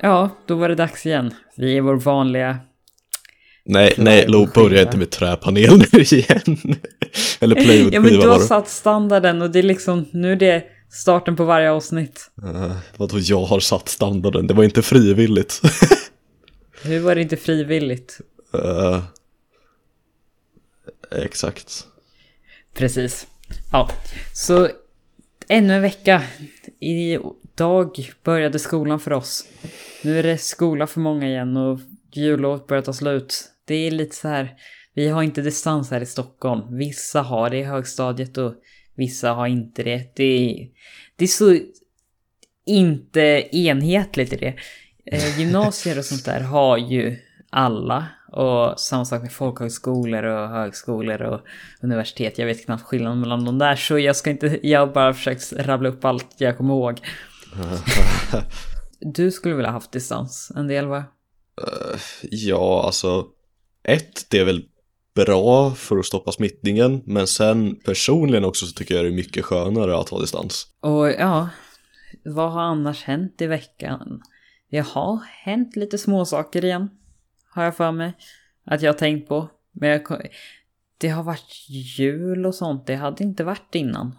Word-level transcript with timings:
Ja, 0.00 0.30
då 0.46 0.54
var 0.54 0.68
det 0.68 0.74
dags 0.74 1.06
igen. 1.06 1.34
Vi 1.56 1.76
är 1.76 1.80
vår 1.80 1.96
vanliga... 1.96 2.58
Nej, 3.64 3.94
nej, 3.96 4.24
Lo, 4.28 4.46
börja 4.54 4.82
inte 4.82 4.96
med 4.96 5.10
träpanel 5.10 5.78
nu 5.78 6.00
igen. 6.02 6.58
Eller 7.40 7.54
plywood 7.54 7.94
Ja, 7.94 8.00
men 8.00 8.12
du 8.12 8.28
har 8.28 8.38
satt 8.38 8.68
standarden 8.68 9.42
och 9.42 9.50
det 9.50 9.58
är 9.58 9.62
liksom, 9.62 10.04
nu 10.10 10.32
är 10.32 10.36
det 10.36 10.64
starten 10.90 11.36
på 11.36 11.44
varje 11.44 11.70
avsnitt. 11.70 12.30
Uh, 12.44 12.76
vadå, 12.96 13.18
jag 13.18 13.44
har 13.44 13.60
satt 13.60 13.88
standarden? 13.88 14.46
Det 14.46 14.54
var 14.54 14.64
inte 14.64 14.82
frivilligt. 14.82 15.60
Hur 16.82 17.00
var 17.00 17.14
det 17.14 17.22
inte 17.22 17.36
frivilligt? 17.36 18.20
uh, 18.54 19.02
exakt. 21.10 21.86
Precis. 22.74 23.26
Ja, 23.72 23.90
så 24.34 24.68
ännu 25.48 25.74
en 25.74 25.82
vecka. 25.82 26.22
Idag 27.58 28.10
började 28.24 28.58
skolan 28.58 29.00
för 29.00 29.12
oss. 29.12 29.44
Nu 30.04 30.18
är 30.18 30.22
det 30.22 30.38
skola 30.38 30.86
för 30.86 31.00
många 31.00 31.28
igen 31.28 31.56
och 31.56 31.80
jullovet 32.12 32.66
börjar 32.66 32.82
ta 32.82 32.92
slut. 32.92 33.44
Det 33.64 33.74
är 33.74 33.90
lite 33.90 34.16
så 34.16 34.28
här, 34.28 34.54
vi 34.94 35.08
har 35.08 35.22
inte 35.22 35.42
distans 35.42 35.90
här 35.90 36.00
i 36.00 36.06
Stockholm. 36.06 36.76
Vissa 36.76 37.22
har 37.22 37.50
det 37.50 37.56
i 37.56 37.62
högstadiet 37.62 38.38
och 38.38 38.54
vissa 38.94 39.32
har 39.32 39.46
inte 39.46 39.82
det. 39.82 40.12
Det 40.16 40.24
är, 40.24 40.68
det 41.16 41.24
är 41.24 41.28
så 41.28 41.58
inte 42.66 43.48
enhetligt 43.52 44.32
i 44.32 44.36
det. 44.36 44.54
Eh, 45.04 45.40
gymnasier 45.40 45.98
och 45.98 46.04
sånt 46.04 46.24
där 46.24 46.40
har 46.40 46.76
ju 46.76 47.16
alla. 47.50 48.06
Och 48.32 48.80
samma 48.80 49.04
sak 49.04 49.22
med 49.22 49.32
folkhögskolor 49.32 50.24
och 50.24 50.48
högskolor 50.48 51.22
och 51.22 51.40
universitet. 51.80 52.38
Jag 52.38 52.46
vet 52.46 52.64
knappt 52.64 52.82
skillnaden 52.82 53.20
mellan 53.20 53.44
de 53.44 53.58
där 53.58 53.76
så 53.76 53.98
jag 53.98 54.16
ska 54.16 54.30
inte, 54.30 54.58
jag 54.62 54.80
har 54.80 54.86
bara 54.86 55.14
försökt 55.14 55.52
rabbla 55.52 55.88
upp 55.88 56.04
allt 56.04 56.34
jag 56.38 56.56
kommer 56.56 56.74
ihåg. 56.74 57.00
du 59.00 59.30
skulle 59.30 59.54
vilja 59.54 59.70
haft 59.70 59.92
distans 59.92 60.52
en 60.56 60.66
del 60.66 60.86
va? 60.86 61.04
Uh, 61.60 62.00
ja, 62.30 62.82
alltså 62.86 63.26
ett, 63.82 64.30
det 64.30 64.38
är 64.38 64.44
väl 64.44 64.64
bra 65.14 65.70
för 65.70 65.98
att 65.98 66.06
stoppa 66.06 66.32
smittningen, 66.32 67.02
men 67.06 67.26
sen 67.26 67.76
personligen 67.84 68.44
också 68.44 68.66
så 68.66 68.72
tycker 68.72 68.94
jag 68.94 69.04
det 69.04 69.08
är 69.08 69.12
mycket 69.12 69.44
skönare 69.44 69.98
att 69.98 70.08
ha 70.08 70.20
distans. 70.20 70.66
Och 70.80 71.10
ja, 71.10 71.48
vad 72.24 72.52
har 72.52 72.60
annars 72.60 73.02
hänt 73.02 73.40
i 73.40 73.46
veckan? 73.46 74.22
Det 74.70 74.78
har 74.78 75.20
hänt 75.44 75.76
lite 75.76 75.98
småsaker 75.98 76.64
igen, 76.64 76.90
har 77.54 77.64
jag 77.64 77.76
för 77.76 77.92
mig. 77.92 78.12
Att 78.64 78.82
jag 78.82 78.92
har 78.92 78.98
tänkt 78.98 79.28
på. 79.28 79.48
Men 79.72 79.88
jag, 79.88 80.28
det 80.98 81.08
har 81.08 81.22
varit 81.22 81.68
jul 81.98 82.46
och 82.46 82.54
sånt, 82.54 82.86
det 82.86 82.94
hade 82.94 83.24
inte 83.24 83.44
varit 83.44 83.74
innan. 83.74 84.14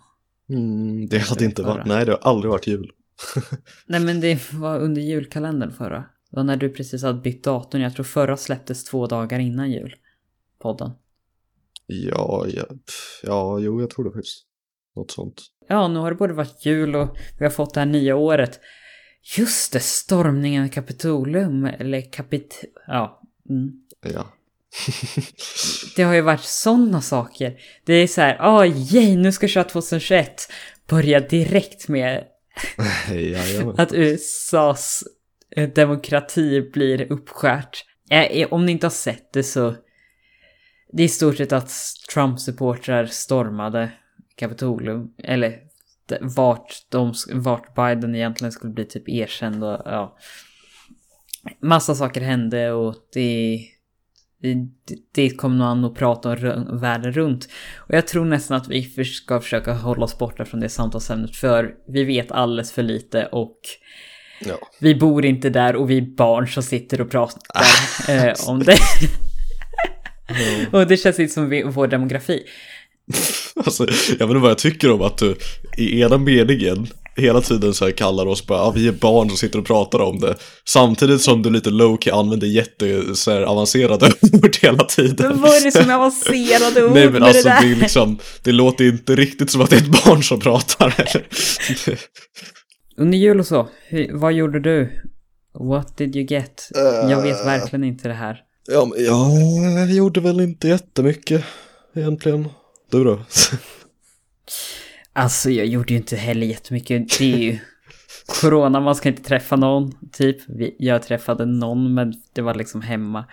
Mm, 0.50 1.07
det 1.07 1.17
hade 1.17 1.45
inte 1.45 1.63
varit, 1.63 1.85
nej 1.85 2.05
det 2.05 2.11
har 2.11 2.19
aldrig 2.19 2.52
varit 2.52 2.67
jul. 2.67 2.91
nej 3.86 4.00
men 4.00 4.22
det 4.22 4.53
var 4.53 4.80
under 4.80 5.02
julkalendern 5.02 5.72
förra. 5.72 5.98
Det 6.30 6.36
var 6.36 6.44
när 6.44 6.58
du 6.58 6.70
precis 6.70 7.03
hade 7.03 7.22
bytt 7.22 7.44
datum. 7.44 7.81
Jag 7.81 7.95
tror 7.95 8.03
förra 8.03 8.38
släpptes 8.38 8.84
två 8.84 9.08
dagar 9.08 9.39
innan 9.39 9.72
jul. 9.72 9.95
Podden. 10.59 10.92
Ja, 11.86 12.45
ja, 12.47 12.66
ja, 13.23 13.59
jo 13.59 13.81
jag 13.81 13.90
tror 13.90 14.06
det 14.06 14.12
faktiskt. 14.12 14.45
Något 14.95 15.12
sånt. 15.12 15.42
Ja, 15.67 15.88
nu 15.88 16.00
har 16.00 16.12
det 16.12 16.17
både 16.17 16.34
varit 16.34 16.66
jul 16.66 16.95
och 16.95 17.17
vi 17.40 17.45
har 17.45 17.52
fått 17.52 17.73
det 17.73 17.80
här 17.80 17.88
nya 17.88 18.16
året. 18.16 18.59
Just 19.38 19.73
det, 19.73 19.80
stormningen 19.80 20.66
i 20.66 20.70
Kapitolium, 20.70 21.66
eller 21.66 22.12
kapit... 22.12 22.64
Ja. 22.88 23.22
Mm. 23.50 23.72
Ja. 24.14 24.34
det 25.95 26.03
har 26.03 26.14
ju 26.14 26.22
varit 26.22 26.44
sådana 26.44 27.02
saker. 27.02 27.59
Det 27.86 27.94
är 27.94 28.07
så 28.07 28.22
här, 28.22 28.38
åh 28.41 28.62
oh, 28.62 28.94
yay, 28.94 29.18
nu 29.18 29.31
ska 29.31 29.44
jag 29.44 29.51
köra 29.51 29.63
2021. 29.63 30.51
Börja 30.88 31.19
direkt 31.19 31.88
med 31.88 32.24
att 33.78 33.94
USAs 33.94 35.03
eh, 35.56 35.70
demokrati 35.70 36.62
blir 36.74 37.12
uppskärt. 37.12 37.86
Eh, 38.09 38.24
eh, 38.24 38.47
om 38.53 38.66
ni 38.66 38.72
inte 38.72 38.86
har 38.86 38.92
sett 38.92 39.34
det 39.34 39.44
så... 39.44 39.75
Det 40.92 41.03
är 41.03 41.06
i 41.06 41.09
stort 41.09 41.38
sett 41.38 41.52
att 41.52 41.72
Trump-supportrar 42.14 43.06
stormade 43.06 43.92
Kapitolium. 44.36 45.14
Eller 45.24 45.59
vart, 46.22 46.86
de, 46.90 47.14
vart 47.34 47.75
Biden 47.75 48.16
egentligen 48.16 48.52
skulle 48.52 48.74
bli 48.74 48.86
typ 48.86 49.09
erkänd 49.09 49.64
och 49.64 49.81
ja. 49.86 50.18
Massa 51.62 51.96
saker 51.96 52.22
hände 52.22 52.72
och 52.72 52.96
det... 53.14 53.59
Det, 55.11 55.29
kommer 55.29 55.57
nog 55.57 55.67
an 55.67 55.85
att 55.85 55.95
prata 55.95 56.29
om 56.29 56.79
världen 56.79 57.11
runt. 57.11 57.50
Och 57.77 57.95
jag 57.95 58.07
tror 58.07 58.25
nästan 58.25 58.57
att 58.57 58.67
vi 58.67 59.03
ska 59.05 59.41
försöka 59.41 59.73
hålla 59.73 60.03
oss 60.03 60.17
borta 60.17 60.45
från 60.45 60.59
det 60.59 60.69
samtalsämnet 60.69 61.35
för 61.35 61.73
vi 61.88 62.03
vet 62.03 62.31
alldeles 62.31 62.72
för 62.72 62.83
lite 62.83 63.25
och 63.25 63.59
ja. 64.45 64.55
vi 64.79 64.95
bor 64.95 65.25
inte 65.25 65.50
där 65.50 65.75
och 65.75 65.89
vi 65.89 65.97
är 65.97 66.16
barn 66.16 66.47
som 66.47 66.63
sitter 66.63 67.01
och 67.01 67.11
pratar 67.11 67.41
eh, 68.09 68.33
om 68.47 68.63
det. 68.63 68.77
mm. 70.27 70.66
och 70.71 70.88
det 70.88 70.97
känns 70.97 71.19
inte 71.19 71.33
som 71.33 71.71
vår 71.73 71.88
demografi. 71.88 72.44
Alltså, 73.66 73.83
jag 74.19 74.27
vet 74.27 74.29
inte 74.29 74.35
vad 74.35 74.51
jag 74.51 74.57
tycker 74.57 74.91
om 74.91 75.01
att 75.01 75.17
du 75.17 75.35
i 75.77 76.01
ena 76.01 76.17
meningen 76.17 76.88
hela 77.19 77.41
tiden 77.41 77.74
så 77.74 77.85
här 77.85 77.91
kallar 77.91 78.25
oss 78.25 78.47
bara, 78.47 78.59
ja, 78.59 78.72
vi 78.72 78.88
är 78.88 78.91
barn 78.91 79.30
som 79.30 79.38
sitter 79.38 79.59
och 79.59 79.66
pratar 79.66 80.00
om 80.00 80.19
det. 80.19 80.35
Samtidigt 80.66 81.22
som 81.22 81.41
du 81.41 81.50
lite 81.50 81.69
low-key 81.69 82.12
använder 82.12 82.47
jätte 82.47 83.16
så 83.16 83.31
här, 83.31 83.41
avancerade 83.41 84.06
ord 84.34 84.57
hela 84.62 84.84
tiden. 84.84 85.30
Men 85.30 85.41
vad 85.41 85.52
är 85.52 85.63
det 85.63 85.72
som 85.72 85.90
är 85.90 85.96
avancerade 85.96 86.85
ord 86.85 86.91
Nej 86.94 87.09
men 87.09 87.24
alltså 87.24 87.50
det, 87.50 87.57
det, 87.62 87.72
är 87.72 87.75
liksom, 87.75 88.19
det 88.44 88.52
låter 88.52 88.85
inte 88.85 89.16
riktigt 89.16 89.52
som 89.52 89.62
att 89.62 89.69
det 89.69 89.75
är 89.75 89.81
ett 89.81 90.06
barn 90.06 90.24
som 90.24 90.40
pratar. 90.40 90.96
Eller? 90.97 91.28
Under 92.97 93.18
jul 93.18 93.40
och 93.40 93.47
så, 93.47 93.68
vad 94.12 94.34
gjorde 94.34 94.59
du? 94.59 95.03
What 95.59 95.97
did 95.97 96.16
you 96.16 96.25
get? 96.25 96.69
Uh, 96.78 97.12
jag 97.12 97.22
vet 97.22 97.46
verkligen 97.46 97.84
inte 97.84 98.07
det 98.07 98.13
här. 98.13 98.41
Ja, 98.68 98.86
men 98.86 99.06
jag 99.06 99.91
gjorde 99.91 100.19
väl 100.19 100.41
inte 100.41 100.68
jättemycket 100.68 101.44
egentligen. 101.96 102.50
Du 102.91 103.03
då? 103.03 103.19
Alltså 105.14 105.50
jag 105.50 105.66
gjorde 105.66 105.94
ju 105.94 105.97
inte 105.97 106.16
heller 106.16 106.47
jättemycket. 106.47 107.18
Det 107.20 107.34
är 107.34 107.38
ju 107.38 107.59
corona, 108.42 108.80
man 108.80 108.96
ska 108.96 109.09
inte 109.09 109.24
träffa 109.24 109.56
någon. 109.56 109.92
Typ, 110.12 110.38
jag 110.78 111.03
träffade 111.03 111.46
någon 111.46 111.94
men 111.94 112.14
det 112.34 112.42
var 112.42 112.53
liksom 112.53 112.81
hemma. 112.81 113.25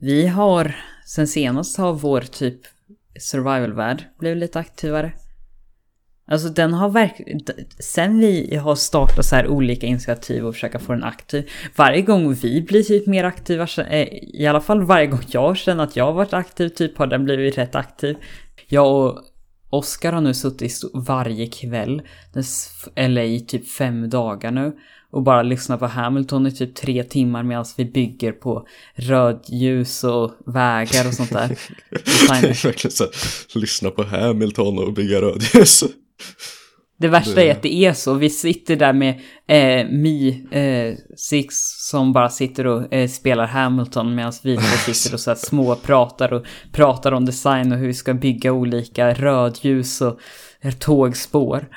Vi 0.00 0.26
har, 0.26 0.76
sen 1.06 1.26
senast 1.26 1.78
har 1.78 1.92
vår 1.92 2.20
typ 2.20 2.60
survival-värld 3.20 4.04
blivit 4.18 4.38
lite 4.38 4.58
aktivare. 4.58 5.12
Alltså 6.30 6.48
den 6.48 6.72
har 6.74 6.88
verkligen, 6.88 7.40
sen 7.78 8.18
vi 8.18 8.56
har 8.56 8.74
startat 8.74 9.24
så 9.24 9.36
här 9.36 9.48
olika 9.48 9.86
initiativ 9.86 10.46
och 10.46 10.54
försöka 10.54 10.78
få 10.78 10.92
den 10.92 11.04
aktiv. 11.04 11.50
Varje 11.76 12.02
gång 12.02 12.34
vi 12.34 12.62
blir 12.62 12.82
typ 12.82 13.06
mer 13.06 13.24
aktiva, 13.24 13.66
eh, 13.90 14.08
i 14.22 14.46
alla 14.46 14.60
fall 14.60 14.82
varje 14.82 15.06
gång 15.06 15.22
jag 15.28 15.56
känner 15.56 15.84
att 15.84 15.96
jag 15.96 16.04
har 16.04 16.12
varit 16.12 16.32
aktiv 16.32 16.68
typ 16.68 16.98
har 16.98 17.06
den 17.06 17.24
blivit 17.24 17.58
rätt 17.58 17.74
aktiv. 17.74 18.16
Jag 18.68 18.96
och 18.96 19.18
Oskar 19.70 20.12
har 20.12 20.20
nu 20.20 20.34
suttit 20.34 20.80
varje 20.94 21.46
kväll, 21.46 22.02
eller 22.94 23.22
i 23.22 23.40
typ 23.40 23.68
fem 23.68 24.10
dagar 24.10 24.50
nu, 24.50 24.72
och 25.10 25.22
bara 25.22 25.42
lyssnat 25.42 25.80
på 25.80 25.86
Hamilton 25.86 26.46
i 26.46 26.52
typ 26.52 26.74
tre 26.74 27.04
timmar 27.04 27.42
medan 27.42 27.64
vi 27.76 27.84
bygger 27.84 28.32
på 28.32 28.66
rödljus 28.94 30.04
och 30.04 30.32
vägar 30.46 31.08
och 31.08 31.14
sånt 31.14 31.32
där. 31.32 31.48
det 31.90 31.96
är 31.96 32.64
verkligen 32.64 32.92
så 32.92 33.58
lyssna 33.58 33.90
på 33.90 34.04
Hamilton 34.04 34.78
och 34.78 34.92
bygga 34.92 35.20
rödljus. 35.20 35.84
Det 37.00 37.08
värsta 37.08 37.42
är 37.42 37.52
att 37.52 37.62
det 37.62 37.74
är 37.74 37.92
så. 37.92 38.14
Vi 38.14 38.30
sitter 38.30 38.76
där 38.76 38.92
med 38.92 39.20
eh, 39.46 39.88
Mi 39.90 40.46
eh, 40.50 41.16
Six 41.16 41.54
som 41.90 42.12
bara 42.12 42.28
sitter 42.28 42.66
och 42.66 42.94
eh, 42.94 43.08
spelar 43.08 43.46
Hamilton 43.46 44.14
medan 44.14 44.32
vi 44.42 44.56
sitter 44.92 45.14
och 45.14 45.20
så 45.20 45.30
här 45.30 45.36
små 45.36 45.74
pratar 45.74 46.32
och 46.32 46.46
pratar 46.72 47.12
om 47.12 47.24
design 47.24 47.72
och 47.72 47.78
hur 47.78 47.86
vi 47.86 47.94
ska 47.94 48.14
bygga 48.14 48.52
olika 48.52 49.14
rödljus 49.14 50.00
och 50.00 50.20
tågspår. 50.78 51.68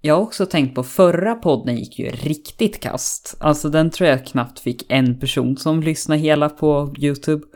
Jag 0.00 0.14
har 0.14 0.22
också 0.22 0.46
tänkt 0.46 0.74
på 0.74 0.82
förra 0.82 1.34
podden 1.34 1.76
gick 1.76 1.98
ju 1.98 2.10
riktigt 2.10 2.80
kast. 2.80 3.36
Alltså 3.40 3.68
den 3.68 3.90
tror 3.90 4.08
jag 4.08 4.26
knappt 4.26 4.58
fick 4.58 4.84
en 4.88 5.20
person 5.20 5.56
som 5.56 5.80
lyssnade 5.82 6.20
hela 6.20 6.48
på 6.48 6.94
YouTube. 6.98 7.46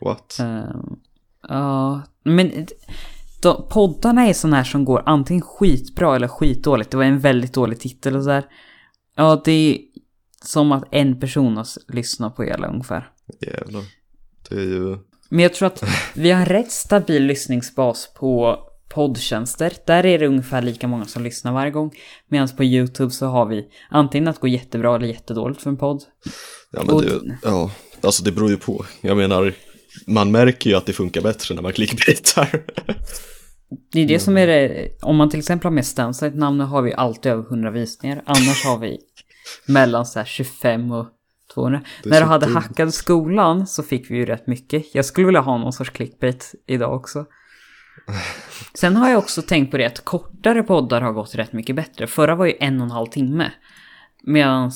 What? 0.00 0.38
Uh, 0.40 0.84
ja, 1.48 2.02
men 2.22 2.66
de, 3.42 3.68
poddarna 3.68 4.26
är 4.28 4.32
sådana 4.32 4.56
här 4.56 4.64
som 4.64 4.84
går 4.84 5.02
antingen 5.06 5.42
skitbra 5.42 6.16
eller 6.16 6.28
skitdåligt. 6.28 6.90
Det 6.90 6.96
var 6.96 7.04
en 7.04 7.18
väldigt 7.18 7.52
dålig 7.52 7.80
titel 7.80 8.16
och 8.16 8.22
sådär. 8.22 8.44
Ja, 9.16 9.42
det 9.44 9.52
är 9.52 9.78
som 10.44 10.72
att 10.72 10.84
en 10.90 11.20
person 11.20 11.56
har 11.56 11.66
lyssnat 11.88 12.36
på 12.36 12.42
hela 12.42 12.68
ungefär. 12.68 13.10
Jävlar. 13.40 13.82
Det 14.48 14.54
är 14.54 14.64
ju... 14.64 14.96
Men 15.28 15.42
jag 15.42 15.54
tror 15.54 15.66
att 15.66 15.84
vi 16.14 16.30
har 16.30 16.40
en 16.40 16.46
rätt 16.46 16.72
stabil 16.72 17.24
lyssningsbas 17.24 18.14
på 18.14 18.58
poddtjänster. 18.88 19.72
Där 19.86 20.06
är 20.06 20.18
det 20.18 20.26
ungefär 20.26 20.62
lika 20.62 20.88
många 20.88 21.04
som 21.04 21.22
lyssnar 21.22 21.52
varje 21.52 21.70
gång. 21.70 21.92
Medan 22.28 22.48
på 22.48 22.64
YouTube 22.64 23.10
så 23.10 23.26
har 23.26 23.46
vi 23.46 23.66
antingen 23.90 24.28
att 24.28 24.40
går 24.40 24.50
jättebra 24.50 24.96
eller 24.96 25.06
jättedåligt 25.06 25.62
för 25.62 25.70
en 25.70 25.76
podd. 25.76 26.02
Ja, 26.70 26.82
men 26.86 26.96
det, 26.96 27.38
ja, 27.42 27.70
alltså 28.00 28.24
det 28.24 28.32
beror 28.32 28.50
ju 28.50 28.56
på. 28.56 28.84
Jag 29.00 29.16
menar, 29.16 29.54
man 30.06 30.30
märker 30.30 30.70
ju 30.70 30.76
att 30.76 30.86
det 30.86 30.92
funkar 30.92 31.20
bättre 31.20 31.54
när 31.54 31.62
man 31.62 31.72
clickbaitar. 31.72 32.64
Det 33.92 34.00
är 34.00 34.08
det 34.08 34.18
som 34.18 34.36
är 34.36 34.46
det, 34.46 34.88
om 35.02 35.16
man 35.16 35.30
till 35.30 35.38
exempel 35.38 35.64
har 35.64 35.70
med 35.70 35.86
Stansite 35.86 36.36
namn 36.36 36.60
har 36.60 36.82
vi 36.82 36.94
alltid 36.94 37.32
över 37.32 37.42
100 37.42 37.70
visningar, 37.70 38.22
annars 38.26 38.64
har 38.64 38.78
vi 38.78 38.98
mellan 39.66 40.06
så 40.06 40.18
här 40.18 40.26
25 40.26 40.92
och 40.92 41.06
200. 41.54 41.80
När 42.04 42.20
du 42.20 42.26
hade 42.26 42.46
dumt. 42.46 42.54
hackad 42.54 42.94
skolan 42.94 43.66
så 43.66 43.82
fick 43.82 44.10
vi 44.10 44.16
ju 44.16 44.26
rätt 44.26 44.46
mycket. 44.46 44.94
Jag 44.94 45.04
skulle 45.04 45.26
vilja 45.26 45.40
ha 45.40 45.58
någon 45.58 45.72
sorts 45.72 45.90
clickbait 45.90 46.54
idag 46.66 46.94
också. 46.94 47.26
Sen 48.74 48.96
har 48.96 49.10
jag 49.10 49.18
också 49.18 49.42
tänkt 49.42 49.70
på 49.70 49.76
det 49.76 49.86
att 49.86 50.04
kortare 50.04 50.62
poddar 50.62 51.00
har 51.00 51.12
gått 51.12 51.34
rätt 51.34 51.52
mycket 51.52 51.76
bättre. 51.76 52.06
Förra 52.06 52.34
var 52.34 52.46
ju 52.46 52.54
en 52.60 52.80
och 52.80 52.84
en 52.84 52.90
halv 52.90 53.06
timme. 53.06 53.52
Medan 54.22 54.72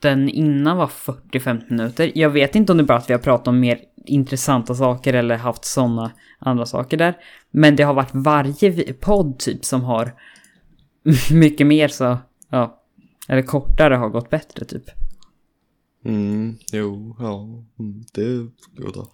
den 0.00 0.28
innan 0.28 0.76
var 0.76 0.86
45 0.86 1.60
minuter. 1.70 2.12
Jag 2.14 2.30
vet 2.30 2.54
inte 2.54 2.72
om 2.72 2.78
det 2.78 2.84
är 2.84 2.86
bara 2.86 2.98
att 2.98 3.10
vi 3.10 3.14
har 3.14 3.20
pratat 3.20 3.48
om 3.48 3.60
mer 3.60 3.78
intressanta 4.08 4.74
saker 4.74 5.14
eller 5.14 5.36
haft 5.36 5.64
sådana 5.64 6.12
andra 6.38 6.66
saker 6.66 6.96
där. 6.96 7.16
Men 7.50 7.76
det 7.76 7.82
har 7.82 7.94
varit 7.94 8.14
varje 8.14 8.92
podd 8.92 9.38
typ 9.38 9.64
som 9.64 9.82
har 9.82 10.14
mycket 11.32 11.66
mer 11.66 11.88
så, 11.88 12.18
ja, 12.50 12.82
eller 13.28 13.42
kortare 13.42 13.94
har 13.94 14.08
gått 14.08 14.30
bättre 14.30 14.64
typ. 14.64 14.84
Mm, 16.04 16.56
jo, 16.72 17.16
ja, 17.18 17.40
mm, 17.78 18.04
det 18.12 18.22
är 18.22 18.48
goda. 18.76 19.06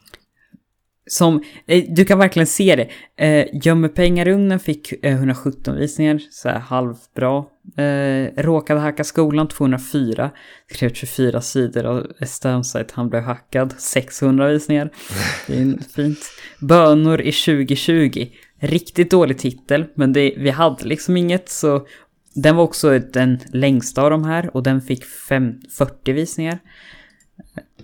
Som, 1.07 1.43
eh, 1.67 1.85
du 1.89 2.05
kan 2.05 2.19
verkligen 2.19 2.47
se 2.47 2.77
det. 2.77 2.89
Eh, 3.27 3.47
Gömmer 3.53 3.89
pengar 3.89 4.29
ugnen 4.29 4.61
fick 4.61 4.93
eh, 5.05 5.13
117 5.13 5.77
visningar, 5.77 6.19
så 6.31 6.49
här 6.49 6.59
halvbra. 6.59 7.45
Eh, 7.77 8.43
råkade 8.43 8.81
hacka 8.81 9.05
skolan 9.05 9.49
204. 9.49 10.31
Skrev 10.71 10.93
24 10.93 11.41
sidor 11.41 11.85
av 11.85 12.07
Stamsite, 12.27 12.93
han 12.95 13.09
blev 13.09 13.23
hackad. 13.23 13.75
600 13.79 14.49
visningar. 14.49 14.91
Det 15.47 15.55
är 15.55 15.93
fint. 15.95 16.19
Bönor 16.61 17.21
i 17.21 17.33
2020. 17.33 18.27
Riktigt 18.61 19.11
dålig 19.11 19.39
titel, 19.39 19.85
men 19.95 20.13
det, 20.13 20.35
vi 20.37 20.51
hade 20.51 20.85
liksom 20.85 21.17
inget 21.17 21.49
så 21.49 21.87
den 22.35 22.57
var 22.57 22.65
också 22.65 22.99
den 22.99 23.39
längsta 23.53 24.03
av 24.03 24.11
de 24.11 24.25
här 24.25 24.57
och 24.57 24.63
den 24.63 24.81
fick 24.81 25.05
fem, 25.05 25.61
40 25.71 26.13
visningar. 26.13 26.59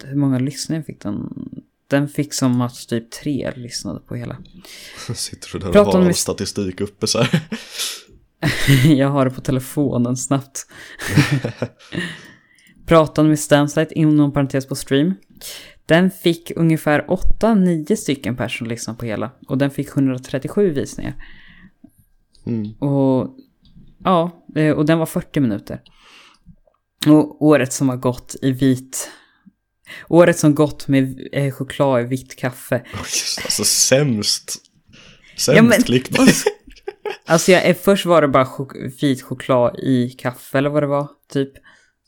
Hur 0.05 0.17
många 0.17 0.39
lyssningar 0.39 0.83
fick 0.83 1.01
den? 1.01 1.29
Den 1.89 2.09
fick 2.09 2.35
som 2.35 2.61
att 2.61 2.89
typ 2.89 3.11
tre 3.11 3.53
lyssnade 3.57 4.01
på 4.01 4.15
hela. 4.15 4.37
Sitter 5.15 5.49
du 5.53 5.59
där 5.59 5.67
och 5.67 5.73
Pratar 5.73 5.99
har 5.99 6.07
all 6.07 6.15
statistik 6.15 6.81
uppe 6.81 7.07
så 7.07 7.19
här? 7.19 7.41
jag 8.85 9.09
har 9.09 9.25
det 9.25 9.31
på 9.31 9.41
telefonen 9.41 10.17
snabbt. 10.17 10.67
Pratade 12.87 13.29
med 13.29 13.39
Stansite 13.39 13.99
inom 13.99 14.33
parentes 14.33 14.67
på 14.67 14.75
stream. 14.75 15.15
Den 15.87 16.11
fick 16.11 16.53
ungefär 16.57 17.07
8-9 17.41 17.97
stycken 17.97 18.37
personer 18.37 18.71
lyssna 18.71 18.95
på 18.95 19.07
hela. 19.07 19.31
Och 19.49 19.59
den 19.59 19.71
fick 19.71 19.89
137 19.89 20.71
visningar. 20.71 21.15
Mm. 22.47 22.73
Och 22.73 23.37
ja, 24.05 24.45
eh, 24.57 24.73
och 24.73 24.87
den 24.87 24.99
var 24.99 25.07
40 25.07 25.41
minuter. 25.41 25.83
Och 27.07 27.43
året 27.43 27.73
som 27.73 27.89
har 27.89 27.97
gått 27.97 28.37
i 28.43 28.53
vit 28.53 29.11
Året 30.09 30.39
som 30.39 30.55
gått 30.55 30.89
med 30.89 31.29
eh, 31.33 31.53
choklad 31.53 32.01
i 32.03 32.05
vitt 32.05 32.37
kaffe. 32.37 32.83
alltså 33.45 33.65
sämst. 33.65 34.57
Sämst 35.37 35.57
ja, 35.57 35.63
men, 35.63 35.83
clickbait. 35.83 36.45
Alltså 37.27 37.53
jag, 37.53 37.77
först 37.77 38.07
var 38.07 38.23
det 38.23 38.29
bara 38.29 38.47
chok 38.47 38.73
vit 39.03 39.23
choklad 39.23 39.79
i 39.79 40.11
kaffe 40.11 40.59
eller 40.59 40.71
vad 40.71 40.83
det 40.83 40.87
var, 40.87 41.09
typ. 41.33 41.53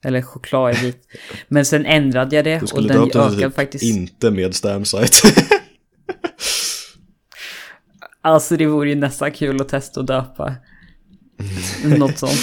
Eller 0.04 0.22
choklad 0.22 0.74
i 0.74 0.80
vit. 0.80 1.02
Men 1.48 1.64
sen 1.64 1.86
ändrade 1.86 2.36
jag 2.36 2.44
det 2.44 2.72
och 2.72 2.82
den 2.82 3.02
ökade 3.02 3.36
typ 3.36 3.54
faktiskt. 3.54 3.84
inte 3.84 4.30
med 4.30 4.54
stamsite. 4.54 5.16
alltså 8.22 8.56
det 8.56 8.66
vore 8.66 8.88
ju 8.88 8.94
nästan 8.94 9.32
kul 9.32 9.60
att 9.60 9.68
testa 9.68 10.00
att 10.00 10.06
döpa. 10.06 10.54
Något 11.84 12.18
sånt. 12.18 12.40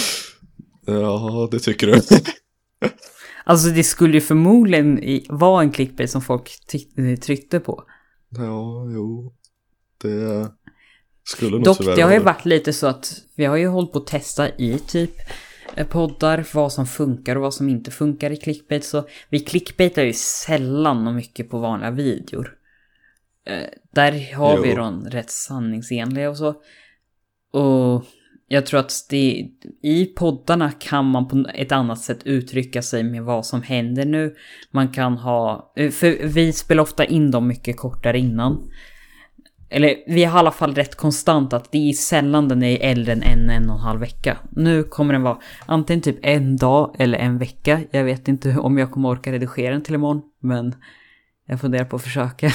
Ja, 0.86 1.48
det 1.50 1.58
tycker 1.58 1.86
du. 1.86 2.02
Alltså 3.48 3.68
det 3.68 3.84
skulle 3.84 4.14
ju 4.14 4.20
förmodligen 4.20 5.00
vara 5.28 5.62
en 5.62 5.70
clickbait 5.70 6.10
som 6.10 6.22
folk 6.22 6.50
tryckte 7.20 7.60
på. 7.60 7.84
Ja, 8.28 8.90
jo. 8.90 9.34
Det 10.02 10.50
skulle 11.24 11.50
nog 11.50 11.64
Dock, 11.64 11.78
det 11.78 12.00
har 12.00 12.12
ju 12.12 12.18
varit 12.18 12.44
lite 12.44 12.72
så 12.72 12.86
att 12.86 13.22
vi 13.34 13.44
har 13.44 13.56
ju 13.56 13.66
hållit 13.66 13.92
på 13.92 13.98
att 13.98 14.06
testa 14.06 14.48
i 14.48 14.78
typ 14.78 15.10
eh, 15.74 15.86
poddar 15.86 16.46
vad 16.54 16.72
som 16.72 16.86
funkar 16.86 17.36
och 17.36 17.42
vad 17.42 17.54
som 17.54 17.68
inte 17.68 17.90
funkar 17.90 18.30
i 18.30 18.36
clickbait. 18.36 18.84
Så 18.84 19.08
vi 19.28 19.40
clickbaitar 19.40 20.02
ju 20.02 20.12
sällan 20.12 21.06
och 21.06 21.14
mycket 21.14 21.50
på 21.50 21.58
vanliga 21.58 21.90
videor. 21.90 22.56
Eh, 23.46 23.68
där 23.90 24.34
har 24.34 24.56
jo. 24.56 24.62
vi 24.62 24.74
de 24.74 25.04
rätt 25.04 25.30
sanningsenliga 25.30 26.30
och 26.30 26.36
så. 26.36 26.54
Och 27.52 28.04
jag 28.50 28.66
tror 28.66 28.80
att 28.80 28.92
det, 29.10 29.48
i 29.82 30.06
poddarna 30.06 30.72
kan 30.72 31.06
man 31.10 31.28
på 31.28 31.44
ett 31.54 31.72
annat 31.72 32.00
sätt 32.00 32.22
uttrycka 32.24 32.82
sig 32.82 33.02
med 33.02 33.22
vad 33.22 33.46
som 33.46 33.62
händer 33.62 34.04
nu. 34.04 34.34
Man 34.70 34.88
kan 34.88 35.16
ha, 35.16 35.72
för 35.76 36.26
vi 36.26 36.52
spelar 36.52 36.82
ofta 36.82 37.04
in 37.04 37.30
dem 37.30 37.48
mycket 37.48 37.76
kortare 37.76 38.18
innan. 38.18 38.70
Eller 39.70 39.96
vi 40.06 40.24
har 40.24 40.38
i 40.38 40.40
alla 40.40 40.52
fall 40.52 40.74
rätt 40.74 40.94
konstant 40.94 41.52
att 41.52 41.72
det 41.72 41.88
är 41.88 41.92
sällan 41.92 42.48
den 42.48 42.62
är 42.62 42.78
äldre 42.80 43.12
än 43.12 43.22
en, 43.22 43.50
en 43.50 43.70
och 43.70 43.76
en 43.76 43.82
halv 43.82 44.00
vecka. 44.00 44.38
Nu 44.50 44.82
kommer 44.82 45.12
den 45.12 45.22
vara 45.22 45.38
antingen 45.66 46.02
typ 46.02 46.18
en 46.22 46.56
dag 46.56 46.96
eller 46.98 47.18
en 47.18 47.38
vecka. 47.38 47.80
Jag 47.90 48.04
vet 48.04 48.28
inte 48.28 48.58
om 48.58 48.78
jag 48.78 48.90
kommer 48.90 49.08
orka 49.08 49.32
redigera 49.32 49.72
den 49.72 49.82
till 49.82 49.94
imorgon, 49.94 50.22
men 50.40 50.74
jag 51.46 51.60
funderar 51.60 51.84
på 51.84 51.96
att 51.96 52.02
försöka. 52.02 52.50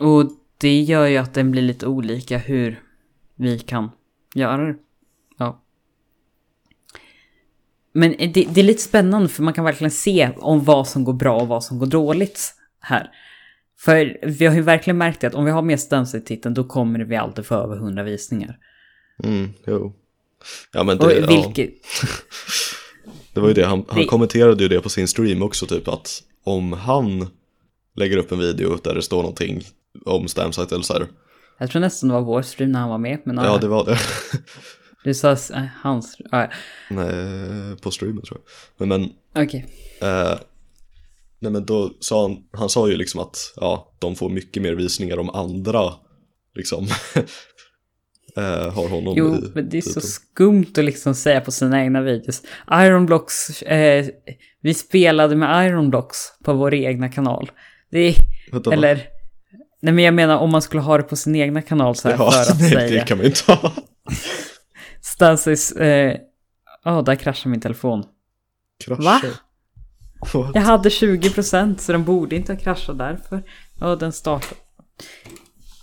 och 0.00 0.41
det 0.62 0.80
gör 0.80 1.06
ju 1.06 1.16
att 1.16 1.34
den 1.34 1.50
blir 1.50 1.62
lite 1.62 1.86
olika 1.86 2.38
hur 2.38 2.82
vi 3.36 3.58
kan 3.58 3.90
göra 4.34 4.66
det. 4.66 4.76
Ja. 5.38 5.62
Men 7.92 8.10
det, 8.18 8.46
det, 8.54 8.60
är 8.60 8.64
lite 8.64 8.82
spännande 8.82 9.28
för 9.28 9.42
man 9.42 9.54
kan 9.54 9.64
verkligen 9.64 9.90
se 9.90 10.30
om 10.36 10.64
vad 10.64 10.88
som 10.88 11.04
går 11.04 11.12
bra 11.12 11.40
och 11.40 11.48
vad 11.48 11.64
som 11.64 11.78
går 11.78 11.86
dåligt 11.86 12.54
här. 12.80 13.10
För 13.78 14.18
vi 14.22 14.46
har 14.46 14.54
ju 14.54 14.62
verkligen 14.62 14.98
märkt 14.98 15.24
att 15.24 15.34
om 15.34 15.44
vi 15.44 15.50
har 15.50 15.62
mer 15.62 15.76
stöms 15.76 16.14
i 16.14 16.20
titeln 16.20 16.54
då 16.54 16.64
kommer 16.64 17.00
vi 17.00 17.16
alltid 17.16 17.46
få 17.46 17.54
över 17.54 17.76
100 17.76 18.02
visningar. 18.02 18.58
Mm, 19.24 19.50
jo. 19.66 19.92
Ja 20.72 20.84
men 20.84 20.98
det, 20.98 21.26
vilket... 21.28 21.70
ja. 22.02 22.08
det 23.32 23.40
var 23.40 23.48
ju 23.48 23.54
det, 23.54 23.66
han, 23.66 23.84
han 23.88 24.00
det... 24.00 24.06
kommenterade 24.06 24.62
ju 24.62 24.68
det 24.68 24.80
på 24.80 24.88
sin 24.88 25.08
stream 25.08 25.42
också 25.42 25.66
typ 25.66 25.88
att 25.88 26.22
om 26.44 26.72
han 26.72 27.28
lägger 27.96 28.16
upp 28.16 28.32
en 28.32 28.38
video 28.38 28.78
där 28.84 28.94
det 28.94 29.02
står 29.02 29.22
någonting 29.22 29.64
om 30.04 30.28
Stamsite 30.28 30.74
eller 30.74 30.84
så 30.84 30.92
här. 30.92 31.06
Jag 31.58 31.70
tror 31.70 31.80
nästan 31.80 32.08
det 32.08 32.14
var 32.14 32.22
vår 32.22 32.42
stream 32.42 32.72
när 32.72 32.80
han 32.80 32.88
var 32.88 32.98
med. 32.98 33.18
Men 33.24 33.36
ja, 33.36 33.58
det 33.58 33.68
var 33.68 33.84
det. 33.84 33.98
du 35.04 35.14
sa 35.14 35.30
äh, 35.30 35.64
hans... 35.82 36.20
Äh. 36.32 36.44
Nej, 36.90 37.76
på 37.76 37.90
streamen 37.90 38.22
tror 38.22 38.40
jag. 38.40 38.88
Men, 38.88 39.00
men 39.00 39.12
Okej. 39.44 39.66
Okay. 39.98 40.08
Eh, 40.10 40.38
nej 41.38 41.52
men 41.52 41.66
då 41.66 41.92
sa 42.00 42.22
han, 42.22 42.36
han 42.52 42.68
sa 42.68 42.88
ju 42.88 42.96
liksom 42.96 43.20
att 43.20 43.36
ja, 43.56 43.92
de 43.98 44.16
får 44.16 44.30
mycket 44.30 44.62
mer 44.62 44.74
visningar 44.74 45.18
om 45.18 45.30
andra 45.30 45.92
liksom 46.54 46.84
eh, 48.36 48.72
har 48.72 48.88
honom 48.88 49.14
Jo, 49.16 49.34
i, 49.34 49.50
men 49.54 49.68
det 49.68 49.76
är 49.76 49.82
så 49.82 50.00
skumt 50.00 50.72
att 50.76 50.84
liksom 50.84 51.14
säga 51.14 51.40
på 51.40 51.50
sina 51.50 51.82
egna 51.82 52.00
videos. 52.00 52.42
Ironblocks, 52.72 53.62
eh, 53.62 54.06
vi 54.60 54.74
spelade 54.74 55.36
med 55.36 55.66
Ironblocks 55.66 56.18
på 56.44 56.52
vår 56.52 56.74
egna 56.74 57.08
kanal. 57.08 57.50
Det 57.90 57.98
är, 57.98 58.14
Vänta, 58.52 58.72
eller... 58.72 59.08
Nej 59.82 59.94
men 59.94 60.04
jag 60.04 60.14
menar 60.14 60.36
om 60.36 60.50
man 60.50 60.62
skulle 60.62 60.82
ha 60.82 60.96
det 60.96 61.02
på 61.02 61.16
sin 61.16 61.36
egna 61.36 61.62
kanal 61.62 61.96
så 61.96 62.08
här 62.08 62.16
ja, 62.18 62.30
för 62.30 62.52
att 62.52 62.60
nej, 62.60 62.70
säga. 62.70 63.00
det 63.00 63.06
kan 63.06 63.18
man 63.18 63.26
inte 63.26 63.52
ha. 63.52 63.72
Stansis, 65.00 65.72
eh, 65.72 66.16
oh, 66.84 67.04
där 67.04 67.14
kraschar 67.14 67.50
min 67.50 67.60
telefon. 67.60 68.04
Kraschar? 68.84 69.02
Va? 69.02 69.20
What? 70.32 70.54
Jag 70.54 70.62
hade 70.62 70.88
20% 70.88 71.78
så 71.78 71.92
den 71.92 72.04
borde 72.04 72.36
inte 72.36 72.52
ha 72.52 72.60
kraschat 72.60 72.98
därför. 72.98 73.42
Ja, 73.80 73.96
den 73.96 74.12
startade. 74.12 74.60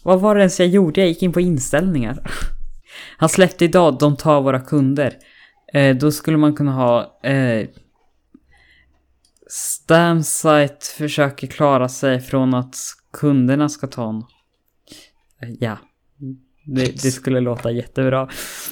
Vad 0.03 0.20
var 0.20 0.36
det 0.36 0.41
ens 0.41 0.60
jag 0.60 0.70
gjorde? 0.70 1.01
Jag 1.01 1.08
gick 1.08 1.24
in 1.24 1.34
på 1.34 1.41
inställningar. 1.41 2.32
Han 3.18 3.29
släppte 3.29 3.65
idag, 3.65 3.98
de 4.00 4.18
tar 4.18 4.41
våra 4.41 4.60
kunder. 4.60 5.13
Eh, 5.74 5.96
då 5.96 6.12
skulle 6.12 6.38
man 6.38 6.56
kunna 6.56 6.72
ha... 6.72 7.20
Eh, 7.24 7.68
Stamsite 9.51 10.86
försöker 10.98 11.48
klara 11.48 11.89
sig 11.89 12.20
från 12.20 12.53
att 12.53 12.75
kunderna 13.13 13.70
ska 13.70 13.88
ta 13.88 14.10
en... 14.10 14.24
Ja. 15.60 15.78
Det, 16.66 17.04
det, 17.04 17.12
skulle 17.12 17.39
låta 17.39 17.72
jättebra. 17.72 18.30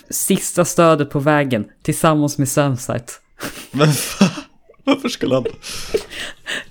Sista 0.10 0.66
stödet 0.66 1.10
på 1.10 1.20
vägen 1.20 1.66
tillsammans 1.84 2.38
med 2.38 2.50
Samsite. 2.50 3.14
Men 3.72 3.88
varför 4.84 5.10
skulle 5.10 5.36
han? 5.36 5.46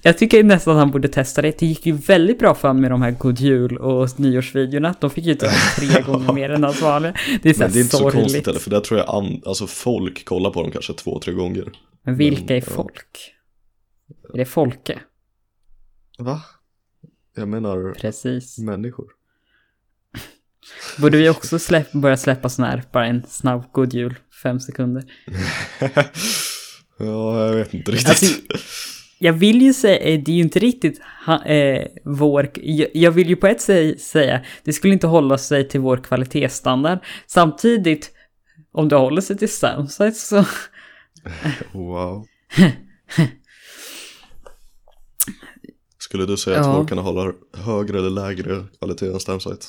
Jag 0.03 0.19
tycker 0.19 0.45
nästan 0.45 0.75
att 0.75 0.79
han 0.79 0.91
borde 0.91 1.09
testa 1.09 1.43
det. 1.43 1.59
Det 1.59 1.67
gick 1.67 1.87
ju 1.87 1.93
väldigt 1.93 2.39
bra 2.39 2.55
för 2.55 2.73
med 2.73 2.91
de 2.91 3.03
här 3.03 3.11
God 3.11 3.39
Jul 3.39 3.77
och 3.77 4.21
nyårsvideorna. 4.21 4.95
De 5.01 5.11
fick 5.11 5.25
ju 5.25 5.35
ta 5.35 5.47
tre 5.77 6.03
gånger 6.07 6.33
mer 6.33 6.51
än 6.51 6.65
hans 6.65 6.83
vanliga. 6.83 7.15
Det 7.43 7.49
är, 7.49 7.55
så 7.55 7.61
Men 7.61 7.73
det 7.73 7.79
är 7.79 7.83
inte 7.83 7.97
så 7.97 8.11
konstigt 8.11 8.47
heller, 8.47 8.61
för 8.61 8.71
där 8.71 8.81
tror 8.81 9.01
jag 9.01 9.15
an, 9.15 9.43
alltså 9.47 9.67
folk 9.67 10.25
kollar 10.25 10.51
på 10.51 10.63
dem 10.63 10.71
kanske 10.71 10.93
två, 10.93 11.21
tre 11.21 11.33
gånger. 11.33 11.73
Men 12.03 12.17
vilka 12.17 12.45
Men, 12.45 12.57
är 12.57 12.61
folk? 12.61 13.35
Ja. 14.23 14.35
Är 14.35 14.39
det 14.39 14.45
Folke? 14.45 14.99
Va? 16.19 16.43
Jag 17.37 17.49
menar 17.49 17.95
Precis. 17.95 18.59
människor. 18.59 19.07
Borde 21.01 21.17
vi 21.17 21.29
också 21.29 21.59
släpp, 21.59 21.93
börja 21.93 22.17
släppa 22.17 22.49
sån 22.49 22.65
här, 22.65 22.83
bara 22.93 23.07
en 23.07 23.23
snabb 23.29 23.73
god 23.73 23.95
jul, 23.95 24.15
fem 24.43 24.61
sekunder? 24.61 25.05
ja, 26.99 27.47
jag 27.47 27.55
vet 27.55 27.75
inte 27.75 27.91
riktigt. 27.91 28.09
Alltså, 28.09 28.27
jag 29.19 29.33
vill 29.33 29.63
ju 29.63 29.73
säga, 29.73 29.99
eh, 29.99 30.23
det 30.23 30.33
är 30.33 30.37
ju 30.37 30.43
inte 30.43 30.59
riktigt 30.59 31.01
ha, 31.27 31.45
eh, 31.45 31.87
vår, 32.05 32.51
jag, 32.55 32.89
jag, 32.95 33.11
vill 33.11 33.29
ju 33.29 33.37
på 33.37 33.47
ett 33.47 33.61
sätt 33.61 34.01
säga, 34.01 34.45
det 34.65 34.73
skulle 34.73 34.93
inte 34.93 35.07
hålla 35.07 35.39
sig 35.39 35.69
till 35.69 35.81
vår 35.81 35.97
kvalitetsstandard. 35.97 36.99
Samtidigt, 37.27 38.11
om 38.73 38.89
det 38.89 38.97
håller 38.97 39.21
sig 39.21 39.39
till 39.39 39.53
Soundsight 39.53 40.17
så... 40.17 40.45
wow. 41.73 42.27
Skulle 46.07 46.27
du 46.27 46.37
säga 46.37 46.61
att 46.61 46.67
ja. 46.67 46.87
kan 46.87 46.99
hålla 46.99 47.33
högre 47.53 47.99
eller 47.99 48.11
lägre 48.11 48.65
kvalitet 48.79 49.13
än 49.13 49.21
Stamsite? 49.21 49.67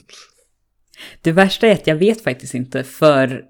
det 1.22 1.32
värsta 1.32 1.66
är 1.66 1.72
att 1.72 1.86
jag 1.86 1.96
vet 1.96 2.22
faktiskt 2.22 2.54
inte, 2.54 2.84
för 2.84 3.38
i 3.38 3.42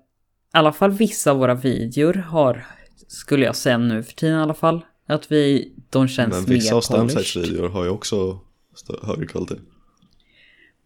alla 0.53 0.73
fall 0.73 0.91
vissa 0.91 1.31
av 1.31 1.38
våra 1.38 1.55
videor 1.55 2.14
har, 2.14 2.67
skulle 3.09 3.45
jag 3.45 3.57
säga 3.57 3.79
nu 3.79 4.03
för 4.03 4.12
tiden 4.12 4.38
i 4.38 4.43
alla 4.43 4.55
fall, 4.55 4.85
att 5.09 5.33
vi, 5.33 5.73
de 5.91 6.09
känns 6.09 6.35
mer 6.35 6.41
Men 6.41 6.50
vissa 6.50 6.75
av 6.75 6.81
Stamsites 6.81 7.37
videor 7.37 7.69
har 7.69 7.85
ju 7.85 7.91
också 7.91 8.41
högre 9.03 9.26
kvalitet. 9.26 9.59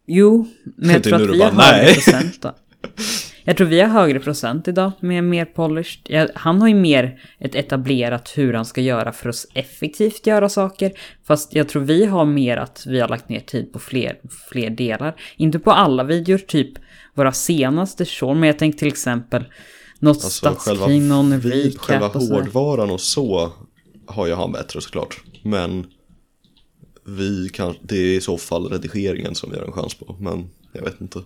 Jo, 0.07 0.49
men 0.77 0.91
jag 0.91 1.03
tror 1.03 1.15
att 1.15 1.31
vi 1.31 1.43
har 1.43 1.95
procent 1.95 2.43
då. 2.43 2.55
Jag 3.49 3.57
tror 3.57 3.67
vi 3.67 3.81
har 3.81 3.89
högre 3.89 4.21
procent 4.21 4.69
idag 4.69 4.93
med 5.01 5.25
mer 5.25 5.45
polished. 5.45 6.01
Jag, 6.05 6.29
han 6.35 6.61
har 6.61 6.69
ju 6.69 6.75
mer 6.75 7.21
ett 7.39 7.55
etablerat 7.55 8.33
hur 8.35 8.53
han 8.53 8.65
ska 8.65 8.81
göra 8.81 9.13
för 9.13 9.29
att 9.29 9.47
effektivt 9.55 10.27
göra 10.27 10.49
saker. 10.49 10.93
Fast 11.25 11.55
jag 11.55 11.69
tror 11.69 11.83
vi 11.83 12.05
har 12.05 12.25
mer 12.25 12.57
att 12.57 12.85
vi 12.87 13.01
har 13.01 13.09
lagt 13.09 13.29
ner 13.29 13.41
tid 13.41 13.73
på 13.73 13.79
fler, 13.79 14.21
fler 14.51 14.71
delar. 14.71 15.21
Inte 15.37 15.59
på 15.59 15.71
alla 15.71 16.05
videor, 16.05 16.39
typ 16.39 16.73
våra 17.15 17.33
senaste 17.33 18.05
short, 18.05 18.37
men 18.37 18.47
jag 18.47 18.59
tänker 18.59 18.79
till 18.79 18.89
exempel 18.89 19.45
något 19.99 20.17
alltså, 20.17 20.31
statskrig, 20.31 21.03
någon 21.03 21.41
recap 21.41 21.81
Själva 21.81 22.07
hårdvaran 22.07 22.91
och 22.91 23.01
så 23.01 23.53
har 24.07 24.27
ju 24.27 24.35
han 24.35 24.53
bättre 24.53 24.81
såklart. 24.81 25.21
Men 25.43 25.87
vi 27.07 27.49
kan, 27.49 27.75
det 27.83 27.97
är 27.97 28.17
i 28.17 28.21
så 28.21 28.39
fall 28.39 28.69
redigeringen 28.69 29.35
som 29.35 29.51
vi 29.51 29.59
har 29.59 29.65
en 29.65 29.73
chans 29.73 29.95
på. 29.95 30.17
Men 30.21 30.51
jag 30.73 30.83
vet 30.83 31.01
inte. 31.01 31.23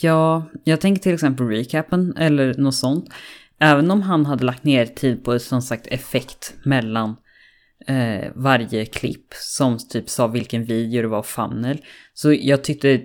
Ja, 0.00 0.50
jag 0.64 0.80
tänker 0.80 1.02
till 1.02 1.14
exempel 1.14 1.46
recapen 1.46 2.16
eller 2.16 2.54
något 2.54 2.74
sånt. 2.74 3.08
Även 3.60 3.90
om 3.90 4.02
han 4.02 4.26
hade 4.26 4.44
lagt 4.44 4.64
ner 4.64 4.86
tid 4.86 5.24
på 5.24 5.38
som 5.38 5.62
sagt 5.62 5.86
effekt 5.86 6.54
mellan 6.64 7.16
eh, 7.86 8.30
varje 8.34 8.86
klipp 8.86 9.34
som 9.34 9.78
typ 9.78 10.08
sa 10.08 10.26
vilken 10.26 10.64
video 10.64 11.02
det 11.02 11.08
var 11.08 11.22
funnel. 11.22 11.78
Så 12.14 12.32
jag 12.32 12.64
tyckte, 12.64 13.00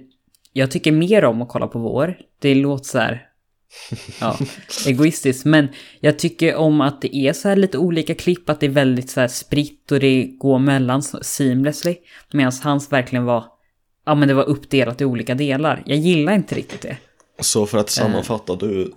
jag 0.54 0.72
tycker 0.72 0.92
mer 0.92 1.26
om 1.26 1.42
att 1.42 1.50
kolla 1.50 1.68
på 1.68 1.80
vår. 1.80 2.18
Det 2.40 2.56
låter 2.56 2.86
så 2.86 2.98
här, 2.98 3.28
ja, 4.22 4.38
egoistiskt. 4.88 5.46
Men 5.46 5.68
jag 6.00 6.20
tycker 6.20 6.56
om 6.56 6.82
att 6.82 7.02
det 7.02 7.16
är 7.16 7.34
så 7.34 7.50
här 7.50 7.56
lite 7.56 7.78
olika 7.78 8.16
klipp, 8.16 8.50
att 8.50 8.60
det 8.60 8.66
är 8.66 8.70
väldigt 8.70 9.10
så 9.10 9.20
här 9.20 9.28
spritt 9.28 9.92
och 9.92 10.00
det 10.00 10.24
går 10.24 10.60
mellan 10.60 11.04
seamlessly. 11.04 11.96
Medan 12.34 12.52
hans 12.64 12.92
verkligen 12.92 13.26
var 13.26 13.46
ja 14.06 14.16
men 14.16 14.28
det 14.28 14.34
var 14.34 14.44
uppdelat 14.44 15.02
i 15.02 15.06
olika 15.06 15.36
delar. 15.36 15.84
Jag 15.86 15.98
gillar 15.98 16.34
inte 16.34 16.56
riktigt 16.56 16.82
det. 16.82 16.98
Så 17.40 17.66
för 17.66 17.78
att 17.78 17.90
sammanfatta, 17.90 18.56
du 18.56 18.92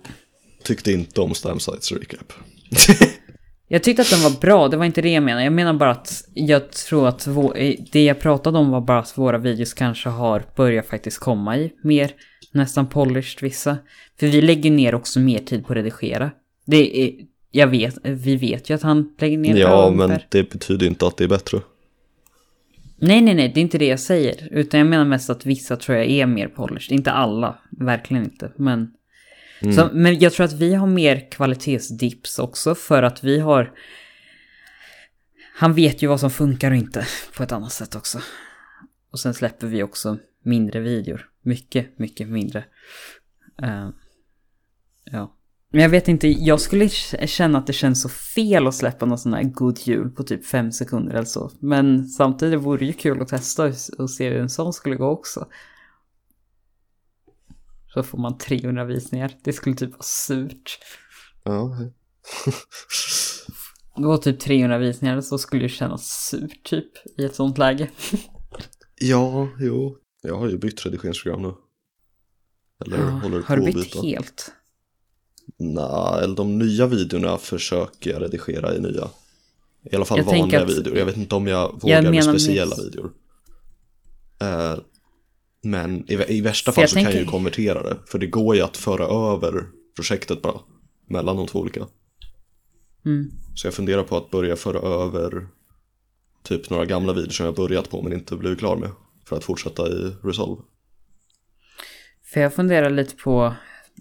tyckte 0.63 0.91
inte 0.91 1.21
om 1.21 1.33
Stamsites 1.33 1.91
recap? 1.91 2.33
jag 3.67 3.83
tyckte 3.83 4.01
att 4.01 4.09
den 4.09 4.21
var 4.21 4.39
bra, 4.41 4.67
det 4.67 4.77
var 4.77 4.85
inte 4.85 5.01
det 5.01 5.09
jag 5.09 5.23
menade. 5.23 5.43
Jag 5.43 5.53
menar 5.53 5.73
bara 5.73 5.91
att 5.91 6.23
jag 6.33 6.71
tror 6.71 7.07
att 7.07 7.27
det 7.91 8.03
jag 8.03 8.19
pratade 8.19 8.57
om 8.57 8.69
var 8.69 8.81
bara 8.81 8.99
att 8.99 9.17
våra 9.17 9.37
videos 9.37 9.73
kanske 9.73 10.09
har 10.09 10.45
börjat 10.55 10.87
faktiskt 10.87 11.19
komma 11.19 11.57
i 11.57 11.71
mer 11.83 12.11
nästan 12.51 12.87
polished 12.89 13.41
vissa. 13.41 13.77
För 14.19 14.27
vi 14.27 14.41
lägger 14.41 14.71
ner 14.71 14.95
också 14.95 15.19
mer 15.19 15.39
tid 15.39 15.65
på 15.65 15.73
att 15.73 15.77
redigera. 15.77 16.31
Det 16.65 17.01
är, 17.03 17.13
jag 17.51 17.67
vet, 17.67 17.95
vi 18.03 18.35
vet 18.35 18.69
ju 18.69 18.73
att 18.73 18.81
han 18.81 19.15
lägger 19.19 19.37
ner 19.37 19.55
Ja, 19.55 19.89
men 19.89 20.19
det 20.29 20.49
betyder 20.49 20.87
inte 20.87 21.07
att 21.07 21.17
det 21.17 21.23
är 21.23 21.27
bättre. 21.27 21.61
Nej, 22.99 23.21
nej, 23.21 23.35
nej, 23.35 23.51
det 23.53 23.59
är 23.59 23.61
inte 23.61 23.77
det 23.77 23.87
jag 23.87 23.99
säger. 23.99 24.47
Utan 24.51 24.79
jag 24.79 24.87
menar 24.87 25.05
mest 25.05 25.29
att 25.29 25.45
vissa 25.45 25.75
tror 25.75 25.97
jag 25.97 26.07
är 26.07 26.25
mer 26.25 26.47
polished. 26.47 26.97
Inte 26.97 27.11
alla, 27.11 27.59
verkligen 27.69 28.23
inte. 28.23 28.51
Men, 28.55 28.93
mm. 29.61 29.73
så, 29.73 29.89
men 29.93 30.19
jag 30.19 30.33
tror 30.33 30.45
att 30.45 30.53
vi 30.53 30.73
har 30.73 30.87
mer 30.87 31.31
kvalitetsdips 31.31 32.39
också 32.39 32.75
för 32.75 33.03
att 33.03 33.23
vi 33.23 33.39
har... 33.39 33.71
Han 35.53 35.73
vet 35.73 36.01
ju 36.01 36.07
vad 36.07 36.19
som 36.19 36.31
funkar 36.31 36.71
och 36.71 36.77
inte 36.77 37.05
på 37.37 37.43
ett 37.43 37.51
annat 37.51 37.71
sätt 37.71 37.95
också. 37.95 38.19
Och 39.11 39.19
sen 39.19 39.33
släpper 39.33 39.67
vi 39.67 39.83
också 39.83 40.17
mindre 40.43 40.79
videor. 40.79 41.29
Mycket, 41.41 41.99
mycket 41.99 42.27
mindre. 42.27 42.65
Uh, 43.63 43.89
ja. 45.03 45.36
Men 45.69 45.81
jag 45.81 45.89
vet 45.89 46.07
inte, 46.07 46.27
jag 46.27 46.61
skulle 46.61 46.89
känna 46.89 47.57
att 47.57 47.67
det 47.67 47.73
känns 47.73 48.01
så 48.01 48.09
fel 48.09 48.67
att 48.67 48.75
släppa 48.75 49.05
någon 49.05 49.17
sån 49.17 49.33
här 49.33 49.43
god 49.43 49.79
jul 49.79 50.09
på 50.09 50.23
typ 50.23 50.45
fem 50.45 50.71
sekunder 50.71 51.13
eller 51.13 51.25
så. 51.25 51.51
Men 51.59 52.07
samtidigt 52.07 52.59
vore 52.61 52.79
det 52.79 52.85
ju 52.85 52.93
kul 52.93 53.21
att 53.21 53.27
testa 53.27 53.73
och 53.97 54.09
se 54.09 54.29
hur 54.29 54.41
en 54.41 54.49
sån 54.49 54.73
skulle 54.73 54.95
gå 54.95 55.05
också. 55.05 55.47
Så 57.93 58.03
får 58.03 58.17
man 58.17 58.37
300 58.37 58.85
visningar. 58.85 59.31
Det 59.43 59.53
skulle 59.53 59.75
typ 59.75 59.91
vara 59.91 60.03
surt. 60.03 60.79
Ja. 61.43 61.77
Gå 63.95 64.17
typ 64.17 64.39
300 64.39 64.77
visningar 64.77 65.21
så 65.21 65.37
skulle 65.37 65.61
det 65.61 65.69
kännas 65.69 66.27
surt 66.29 66.63
typ 66.63 66.91
i 67.17 67.25
ett 67.25 67.35
sånt 67.35 67.57
läge. 67.57 67.89
ja, 68.95 69.49
jo. 69.59 69.97
Jag 70.21 70.37
har 70.37 70.49
ju 70.49 70.57
bytt 70.57 70.85
redigeringsprogram 70.85 71.41
nu. 71.41 71.53
Eller 72.85 72.97
ja, 72.97 73.09
håller 73.09 73.41
på 73.41 73.47
Har 73.47 73.57
du 73.57 73.65
bytt 73.65 74.03
helt? 74.03 74.51
Nej, 75.57 76.35
de 76.35 76.59
nya 76.59 76.87
videorna 76.87 77.37
försöker 77.37 78.11
jag 78.11 78.21
redigera 78.21 78.75
i 78.75 78.79
nya. 78.79 79.09
I 79.91 79.95
alla 79.95 80.05
fall 80.05 80.17
jag 80.17 80.25
vanliga 80.25 80.63
att... 80.63 80.69
videor. 80.69 80.97
Jag 80.97 81.05
vet 81.05 81.17
inte 81.17 81.35
om 81.35 81.47
jag 81.47 81.81
vågar 81.81 82.03
jag 82.03 82.11
med 82.11 82.23
speciella 82.23 82.75
minst... 82.75 82.85
videor. 82.85 83.11
Uh, 84.43 84.79
men 85.63 86.11
i, 86.11 86.37
i 86.37 86.41
värsta 86.41 86.71
fall 86.71 86.87
så 86.87 86.93
tänker... 86.93 87.11
kan 87.11 87.17
jag 87.19 87.25
ju 87.25 87.31
konvertera 87.31 87.83
det. 87.83 87.97
För 88.05 88.19
det 88.19 88.27
går 88.27 88.55
ju 88.55 88.61
att 88.61 88.77
föra 88.77 89.33
över 89.33 89.65
projektet 89.95 90.41
bara. 90.41 90.59
Mellan 91.09 91.37
de 91.37 91.47
två 91.47 91.59
olika. 91.59 91.87
Mm. 93.05 93.31
Så 93.55 93.67
jag 93.67 93.73
funderar 93.73 94.03
på 94.03 94.17
att 94.17 94.31
börja 94.31 94.55
föra 94.55 94.79
över 94.79 95.47
typ 96.43 96.69
några 96.69 96.85
gamla 96.85 97.13
videor 97.13 97.29
som 97.29 97.45
jag 97.45 97.55
börjat 97.55 97.89
på 97.89 98.01
men 98.01 98.13
inte 98.13 98.35
blivit 98.35 98.59
klar 98.59 98.75
med. 98.75 98.89
För 99.25 99.37
att 99.37 99.43
fortsätta 99.43 99.87
i 99.87 100.11
Resolve. 100.23 100.61
För 102.23 102.41
jag 102.41 102.53
funderar 102.53 102.89
lite 102.89 103.15
på 103.15 103.53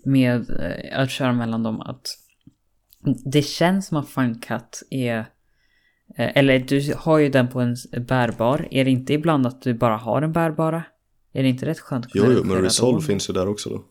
med 0.06 0.50
eh, 0.50 1.00
att 1.00 1.10
köra 1.10 1.32
mellan 1.32 1.62
dem 1.62 1.80
att 1.80 2.08
det 3.24 3.42
känns 3.42 3.86
som 3.86 3.96
att 3.96 4.08
Funcut 4.08 4.82
är 4.90 5.18
eh, 6.16 6.36
eller 6.36 6.58
du 6.58 6.94
har 6.96 7.18
ju 7.18 7.28
den 7.28 7.48
på 7.48 7.60
en 7.60 7.76
bärbar. 8.06 8.68
Är 8.70 8.84
det 8.84 8.90
inte 8.90 9.12
ibland 9.12 9.46
att 9.46 9.62
du 9.62 9.74
bara 9.74 9.96
har 9.96 10.22
en 10.22 10.32
bärbara? 10.32 10.84
Är 11.32 11.42
det 11.42 11.48
inte 11.48 11.66
rätt 11.66 11.80
skönt 11.80 12.06
att 12.06 12.10
Jo, 12.14 12.24
jo 12.28 12.44
men 12.44 12.62
Resolve 12.62 13.02
finns 13.02 13.30
ju 13.30 13.34
där 13.34 13.48
också 13.48 13.70
då. 13.70 13.84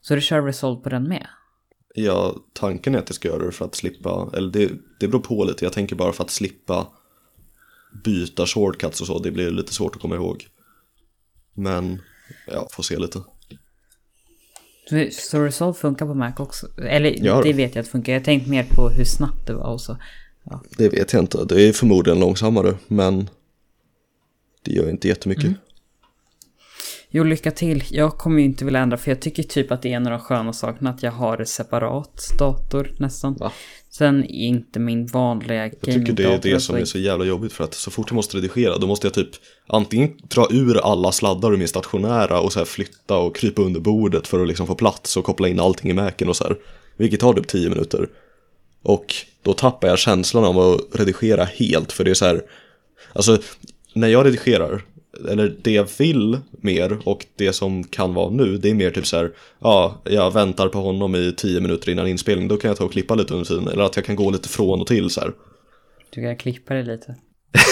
Så 0.00 0.14
du 0.14 0.20
kör 0.20 0.42
Resolve 0.42 0.82
på 0.82 0.88
den 0.88 1.08
med? 1.08 1.26
Ja, 1.94 2.36
tanken 2.52 2.94
är 2.94 2.98
att 2.98 3.08
jag 3.08 3.14
ska 3.14 3.28
göra 3.28 3.46
det 3.46 3.52
för 3.52 3.64
att 3.64 3.74
slippa, 3.74 4.30
eller 4.34 4.52
det, 4.52 4.70
det 5.00 5.08
beror 5.08 5.20
på 5.20 5.44
lite. 5.44 5.64
Jag 5.64 5.72
tänker 5.72 5.96
bara 5.96 6.12
för 6.12 6.24
att 6.24 6.30
slippa 6.30 6.86
byta 8.04 8.46
shortcuts 8.46 9.00
och 9.00 9.06
så. 9.06 9.18
Det 9.18 9.30
blir 9.30 9.50
lite 9.50 9.74
svårt 9.74 9.96
att 9.96 10.02
komma 10.02 10.14
ihåg. 10.14 10.46
Men, 11.54 12.02
ja, 12.46 12.68
får 12.72 12.82
se 12.82 12.98
lite. 12.98 13.18
Så 15.12 15.44
Resolve 15.44 15.74
funkar 15.74 16.06
på 16.06 16.14
Mac 16.14 16.32
också? 16.38 16.66
Eller 16.88 17.24
ja, 17.24 17.42
det 17.42 17.52
vet 17.52 17.74
jag 17.74 17.80
att 17.80 17.86
det 17.86 17.90
funkar. 17.90 18.12
Jag 18.12 18.24
tänkte 18.24 18.50
mer 18.50 18.66
på 18.70 18.88
hur 18.88 19.04
snabbt 19.04 19.46
det 19.46 19.52
var 19.52 19.72
och 19.72 19.80
så. 19.80 19.96
Ja. 20.44 20.62
Det 20.76 20.88
vet 20.88 21.12
jag 21.12 21.22
inte. 21.22 21.44
Det 21.44 21.62
är 21.62 21.72
förmodligen 21.72 22.20
långsammare, 22.20 22.74
men 22.86 23.30
det 24.62 24.72
gör 24.72 24.90
inte 24.90 25.08
jättemycket. 25.08 25.44
Mm. 25.44 25.58
Jo, 27.10 27.24
lycka 27.24 27.50
till. 27.50 27.84
Jag 27.90 28.18
kommer 28.18 28.38
ju 28.38 28.44
inte 28.44 28.64
vilja 28.64 28.80
ändra 28.80 28.96
för 28.96 29.10
jag 29.10 29.20
tycker 29.20 29.42
typ 29.42 29.72
att 29.72 29.82
det 29.82 29.92
är 29.92 29.96
en 29.96 30.06
av 30.06 30.10
de 30.10 30.20
sköna 30.20 30.52
sakerna 30.52 30.90
att 30.90 31.02
jag 31.02 31.12
har 31.12 31.44
separat 31.44 32.22
dator 32.38 32.90
nästan. 32.98 33.34
Va? 33.34 33.52
Sen 33.90 34.24
är 34.24 34.28
inte 34.28 34.78
min 34.78 35.06
vanliga 35.06 35.62
Jag 35.64 35.80
tycker 35.80 36.12
det 36.12 36.24
är 36.24 36.38
det 36.42 36.60
som 36.60 36.76
är 36.76 36.84
så 36.84 36.98
jävla 36.98 37.24
jobbigt 37.24 37.52
för 37.52 37.64
att 37.64 37.74
så 37.74 37.90
fort 37.90 38.10
jag 38.10 38.14
måste 38.14 38.36
redigera 38.36 38.78
då 38.78 38.86
måste 38.86 39.06
jag 39.06 39.14
typ 39.14 39.30
antingen 39.66 40.10
dra 40.22 40.46
ur 40.50 40.78
alla 40.92 41.12
sladdar 41.12 41.52
ur 41.52 41.56
min 41.56 41.68
stationära 41.68 42.40
och 42.40 42.52
så 42.52 42.58
här 42.58 42.66
flytta 42.66 43.16
och 43.16 43.36
krypa 43.36 43.62
under 43.62 43.80
bordet 43.80 44.26
för 44.26 44.40
att 44.40 44.48
liksom 44.48 44.66
få 44.66 44.74
plats 44.74 45.16
och 45.16 45.24
koppla 45.24 45.48
in 45.48 45.60
allting 45.60 45.90
i 45.90 45.94
mäken 45.94 46.28
och 46.28 46.36
så 46.36 46.44
här. 46.44 46.56
Vilket 46.96 47.20
tar 47.20 47.32
typ 47.32 47.46
10 47.46 47.68
minuter. 47.68 48.08
Och 48.82 49.14
då 49.42 49.52
tappar 49.52 49.88
jag 49.88 49.98
känslan 49.98 50.44
av 50.44 50.58
att 50.58 50.80
redigera 51.00 51.44
helt 51.44 51.92
för 51.92 52.04
det 52.04 52.10
är 52.10 52.14
så 52.14 52.24
här 52.24 52.42
Alltså 53.12 53.38
när 53.92 54.08
jag 54.08 54.26
redigerar 54.26 54.82
eller 55.28 55.56
det 55.62 55.70
jag 55.70 55.88
vill 55.98 56.38
mer 56.50 56.98
och 57.04 57.26
det 57.36 57.52
som 57.52 57.84
kan 57.84 58.14
vara 58.14 58.30
nu, 58.30 58.58
det 58.58 58.70
är 58.70 58.74
mer 58.74 58.90
typ 58.90 59.06
så 59.06 59.16
här, 59.16 59.30
ja, 59.58 60.02
jag 60.04 60.32
väntar 60.32 60.68
på 60.68 60.78
honom 60.78 61.14
i 61.14 61.34
tio 61.36 61.60
minuter 61.60 61.90
innan 61.90 62.06
inspelning, 62.06 62.48
då 62.48 62.56
kan 62.56 62.68
jag 62.68 62.78
ta 62.78 62.84
och 62.84 62.92
klippa 62.92 63.14
lite 63.14 63.34
under 63.34 63.46
tiden, 63.46 63.68
eller 63.68 63.84
att 63.84 63.96
jag 63.96 64.04
kan 64.04 64.16
gå 64.16 64.30
lite 64.30 64.48
från 64.48 64.80
och 64.80 64.86
till 64.86 65.10
så 65.10 65.20
här. 65.20 65.32
Du 66.10 66.22
kan 66.22 66.36
klippa 66.36 66.74
det 66.74 66.82
lite. 66.82 67.16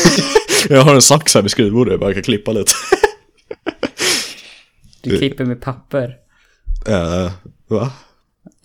jag 0.68 0.82
har 0.82 0.94
en 0.94 1.02
sax 1.02 1.34
här 1.34 1.42
vid 1.42 1.50
skrivbordet, 1.50 1.92
jag 1.92 2.00
bara 2.00 2.14
kan 2.14 2.22
klippa 2.22 2.52
lite. 2.52 2.72
Du 5.02 5.18
klipper 5.18 5.44
med 5.44 5.60
papper. 5.60 6.16
Uh, 6.88 7.30
va? 7.68 7.92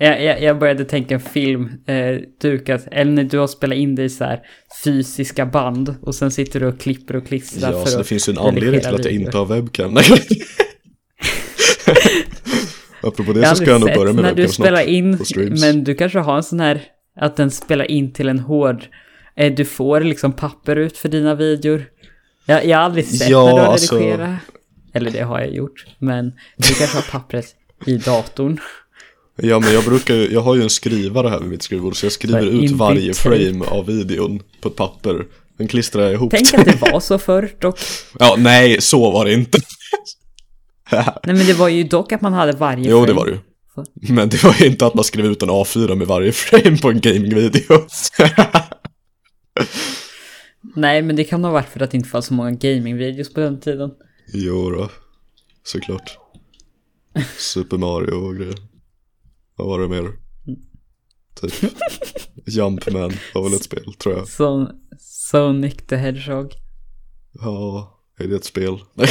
Jag, 0.03 0.23
jag, 0.23 0.41
jag, 0.41 0.59
började 0.59 0.85
tänka 0.85 1.19
film, 1.19 1.69
eh, 1.87 2.17
dukat, 2.41 2.87
eller 2.91 3.11
när 3.11 3.23
du 3.23 3.37
har 3.37 3.47
spelat 3.47 3.77
in 3.77 3.95
det 3.95 4.03
i 4.03 4.09
så 4.09 4.23
här 4.23 4.39
fysiska 4.83 5.45
band 5.45 5.95
och 6.01 6.15
sen 6.15 6.31
sitter 6.31 6.59
du 6.59 6.65
och 6.65 6.79
klipper 6.79 7.15
och 7.15 7.27
klistrar 7.27 7.71
ja, 7.71 7.83
för 7.83 7.91
så 7.91 7.97
det 7.97 8.03
finns 8.03 8.29
ju 8.29 8.31
en 8.31 8.37
anledning 8.37 8.81
till 8.81 8.95
att 8.95 9.05
jag 9.05 9.13
inte 9.13 9.37
har 9.37 9.45
webcam. 9.45 9.97
Apropå 13.01 13.33
det 13.33 13.39
jag 13.39 13.57
så 13.57 13.63
ska 13.63 13.71
jag 13.71 13.81
nog 13.81 13.93
börja 13.93 14.13
med 14.13 14.23
när 14.23 14.33
du 14.35 14.41
webcam 14.41 14.53
spelar 14.53 14.81
snart. 14.81 15.37
in, 15.37 15.59
men 15.59 15.83
du 15.83 15.95
kanske 15.95 16.19
har 16.19 16.37
en 16.37 16.43
sån 16.43 16.59
här, 16.59 16.81
att 17.19 17.35
den 17.35 17.51
spelar 17.51 17.91
in 17.91 18.13
till 18.13 18.29
en 18.29 18.39
hård, 18.39 18.85
eh, 19.35 19.53
du 19.53 19.65
får 19.65 20.01
liksom 20.01 20.33
papper 20.33 20.75
ut 20.75 20.97
för 20.97 21.09
dina 21.09 21.35
videor. 21.35 21.85
Jag, 22.45 22.65
jag 22.65 22.77
har 22.77 22.83
aldrig 22.83 23.05
sett 23.05 23.29
Ja, 23.29 23.45
när 23.45 23.53
du 23.53 23.59
har 23.59 23.67
alltså- 23.67 23.95
redigerat. 23.95 24.39
Eller 24.93 25.11
det 25.11 25.21
har 25.21 25.39
jag 25.39 25.53
gjort, 25.53 25.85
men 25.99 26.33
du 26.57 26.73
kanske 26.73 26.97
har 26.97 27.11
pappret 27.11 27.55
i 27.85 27.97
datorn. 27.97 28.59
Ja 29.41 29.59
men 29.59 29.73
jag 29.73 29.83
brukar 29.83 30.15
ju, 30.15 30.33
jag 30.33 30.41
har 30.41 30.55
ju 30.55 30.63
en 30.63 30.69
skrivare 30.69 31.29
här 31.29 31.39
vid 31.39 31.49
mitt 31.49 31.63
skrivbord 31.63 31.95
så 31.95 32.05
jag 32.05 32.13
skriver 32.13 32.45
ut 32.45 32.71
varje 32.71 33.13
frame 33.13 33.65
av 33.65 33.85
videon 33.85 34.39
på 34.61 34.69
ett 34.69 34.75
papper. 34.75 35.25
Den 35.57 35.67
klistrar 35.67 36.03
jag 36.03 36.13
ihop. 36.13 36.31
Tänk 36.31 36.53
att 36.53 36.65
det 36.65 36.81
var 36.91 36.99
så 36.99 37.17
förr 37.19 37.51
dock. 37.59 37.79
Ja, 38.19 38.35
nej, 38.37 38.81
så 38.81 39.11
var 39.11 39.25
det 39.25 39.33
inte. 39.33 39.59
Nej 40.91 41.35
men 41.35 41.45
det 41.45 41.53
var 41.53 41.67
ju 41.67 41.83
dock 41.83 42.11
att 42.11 42.21
man 42.21 42.33
hade 42.33 42.51
varje 42.51 42.89
jo, 42.89 42.99
det 42.99 43.05
frame. 43.05 43.19
var 43.19 43.25
det 43.25 43.31
ju. 43.31 43.39
Men 44.13 44.29
det 44.29 44.43
var 44.43 44.55
ju 44.59 44.65
inte 44.65 44.85
att 44.85 44.93
man 44.93 45.03
skrev 45.03 45.25
ut 45.25 45.43
en 45.43 45.49
A4 45.49 45.95
med 45.95 46.07
varje 46.07 46.31
frame 46.31 46.77
på 46.77 46.89
en 46.89 46.99
gamingvideo. 47.01 47.61
Nej 50.75 51.01
men 51.01 51.15
det 51.15 51.23
kan 51.23 51.43
ha 51.43 51.51
varit 51.51 51.69
för 51.69 51.79
att 51.79 51.91
det 51.91 51.97
inte 51.97 52.09
fanns 52.09 52.25
så 52.25 52.33
många 52.33 52.51
gamingvideos 52.51 53.33
på 53.33 53.39
den 53.39 53.59
tiden. 53.59 53.91
jo 54.33 54.69
då, 54.69 54.89
såklart. 55.63 56.17
Super 57.37 57.77
Mario 57.77 58.13
och 58.13 58.35
grejer. 58.35 58.70
Vad 59.61 59.69
var 59.69 59.79
det 59.79 59.87
mer? 59.87 60.11
Typ. 61.41 61.53
Jumpman 62.45 63.13
var 63.33 63.43
väl 63.43 63.53
ett 63.53 63.63
spel, 63.63 63.93
tror 63.93 64.15
jag. 64.15 64.27
Som 64.27 64.81
Sonic 64.99 65.75
the 65.75 65.95
Hedgehog. 65.95 66.53
Ja, 67.31 67.99
är 68.17 68.27
det 68.27 68.35
ett 68.35 68.45
spel? 68.45 68.79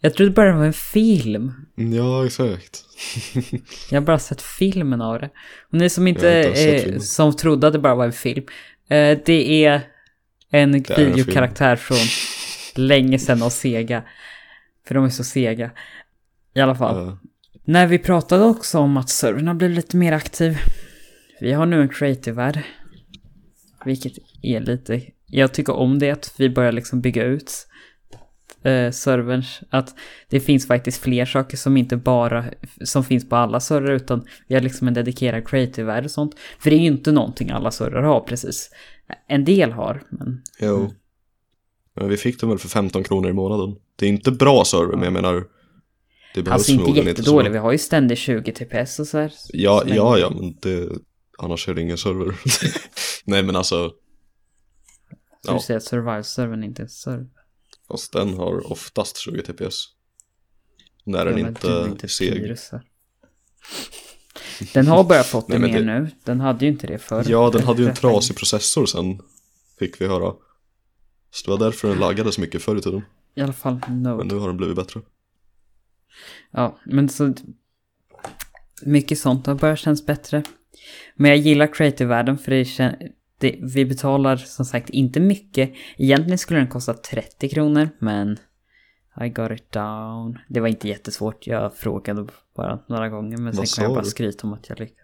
Jag 0.00 0.14
trodde 0.14 0.30
bara 0.32 0.52
det 0.52 0.58
var 0.58 0.64
en 0.64 0.72
film. 0.72 1.52
ja, 1.74 2.26
exakt. 2.26 2.84
Jag 3.90 4.00
har 4.00 4.06
bara 4.06 4.18
sett 4.18 4.42
filmen 4.42 5.00
av 5.00 5.20
det. 5.20 5.30
Och 5.70 5.78
ni 5.78 5.90
som 5.90 6.06
inte, 6.06 6.44
inte 6.48 6.90
eh, 6.94 6.98
som 6.98 7.36
trodde 7.36 7.66
att 7.66 7.72
det 7.72 7.78
bara 7.78 7.94
var 7.94 8.04
en 8.04 8.12
film. 8.12 8.44
Eh, 8.88 9.18
det 9.26 9.64
är 9.64 9.80
en 10.50 10.74
en 10.74 10.82
videokaraktär 10.96 11.76
från 11.76 11.98
länge 12.74 13.18
sedan 13.18 13.42
av 13.42 13.50
Sega. 13.50 14.04
För 14.86 14.94
de 14.94 15.04
är 15.04 15.08
så 15.08 15.24
sega. 15.24 15.70
I 16.54 16.60
alla 16.60 16.74
fall. 16.74 17.06
Ja. 17.06 17.18
När 17.64 17.86
vi 17.86 17.98
pratade 17.98 18.44
också 18.44 18.78
om 18.78 18.96
att 18.96 19.08
servern 19.08 19.46
har 19.46 19.54
blivit 19.54 19.76
lite 19.76 19.96
mer 19.96 20.12
aktiv. 20.12 20.58
Vi 21.40 21.52
har 21.52 21.66
nu 21.66 21.82
en 21.82 21.88
creative-värld. 21.88 22.62
Vilket 23.84 24.12
är 24.42 24.60
lite... 24.60 25.02
Jag 25.26 25.54
tycker 25.54 25.72
om 25.72 25.98
det 25.98 26.10
att 26.10 26.34
vi 26.38 26.50
börjar 26.50 26.72
liksom 26.72 27.00
bygga 27.00 27.24
ut 27.24 27.66
eh, 28.62 28.90
servern. 28.90 29.42
Att 29.70 29.94
det 30.28 30.40
finns 30.40 30.66
faktiskt 30.66 31.02
fler 31.02 31.26
saker 31.26 31.56
som 31.56 31.76
inte 31.76 31.96
bara 31.96 32.44
som 32.84 33.04
finns 33.04 33.28
på 33.28 33.36
alla 33.36 33.60
servrar 33.60 33.94
utan 33.94 34.24
vi 34.48 34.54
har 34.54 34.62
liksom 34.62 34.88
en 34.88 34.94
dedikerad 34.94 35.48
creative-värld 35.48 36.04
och 36.04 36.10
sånt. 36.10 36.34
För 36.58 36.70
det 36.70 36.76
är 36.76 36.80
ju 36.80 36.86
inte 36.86 37.12
någonting 37.12 37.50
alla 37.50 37.70
servrar 37.70 38.02
har 38.02 38.20
precis. 38.20 38.70
En 39.28 39.44
del 39.44 39.72
har, 39.72 40.02
men 40.08 40.42
Jo. 40.60 40.90
Men 41.96 42.08
vi 42.08 42.16
fick 42.16 42.40
dem 42.40 42.48
väl 42.48 42.58
för 42.58 42.68
15 42.68 43.04
kronor 43.04 43.30
i 43.30 43.32
månaden. 43.32 43.76
Det 43.96 44.06
är 44.06 44.10
inte 44.10 44.30
bra 44.30 44.64
server, 44.64 44.96
men 44.96 45.04
jag 45.04 45.12
menar. 45.12 45.44
Det 46.34 46.42
behövs 46.42 46.58
alltså 46.58 46.72
inte 46.72 47.00
jättedålig. 47.00 47.50
Vi 47.52 47.58
har 47.58 47.72
ju 47.72 47.78
ständigt 47.78 48.18
20 48.18 48.52
TPS 48.52 48.98
och 48.98 49.06
så 49.06 49.18
här. 49.18 49.32
Ja, 49.52 49.80
så 49.88 49.94
ja, 49.94 50.18
ja, 50.18 50.30
men 50.30 50.56
det, 50.60 50.88
annars 51.38 51.68
är 51.68 51.74
det 51.74 51.80
ingen 51.82 51.98
server. 51.98 52.34
Nej, 53.24 53.42
men 53.42 53.56
alltså, 53.56 53.88
Så 53.88 53.94
Ja. 55.50 55.52
du 55.54 55.60
säger 55.60 55.78
att 55.78 55.84
survival-servern 55.84 56.64
inte 56.64 56.82
är 56.82 56.84
en 56.84 56.88
server. 56.90 57.26
fast 57.88 58.12
den 58.12 58.34
har 58.34 58.72
oftast 58.72 59.16
20 59.18 59.42
TPS. 59.42 59.84
När 61.04 61.24
den 61.24 61.38
Ja, 61.38 61.42
men 61.44 61.48
inte 61.52 61.68
är 61.72 61.86
inte 61.88 62.08
seg. 62.08 62.42
virusar. 62.42 62.82
Den 64.74 64.86
har 64.86 65.04
börjat 65.04 65.26
fått 65.26 65.46
det 65.48 65.58
men 65.58 65.70
mer 65.70 65.78
det- 65.80 65.84
nu. 66.00 66.10
Den 66.24 66.40
hade 66.40 66.64
ju 66.64 66.70
inte 66.70 66.86
det 66.86 66.98
förr. 66.98 67.24
Ja, 67.28 67.50
den 67.50 67.62
hade 67.62 67.82
ju 67.82 67.88
en 67.88 67.94
trasig 67.94 68.36
processor 68.36 68.86
sen, 68.86 69.20
fick 69.78 70.00
vi 70.00 70.06
höra. 70.06 70.32
Så 71.30 71.44
det 71.44 71.50
var 71.50 71.58
därför 71.58 71.88
den 71.88 71.98
laggade 71.98 72.32
så 72.32 72.40
mycket 72.40 72.62
förr 72.62 72.76
i 72.76 72.80
tiden. 72.80 73.02
I 73.34 73.40
alla 73.40 73.52
fall 73.52 73.80
Men 73.88 74.02
Node. 74.02 74.24
nu 74.24 74.34
har 74.34 74.46
den 74.48 74.56
blivit 74.56 74.76
bättre. 74.76 75.00
Ja, 76.50 76.78
men 76.84 77.08
så... 77.08 77.34
Mycket 78.82 79.18
sånt 79.18 79.46
har 79.46 79.54
börjat 79.54 79.78
kännas 79.78 80.06
bättre. 80.06 80.42
Men 81.16 81.30
jag 81.30 81.38
gillar 81.38 81.66
creative-världen 81.66 82.38
för 82.38 82.50
det, 82.50 82.62
kän- 82.62 83.10
det 83.38 83.58
Vi 83.62 83.84
betalar 83.84 84.36
som 84.36 84.64
sagt 84.64 84.90
inte 84.90 85.20
mycket. 85.20 85.72
Egentligen 85.96 86.38
skulle 86.38 86.58
den 86.60 86.68
kosta 86.68 86.94
30 86.94 87.48
kronor, 87.48 87.88
men... 87.98 88.38
I 89.20 89.28
got 89.28 89.50
it 89.50 89.72
down. 89.72 90.38
Det 90.48 90.60
var 90.60 90.68
inte 90.68 90.88
jättesvårt. 90.88 91.46
Jag 91.46 91.76
frågade 91.76 92.26
bara 92.56 92.78
några 92.88 93.08
gånger, 93.08 93.36
men 93.38 93.52
sen 93.52 93.60
Vad 93.60 93.68
kan 93.74 93.84
jag 93.84 93.94
bara 93.94 94.04
skryta 94.04 94.46
om 94.46 94.52
att 94.52 94.68
jag 94.68 94.80
lyckades. 94.80 95.00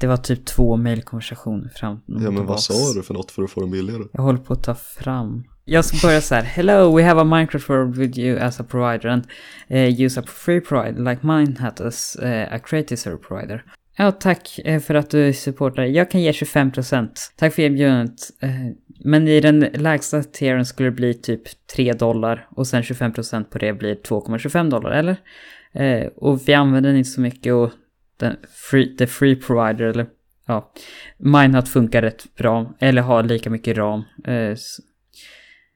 Det 0.00 0.06
var 0.06 0.16
typ 0.16 0.44
två 0.44 0.76
mejlkonversationer 0.76 1.68
fram 1.68 2.00
Ja, 2.06 2.30
men 2.30 2.46
vad 2.46 2.60
sa 2.60 2.92
du 2.94 3.02
för 3.02 3.14
något 3.14 3.30
för 3.30 3.42
att 3.42 3.50
få 3.50 3.60
den 3.60 3.70
billigare? 3.70 4.02
Jag 4.12 4.22
håller 4.22 4.38
på 4.38 4.52
att 4.52 4.62
ta 4.62 4.74
fram. 4.74 5.44
Jag 5.64 5.84
ska 5.84 6.06
börja 6.06 6.20
så 6.20 6.34
här. 6.34 6.42
Hello, 6.42 6.96
we 6.96 7.02
have 7.02 7.20
a 7.20 7.24
Minecraft 7.24 7.96
with 7.96 8.18
you 8.18 8.38
as 8.38 8.60
a 8.60 8.64
provider 8.64 9.08
and 9.08 9.26
uh, 9.70 10.00
use 10.00 10.20
a 10.20 10.22
free 10.26 10.60
provider 10.60 11.10
like 11.10 11.26
mine 11.26 11.56
had 11.58 11.80
as 11.80 12.16
uh, 12.22 12.54
a 12.54 12.58
creative 12.58 12.96
server 12.96 13.18
provider. 13.18 13.64
Ja, 13.96 14.12
tack 14.12 14.58
eh, 14.64 14.80
för 14.80 14.94
att 14.94 15.10
du 15.10 15.32
supportar. 15.32 15.82
Jag 15.82 16.10
kan 16.10 16.20
ge 16.20 16.30
25%. 16.30 17.08
Tack 17.36 17.54
för 17.54 17.62
erbjudandet. 17.62 18.20
Men 19.04 19.28
i 19.28 19.40
den 19.40 19.60
lägsta 19.60 20.22
tieren 20.22 20.66
skulle 20.66 20.88
det 20.88 20.96
bli 20.96 21.14
typ 21.14 21.42
3 21.76 21.92
dollar 21.92 22.48
och 22.50 22.66
sen 22.66 22.82
25% 22.82 23.44
på 23.44 23.58
det 23.58 23.72
blir 23.72 23.94
2,25 23.94 24.70
dollar, 24.70 24.90
eller? 24.90 25.16
Och 26.16 26.48
vi 26.48 26.54
använder 26.54 26.90
den 26.90 26.98
inte 26.98 27.10
så 27.10 27.20
mycket 27.20 27.52
och 27.52 27.70
den 28.16 28.36
free, 28.70 28.96
the 28.96 29.06
free 29.06 29.36
provider, 29.36 29.84
eller 29.84 30.06
ja, 30.46 30.72
Minehut 31.18 31.68
funkar 31.68 32.02
rätt 32.02 32.34
bra, 32.36 32.74
eller 32.80 33.02
har 33.02 33.22
lika 33.22 33.50
mycket 33.50 33.76
ram. 33.76 34.04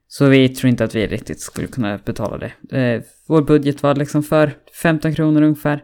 Så 0.07 0.25
vi 0.25 0.49
tror 0.49 0.69
inte 0.69 0.83
att 0.83 0.95
vi 0.95 1.07
riktigt 1.07 1.39
skulle 1.39 1.67
kunna 1.67 1.99
betala 2.05 2.37
det. 2.37 2.77
Eh, 2.79 3.01
Vår 3.27 3.41
budget 3.41 3.83
var 3.83 3.95
liksom 3.95 4.23
för 4.23 4.51
15 4.81 5.13
kronor 5.15 5.41
ungefär. 5.41 5.83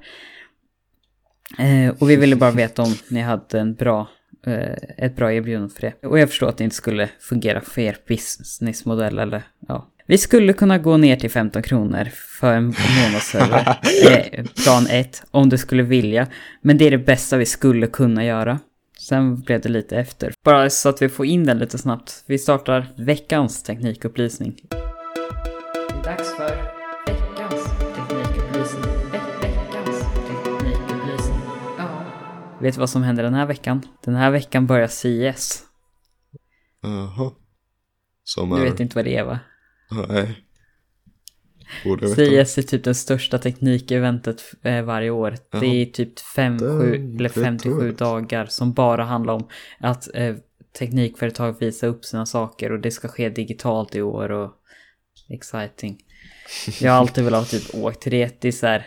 Eh, 1.59 1.93
Och 1.99 2.09
vi 2.09 2.15
ville 2.15 2.35
bara 2.35 2.51
veta 2.51 2.81
om 2.81 2.93
ni 3.07 3.19
hade 3.21 3.59
en 3.59 3.73
bra, 3.75 4.09
eh, 4.45 4.73
ett 5.05 5.15
bra 5.15 5.33
erbjudande 5.33 5.69
för 5.73 5.81
det. 5.81 6.07
Och 6.07 6.19
jag 6.19 6.29
förstår 6.29 6.49
att 6.49 6.57
det 6.57 6.63
inte 6.63 6.75
skulle 6.75 7.09
fungera 7.19 7.61
för 7.61 7.81
er 7.81 7.97
businessmodell 8.07 9.19
eller 9.19 9.43
ja. 9.67 9.89
Vi 10.07 10.17
skulle 10.17 10.53
kunna 10.53 10.77
gå 10.77 10.97
ner 10.97 11.15
till 11.15 11.31
15 11.31 11.61
kronor 11.63 12.05
för 12.39 12.53
en 12.53 12.63
månadsserver. 12.65 13.67
eh, 14.11 14.45
plan 14.63 14.87
1, 14.89 15.23
om 15.31 15.49
du 15.49 15.57
skulle 15.57 15.83
vilja. 15.83 16.27
Men 16.61 16.77
det 16.77 16.85
är 16.87 16.91
det 16.91 16.97
bästa 16.97 17.37
vi 17.37 17.45
skulle 17.45 17.87
kunna 17.87 18.25
göra. 18.25 18.59
Sen 19.03 19.41
blev 19.41 19.61
det 19.61 19.69
lite 19.69 19.97
efter. 19.97 20.33
Bara 20.43 20.69
så 20.69 20.89
att 20.89 21.01
vi 21.01 21.09
får 21.09 21.25
in 21.25 21.43
den 21.43 21.59
lite 21.59 21.77
snabbt. 21.77 22.23
Vi 22.27 22.37
startar 22.39 22.93
veckans 22.97 23.63
teknikupplysning. 23.63 24.55
Det 24.69 24.75
är 24.75 26.03
dags 26.03 26.35
för 26.37 26.55
veckans 27.07 27.63
teknikupplysning. 27.95 28.83
veckans 29.11 29.99
teknikupplysning. 30.27 31.39
Ja. 31.77 32.05
Vet 32.61 32.73
du 32.73 32.79
vad 32.79 32.89
som 32.89 33.03
händer 33.03 33.23
den 33.23 33.33
här 33.33 33.45
veckan? 33.45 33.81
Den 34.03 34.15
här 34.15 34.31
veckan 34.31 34.67
börjar 34.67 34.87
CS. 34.87 35.63
Jaha. 36.81 37.31
Som 38.23 38.49
Du 38.49 38.55
är... 38.55 38.63
vet 38.63 38.79
inte 38.79 38.95
vad 38.95 39.05
det 39.05 39.17
är 39.17 39.23
va? 39.23 39.39
Nej. 40.09 40.42
CS 42.15 42.57
är 42.57 42.61
typ 42.61 42.83
det 42.83 42.93
största 42.93 43.37
teknikeventet 43.37 44.41
eh, 44.61 44.81
varje 44.81 45.09
år. 45.09 45.35
Jaha. 45.51 45.61
Det 45.61 45.67
är 45.81 45.85
typ 45.85 46.19
5, 46.19 46.57
Det- 46.57 46.65
7 46.81 46.93
eller 46.95 47.23
det 47.23 47.29
57 47.29 47.69
tror 47.69 47.85
jag. 47.85 47.95
dagar 47.95 48.45
som 48.45 48.73
bara 48.73 49.03
handlar 49.03 49.33
om 49.33 49.47
att 49.79 50.09
eh, 50.15 50.35
teknikföretag 50.79 51.59
visar 51.59 51.87
upp 51.87 52.05
sina 52.05 52.25
saker 52.25 52.71
och 52.71 52.79
det 52.79 52.91
ska 52.91 53.07
ske 53.07 53.29
digitalt 53.29 53.95
i 53.95 54.01
år 54.01 54.31
och 54.31 54.51
exciting. 55.29 55.97
Jag 56.81 56.91
har 56.91 56.99
alltid 56.99 57.23
velat 57.23 57.51
ha 57.51 57.59
typ 57.59 57.75
åkt 57.75 58.01
till 58.01 58.11
det. 58.11 58.41
Det 58.41 58.47
är 58.47 58.51
så 58.51 58.67
här 58.67 58.85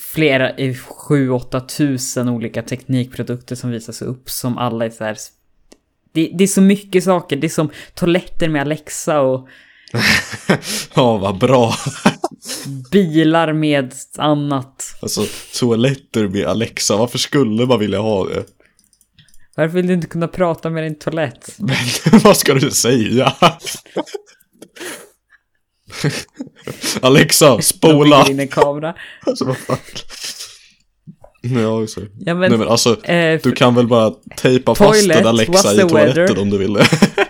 flera, 0.00 0.52
7-8 0.56 1.66
tusen 1.66 2.28
olika 2.28 2.62
teknikprodukter 2.62 3.56
som 3.56 3.70
visas 3.70 4.02
upp 4.02 4.30
som 4.30 4.58
alla 4.58 4.84
är 4.84 4.90
så 4.90 5.04
här 5.04 5.16
det, 6.12 6.30
det 6.38 6.44
är 6.44 6.48
så 6.48 6.60
mycket 6.60 7.04
saker, 7.04 7.36
det 7.36 7.46
är 7.46 7.48
som 7.48 7.70
toaletter 7.94 8.48
med 8.48 8.60
Alexa 8.62 9.20
och 9.20 9.48
Ja, 10.94 11.16
vad 11.16 11.38
bra. 11.38 11.74
bilar 12.90 13.52
med 13.52 13.94
annat. 14.16 14.96
Alltså, 15.02 15.26
toaletter 15.58 16.28
med 16.28 16.46
Alexa, 16.46 16.96
varför 16.96 17.18
skulle 17.18 17.66
man 17.66 17.78
vilja 17.78 18.00
ha 18.00 18.28
det? 18.28 18.44
Varför 19.56 19.74
vill 19.74 19.86
du 19.86 19.92
inte 19.92 20.06
kunna 20.06 20.28
prata 20.28 20.70
med 20.70 20.84
din 20.84 20.98
toalett? 20.98 21.54
Men 21.58 21.76
vad 22.24 22.36
ska 22.36 22.54
du 22.54 22.70
säga? 22.70 23.32
Alexa, 27.00 27.62
spola! 27.62 28.26
in 28.28 28.40
en 28.40 28.48
kamera. 28.48 28.94
alltså 29.26 29.44
vad 29.44 29.56
fan. 29.56 29.76
Ja, 31.42 31.86
det. 31.96 32.08
Ja, 32.18 32.34
men, 32.34 32.50
Nej 32.50 32.58
men 32.58 32.68
alltså, 32.68 33.04
eh, 33.04 33.40
du 33.42 33.52
kan 33.52 33.74
väl 33.74 33.86
bara 33.86 34.14
tejpa 34.36 34.74
fast 34.74 35.00
Toilet, 35.00 35.16
en 35.16 35.26
Alexa 35.26 35.74
i 35.74 35.76
toaletten 35.76 36.14
weather? 36.14 36.40
om 36.40 36.50
du 36.50 36.58
vill 36.58 36.72
det. 36.72 36.86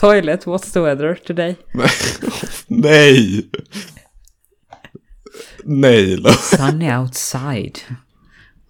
Toilet, 0.00 0.46
what's 0.46 0.72
the 0.72 0.80
weather 0.80 1.14
today? 1.14 1.56
Nej! 2.68 3.50
Nej. 5.64 6.16
Sunny 6.32 6.90
outside. 6.90 7.80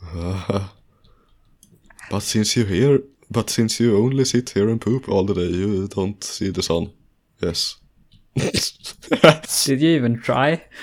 But 2.10 2.22
since 2.22 2.56
you 2.56 2.66
here, 2.66 2.98
but 3.28 3.48
since 3.48 3.80
you 3.80 3.96
only 3.96 4.24
sit 4.24 4.50
here 4.50 4.68
and 4.68 4.80
poop 4.80 5.08
all 5.08 5.24
the 5.24 5.34
day, 5.34 5.46
you 5.46 5.86
don't 5.86 6.24
see 6.24 6.52
the 6.52 6.62
sun. 6.62 6.90
Yes. 7.40 7.76
Did 9.66 9.80
you 9.82 9.96
even 9.96 10.20
try? 10.20 10.60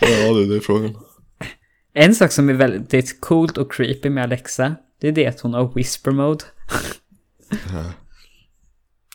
ja, 0.00 0.32
det, 0.32 0.46
det 0.46 0.56
är 0.56 0.60
frågan. 0.60 0.96
En 1.94 2.14
sak 2.14 2.32
som 2.32 2.48
är 2.48 2.54
väldigt 2.54 3.20
coolt 3.20 3.58
och 3.58 3.72
creepy 3.72 4.10
med 4.10 4.24
Alexa, 4.24 4.76
det 5.00 5.08
är 5.08 5.12
det 5.12 5.26
att 5.26 5.40
hon 5.40 5.54
har 5.54 5.74
whisper 5.74 6.10
mode. 6.10 6.44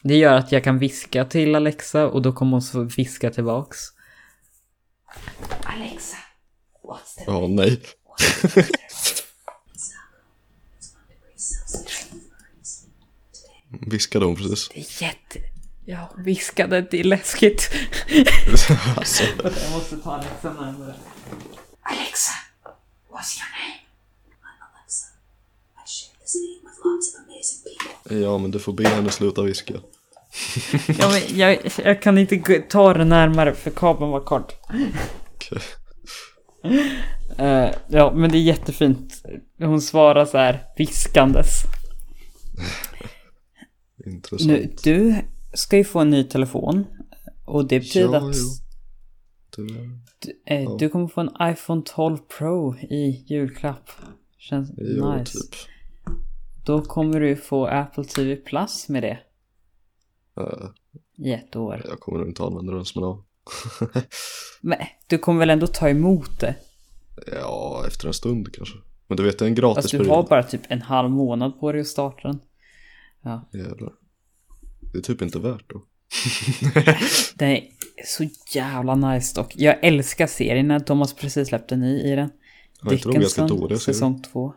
Det 0.04 0.18
gör 0.18 0.34
att 0.34 0.52
jag 0.52 0.64
kan 0.64 0.80
viska 0.80 1.26
till 1.26 1.56
Alexa 1.56 2.08
och 2.08 2.22
då 2.22 2.34
kommer 2.34 2.52
hon 2.52 2.62
så 2.62 2.84
viska 2.84 3.32
tillbaks. 3.32 3.78
Alexa, 5.64 6.18
what's 6.84 7.16
the... 7.18 7.24
Ja, 7.28 7.48
nej. 7.48 7.82
Viskade 13.82 14.26
hon 14.26 14.36
precis. 14.36 14.70
Det 14.70 14.80
är 14.80 15.04
jätte... 15.04 15.40
Jag 15.88 16.10
viskade, 16.18 16.82
det 16.82 17.00
är 17.00 17.04
läskigt. 17.04 17.72
alltså, 18.98 19.24
Jag 19.44 19.72
måste 19.72 19.98
ta 19.98 20.12
Alexa 20.16 20.54
närmare. 20.54 20.96
Alexa, 21.82 22.32
what's 23.10 23.38
your 23.38 23.50
name? 23.56 23.80
Alexa. 24.42 25.06
I 25.76 25.88
share 25.88 26.18
this 26.22 26.36
name 26.36 26.70
with 26.70 26.80
lots 26.86 27.16
of. 27.16 27.25
Ja, 28.10 28.38
men 28.38 28.52
du 28.52 28.60
får 28.60 28.74
be 28.74 28.88
henne 28.88 29.10
sluta 29.10 29.42
viska. 29.42 29.74
Ja, 31.00 31.10
men 31.10 31.38
jag, 31.40 31.60
jag 31.84 32.02
kan 32.02 32.18
inte 32.18 32.62
ta 32.70 32.94
det 32.94 33.06
närmare 33.06 33.54
för 33.54 33.72
kabeln 33.72 34.12
var 34.12 34.20
kort. 34.20 34.54
Eh, 37.38 37.70
ja, 37.88 38.14
men 38.16 38.32
det 38.32 38.38
är 38.38 38.42
jättefint. 38.42 39.24
Hon 39.60 39.82
svarar 39.82 40.26
så 40.26 40.38
här 40.38 40.64
viskandes. 40.78 41.50
Intressant. 44.06 44.52
Nu, 44.52 44.74
du 44.84 45.16
ska 45.54 45.78
ju 45.78 45.84
få 45.84 46.00
en 46.00 46.10
ny 46.10 46.24
telefon. 46.24 46.86
Och 47.46 47.68
det 47.68 47.80
betyder 47.80 48.14
Ja, 48.14 48.30
att. 48.30 48.36
Du, 49.56 49.68
du, 50.20 50.54
eh, 50.56 50.78
du 50.78 50.90
kommer 50.90 51.08
få 51.08 51.22
en 51.22 51.52
iPhone 51.52 51.82
12 51.86 52.18
Pro 52.38 52.76
i 52.76 53.26
julklapp. 53.28 53.90
Känns 54.38 54.72
jo, 54.78 55.14
nice. 55.14 55.32
typ. 55.32 55.56
Då 56.66 56.82
kommer 56.82 57.20
du 57.20 57.36
få 57.36 57.68
Apple 57.68 58.04
TV 58.04 58.36
Plus 58.36 58.90
med 58.90 59.04
det. 59.04 59.20
Eh, 60.38 60.70
I 61.18 61.34
ett 61.34 61.56
år. 61.56 61.82
jag 61.90 62.00
kommer 62.00 62.20
nog 62.20 62.28
inte 62.28 62.44
använda 62.44 62.74
den 62.74 62.86
som 62.86 63.04
en 63.04 63.10
av. 63.10 63.24
Men 64.62 64.78
du 65.08 65.18
kommer 65.18 65.40
väl 65.40 65.50
ändå 65.50 65.68
ta 65.68 65.90
emot 65.90 66.40
det? 66.40 66.56
Ja, 67.32 67.84
efter 67.88 68.08
en 68.08 68.14
stund 68.14 68.54
kanske. 68.54 68.76
Men 69.08 69.18
du 69.18 69.24
vet, 69.24 69.40
det 69.40 69.46
är 69.46 69.50
en 69.50 69.56
gratis 69.56 69.84
Fast 69.84 70.04
du 70.04 70.10
har 70.10 70.24
bara 70.24 70.44
typ 70.44 70.62
en 70.68 70.82
halv 70.82 71.10
månad 71.10 71.60
på 71.60 71.72
dig 71.72 71.82
att 71.82 71.88
starta 71.88 72.28
den. 72.28 72.40
Ja. 73.22 73.50
Jävlar. 73.54 73.94
Det 74.94 74.98
är 74.98 75.02
typ 75.02 75.22
inte 75.22 75.40
värt 75.40 75.70
då. 75.70 75.86
Den 77.36 77.50
är 77.50 77.68
så 78.06 78.28
jävla 78.54 78.96
nice 78.96 79.42
dock. 79.42 79.54
Jag 79.56 79.84
älskar 79.84 80.28
serierna. 80.28 80.80
De 80.80 81.00
har 81.00 81.08
precis 81.08 81.48
släppt 81.48 81.72
en 81.72 81.80
ny 81.80 82.00
i 82.00 82.16
den. 82.16 82.30
Har 82.80 82.94
inte 82.94 83.10
de 83.10 83.20
ganska 83.20 83.48
dåliga 83.48 83.80
serier? 83.80 83.94
säsong 83.96 84.22
två. 84.22 84.54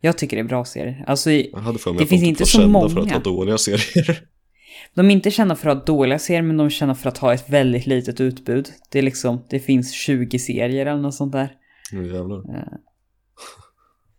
Jag 0.00 0.18
tycker 0.18 0.36
det 0.36 0.40
är 0.40 0.44
bra 0.44 0.64
serier. 0.64 1.04
Alltså, 1.06 1.30
Jag 1.30 1.58
hade 1.58 1.78
för 1.78 1.90
mig 1.90 1.98
Det 1.98 2.02
att 2.04 2.08
de 2.08 2.16
finns 2.16 2.22
typ 2.22 2.28
inte 2.28 2.42
var 2.42 2.46
så 2.46 2.58
kända 2.58 2.80
för 2.80 2.86
att 2.86 2.94
många. 2.94 3.12
ha 3.12 3.20
dåliga 3.20 3.58
serier. 3.58 4.20
de 4.94 5.06
är 5.06 5.10
inte 5.10 5.30
kända 5.30 5.56
för 5.56 5.70
att 5.70 5.78
ha 5.78 5.84
dåliga 5.84 6.18
serier, 6.18 6.42
men 6.42 6.56
de 6.56 6.66
är 6.66 6.70
kända 6.70 6.94
för 6.94 7.08
att 7.08 7.18
ha 7.18 7.34
ett 7.34 7.50
väldigt 7.50 7.86
litet 7.86 8.20
utbud. 8.20 8.68
Det 8.90 8.98
är 8.98 9.02
liksom, 9.02 9.44
det 9.50 9.60
finns 9.60 9.92
20 9.92 10.38
serier 10.38 10.86
eller 10.86 11.02
något 11.02 11.14
sånt 11.14 11.32
där. 11.32 11.52
Jävlar. 11.92 12.42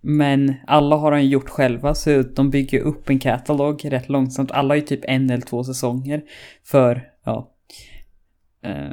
Men 0.01 0.55
alla 0.67 0.95
har 0.95 1.11
de 1.11 1.21
gjort 1.21 1.49
själva, 1.49 1.95
så 1.95 2.21
de 2.21 2.49
bygger 2.49 2.79
upp 2.79 3.09
en 3.09 3.19
katalog 3.19 3.91
rätt 3.91 4.09
långsamt. 4.09 4.51
Alla 4.51 4.69
har 4.69 4.75
ju 4.75 4.81
typ 4.81 4.99
en 5.03 5.29
eller 5.29 5.45
två 5.45 5.63
säsonger 5.63 6.21
för, 6.63 7.03
ja. 7.25 7.55
Eh, 8.63 8.91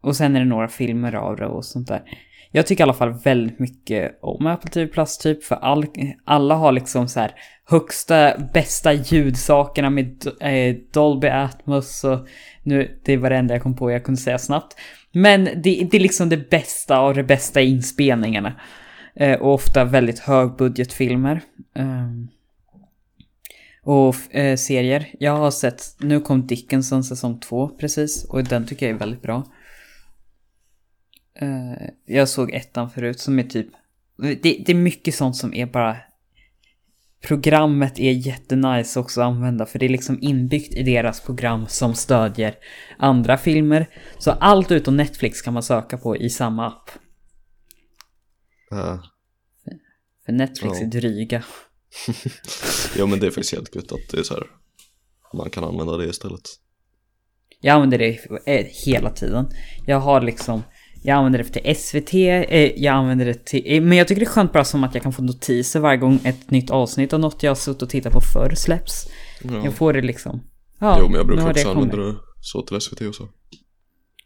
och 0.00 0.16
sen 0.16 0.36
är 0.36 0.40
det 0.40 0.46
några 0.46 0.68
filmer 0.68 1.14
av 1.14 1.36
det 1.36 1.46
och 1.46 1.64
sånt 1.64 1.88
där. 1.88 2.02
Jag 2.50 2.66
tycker 2.66 2.82
i 2.82 2.84
alla 2.84 2.94
fall 2.94 3.18
väldigt 3.24 3.58
mycket 3.58 4.18
om 4.22 4.46
Apple 4.46 4.70
TV 4.70 4.92
Plus 4.92 5.18
typ, 5.18 5.44
för 5.44 5.56
all, 5.56 5.86
alla 6.24 6.54
har 6.54 6.72
liksom 6.72 7.08
så 7.08 7.20
här 7.20 7.34
högsta, 7.64 8.38
bästa 8.52 8.92
ljudsakerna 8.92 9.90
med 9.90 10.26
eh, 10.40 10.76
Dolby 10.92 11.28
Atmos 11.28 12.04
och 12.04 12.28
nu, 12.62 13.00
det 13.04 13.16
var 13.16 13.30
det 13.30 13.36
enda 13.36 13.54
jag 13.54 13.62
kom 13.62 13.76
på 13.76 13.90
jag 13.90 14.04
kunde 14.04 14.20
säga 14.20 14.38
snabbt. 14.38 14.76
Men 15.12 15.44
det, 15.44 15.88
det 15.90 15.94
är 15.94 16.00
liksom 16.00 16.28
det 16.28 16.50
bästa 16.50 16.98
av 16.98 17.14
det 17.14 17.22
bästa 17.22 17.60
i 17.60 17.70
inspelningarna. 17.70 18.52
Eh, 19.14 19.40
och 19.40 19.54
ofta 19.54 19.84
väldigt 19.84 20.18
högbudgetfilmer. 20.18 21.40
Eh, 21.74 22.10
och 23.82 24.34
eh, 24.34 24.56
serier. 24.56 25.06
Jag 25.18 25.36
har 25.36 25.50
sett, 25.50 25.82
nu 25.98 26.20
kom 26.20 26.46
Dickinson 26.46 27.04
säsong 27.04 27.40
två 27.40 27.68
precis. 27.68 28.24
Och 28.24 28.44
den 28.44 28.66
tycker 28.66 28.86
jag 28.86 28.94
är 28.94 28.98
väldigt 28.98 29.22
bra. 29.22 29.44
Eh, 31.40 31.88
jag 32.06 32.28
såg 32.28 32.50
ettan 32.54 32.90
förut 32.90 33.20
som 33.20 33.38
är 33.38 33.42
typ... 33.42 33.66
Det, 34.16 34.34
det 34.34 34.68
är 34.68 34.74
mycket 34.74 35.14
sånt 35.14 35.36
som 35.36 35.54
är 35.54 35.66
bara... 35.66 35.96
Programmet 37.22 37.98
är 37.98 38.12
jättenice 38.12 39.00
också 39.00 39.20
att 39.20 39.26
använda 39.26 39.66
för 39.66 39.78
det 39.78 39.86
är 39.86 39.88
liksom 39.88 40.18
inbyggt 40.20 40.74
i 40.74 40.82
deras 40.82 41.20
program 41.20 41.66
som 41.68 41.94
stödjer 41.94 42.54
andra 42.98 43.38
filmer. 43.38 43.86
Så 44.18 44.30
allt 44.30 44.70
utom 44.72 44.96
Netflix 44.96 45.42
kan 45.42 45.54
man 45.54 45.62
söka 45.62 45.98
på 45.98 46.16
i 46.16 46.30
samma 46.30 46.66
app. 46.66 46.90
Uh, 48.72 49.02
För 50.26 50.32
Netflix 50.32 50.80
Ja. 50.80 50.86
är 50.86 50.90
dryga. 50.90 51.44
ja 52.96 53.06
men 53.06 53.20
det 53.20 53.26
är 53.26 53.30
faktiskt 53.30 53.54
helt 53.54 53.74
gött 53.74 53.92
att 53.92 54.08
det 54.10 54.18
är 54.18 54.22
så 54.22 54.34
här. 54.34 54.44
Man 55.34 55.50
kan 55.50 55.64
använda 55.64 55.96
det 55.96 56.06
istället. 56.06 56.42
Jag 57.60 57.74
använder 57.74 57.98
det 57.98 58.18
hela 58.86 59.10
tiden. 59.10 59.48
Jag 59.86 60.00
har 60.00 60.20
liksom, 60.20 60.62
jag 61.02 61.16
använder 61.16 61.38
det 61.38 61.44
till 61.44 61.76
SVT, 61.76 62.14
eh, 62.14 62.82
jag 62.82 62.94
använder 62.94 63.26
det 63.26 63.44
till, 63.44 63.62
eh, 63.66 63.82
men 63.82 63.98
jag 63.98 64.08
tycker 64.08 64.20
det 64.20 64.26
är 64.26 64.30
skönt 64.30 64.52
bara 64.52 64.64
som 64.64 64.84
att 64.84 64.94
jag 64.94 65.02
kan 65.02 65.12
få 65.12 65.22
notiser 65.22 65.80
varje 65.80 65.98
gång 65.98 66.20
ett 66.24 66.50
nytt 66.50 66.70
avsnitt 66.70 67.12
av 67.12 67.20
något 67.20 67.42
jag 67.42 67.50
har 67.50 67.56
suttit 67.56 67.82
och 67.82 67.90
tittat 67.90 68.12
på 68.12 68.20
förr 68.20 68.54
släpps. 68.54 69.08
Ja. 69.42 69.64
Jag 69.64 69.74
får 69.74 69.92
det 69.92 70.02
liksom. 70.02 70.42
Ja, 70.78 70.96
jo 71.00 71.08
men 71.08 71.14
jag 71.14 71.26
brukar 71.26 71.50
också 71.50 71.64
det 71.64 71.70
använda 71.70 71.96
det 71.96 72.14
så 72.40 72.62
till 72.62 72.80
SVT 72.80 73.00
och 73.00 73.14
så. 73.14 73.28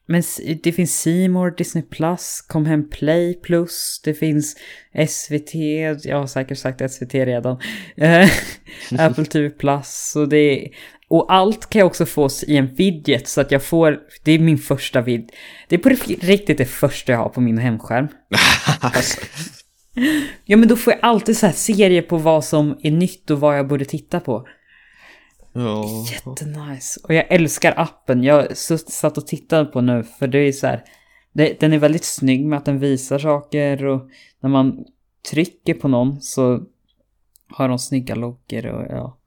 Men 0.07 0.23
det 0.63 0.73
finns 0.73 1.07
More, 1.07 1.55
Disney 1.59 1.85
Plus, 1.85 2.41
Comhem 2.49 2.91
Play 2.91 3.35
Plus, 3.35 4.01
det 4.05 4.15
finns 4.15 4.57
SVT, 5.09 5.55
jag 6.05 6.19
har 6.19 6.27
säkert 6.27 6.59
sagt 6.59 6.91
SVT 6.91 7.15
redan. 7.15 7.61
Eh, 7.97 8.29
Apple 8.99 9.25
TV 9.25 9.51
Plus 9.51 10.13
och 10.17 10.29
det 10.29 10.37
är, 10.37 10.69
och 11.11 11.33
allt 11.33 11.71
kan 11.71 11.79
jag 11.79 11.87
också 11.87 12.07
få 12.07 12.29
i 12.47 12.57
en 12.57 12.75
widget 12.75 13.29
så 13.29 13.41
att 13.41 13.51
jag 13.51 13.63
får, 13.63 13.99
det 14.25 14.33
är 14.33 14.39
min 14.39 14.59
första 14.59 15.01
vid, 15.01 15.33
det 15.69 15.75
är 15.75 15.79
på 15.79 15.89
riktigt 16.27 16.59
det 16.59 16.65
första 16.65 17.13
jag 17.13 17.19
har 17.19 17.29
på 17.29 17.41
min 17.41 17.59
hemskärm. 17.59 18.09
Ja 20.45 20.57
men 20.57 20.69
då 20.69 20.77
får 20.77 20.93
jag 20.93 21.01
alltid 21.03 21.37
så 21.37 21.47
här 21.47 21.53
serier 21.53 22.03
på 22.03 22.17
vad 22.17 22.45
som 22.45 22.79
är 22.83 22.91
nytt 22.91 23.31
och 23.31 23.41
vad 23.41 23.59
jag 23.59 23.69
borde 23.69 23.85
titta 23.85 24.21
på. 24.21 24.47
ja. 25.53 26.07
Jättenice. 26.11 27.01
Och 27.05 27.15
jag 27.15 27.27
älskar 27.33 27.75
appen. 27.77 28.23
Jag 28.23 28.57
satt 28.57 29.19
och 29.19 29.27
tittade 29.27 29.65
på 29.65 29.81
nu 29.81 30.05
för 30.19 30.27
det 30.27 30.39
är 30.39 30.53
så 30.53 30.67
här. 30.67 30.85
Det, 31.33 31.61
den 31.61 31.73
är 31.73 31.79
väldigt 31.79 32.05
snygg 32.05 32.47
med 32.47 32.57
att 32.57 32.65
den 32.65 32.79
visar 32.79 33.19
saker 33.19 33.85
och 33.85 34.09
när 34.41 34.51
man 34.51 34.85
trycker 35.31 35.75
på 35.75 35.89
någon 35.89 36.21
så 36.21 36.63
har 37.49 37.69
de 37.69 37.79
snygga 37.79 38.15
loggor 38.15 38.67
och 38.67 38.87
ja. 38.91 39.20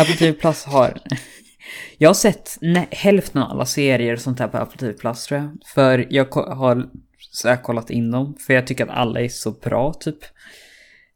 Apple 0.00 0.14
TV 0.14 0.32
Plus 0.32 0.64
har... 0.64 0.98
Jag 1.98 2.08
har 2.08 2.14
sett 2.14 2.58
hälften 2.90 3.42
av 3.42 3.50
alla 3.50 3.66
serier 3.66 4.12
och 4.12 4.20
sånt 4.20 4.38
här 4.38 4.48
på 4.48 4.56
Apple 4.58 4.78
TV 4.78 4.92
Plus 4.92 5.24
tror 5.24 5.40
jag. 5.40 5.58
För 5.74 6.06
jag 6.10 6.34
har 6.34 6.88
så 7.32 7.48
här 7.48 7.56
kollat 7.62 7.90
in 7.90 8.10
dem. 8.10 8.36
För 8.46 8.54
jag 8.54 8.66
tycker 8.66 8.84
att 8.84 8.90
alla 8.96 9.20
är 9.20 9.28
så 9.28 9.50
bra 9.50 9.92
typ. 9.92 10.18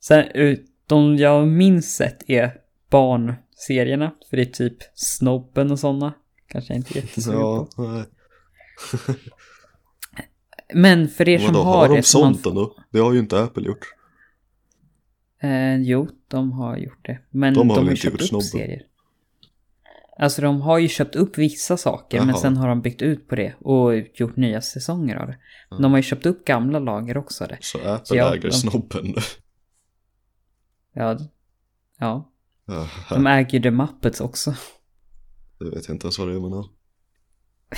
Sen 0.01 0.25
eh, 0.35 0.59
de 0.87 1.17
jag 1.17 1.49
minst 1.49 1.97
sett 1.97 2.31
är 2.31 2.53
barnserierna. 2.91 4.13
För 4.31 4.37
det 4.37 4.43
är 4.43 4.47
typ 4.53 4.77
Snobben 4.95 5.71
och 5.71 5.79
såna. 5.79 6.15
Kanske 6.49 6.73
jag 6.73 6.79
inte 6.79 6.99
är 6.99 7.03
jättesugen 7.03 7.41
Ja, 7.41 7.69
på. 7.77 7.83
nej. 7.83 8.05
Men 10.75 11.09
för 11.09 11.29
er 11.29 11.39
som 11.39 11.47
Vadå, 11.47 11.63
har, 11.63 11.77
har 11.77 11.89
de 11.89 11.97
det 11.97 12.03
så 12.03 12.21
man 12.21 12.35
sånt 12.35 12.47
ändå? 12.47 12.77
Det 12.91 12.99
har 12.99 13.13
ju 13.13 13.19
inte 13.19 13.43
Apple 13.43 13.67
gjort. 13.67 13.87
Eh, 15.43 15.77
jo, 15.77 16.09
de 16.29 16.53
har 16.53 16.77
gjort 16.77 17.07
det. 17.07 17.19
Men 17.31 17.55
De 17.55 17.59
de 17.61 17.69
har 17.71 17.77
har, 17.77 17.83
väl 17.83 17.87
ju 17.87 17.91
inte 17.91 18.03
köpt 18.03 18.13
gjort 18.13 18.21
upp 18.23 18.29
Snobben? 18.29 18.47
serier. 18.47 18.83
Alltså 20.19 20.43
de 20.43 20.61
har 20.61 20.79
ju 20.79 20.89
köpt 20.89 21.17
upp 21.17 21.39
vissa 21.39 21.77
saker 21.77 22.19
men 22.19 22.29
Jaha. 22.29 22.39
sen 22.39 22.57
har 22.57 22.69
de 22.69 22.81
byggt 22.83 23.03
ut 23.03 23.29
på 23.29 23.35
det 23.37 23.55
och 23.61 23.93
gjort 24.15 24.37
nya 24.37 24.61
säsonger 24.61 25.17
av 25.17 25.27
det. 25.27 25.39
De 25.71 25.85
har 25.93 25.99
ju 25.99 26.03
köpt 26.03 26.27
upp 26.27 26.45
gamla 26.45 26.79
lager 26.79 27.17
också 27.17 27.47
där. 27.47 27.59
Så 27.61 27.79
Apple 27.79 28.07
Så 28.07 28.17
jag- 28.17 28.33
äger 28.37 28.43
de- 28.51 28.53
snobben. 28.53 29.15
Ja, 30.95 31.19
ja. 31.99 32.33
De 33.09 33.27
äger 33.27 33.51
ju 33.51 33.63
The 33.63 33.71
Muppets 33.71 34.21
också. 34.21 34.55
det 35.59 35.65
vet 35.71 35.89
jag 35.89 35.95
inte 35.95 36.07
ens 36.07 36.19
vad 36.19 36.29
det 36.29 36.35
är 36.35 36.41
men 36.41 36.51
ja. 36.51 36.69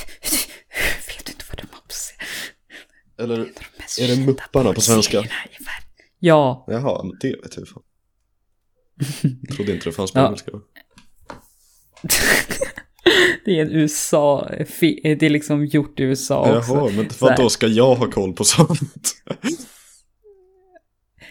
Vet 1.07 1.27
du 1.27 1.33
inte 1.33 1.45
vad 1.49 1.59
The 1.59 1.65
Muppets 1.73 2.15
är? 2.19 3.23
Eller, 3.25 3.37
De 3.37 3.45
mest 3.79 3.99
är 3.99 4.09
det 4.17 4.27
Mupparna 4.27 4.73
på 4.73 4.81
svenska? 4.81 5.23
Ja, 6.25 6.65
Jaha, 6.69 7.03
men 7.05 7.17
det 7.21 7.29
vet 7.43 7.57
jag 7.57 7.69
fan. 7.69 7.83
Jag 9.49 9.57
trodde 9.57 9.73
inte 9.73 9.85
det 9.85 9.93
fanns 9.93 10.13
på 10.13 10.19
Ja. 10.19 10.27
engelska. 10.27 10.51
det 13.45 13.59
är 13.59 13.63
en 13.67 13.71
USA, 13.73 14.49
det 15.03 15.23
är 15.23 15.31
liksom 15.31 15.65
gjort 15.67 16.01
i 16.01 16.03
USA 16.03 16.57
också. 16.59 16.73
Jaha, 16.75 16.91
men 16.97 17.11
Så 17.11 17.29
här. 17.29 17.37
vad 17.37 17.45
då 17.45 17.49
ska 17.51 17.67
jag 17.67 17.95
ha 17.95 18.11
koll 18.11 18.33
på 18.33 18.45
sånt? 18.45 19.15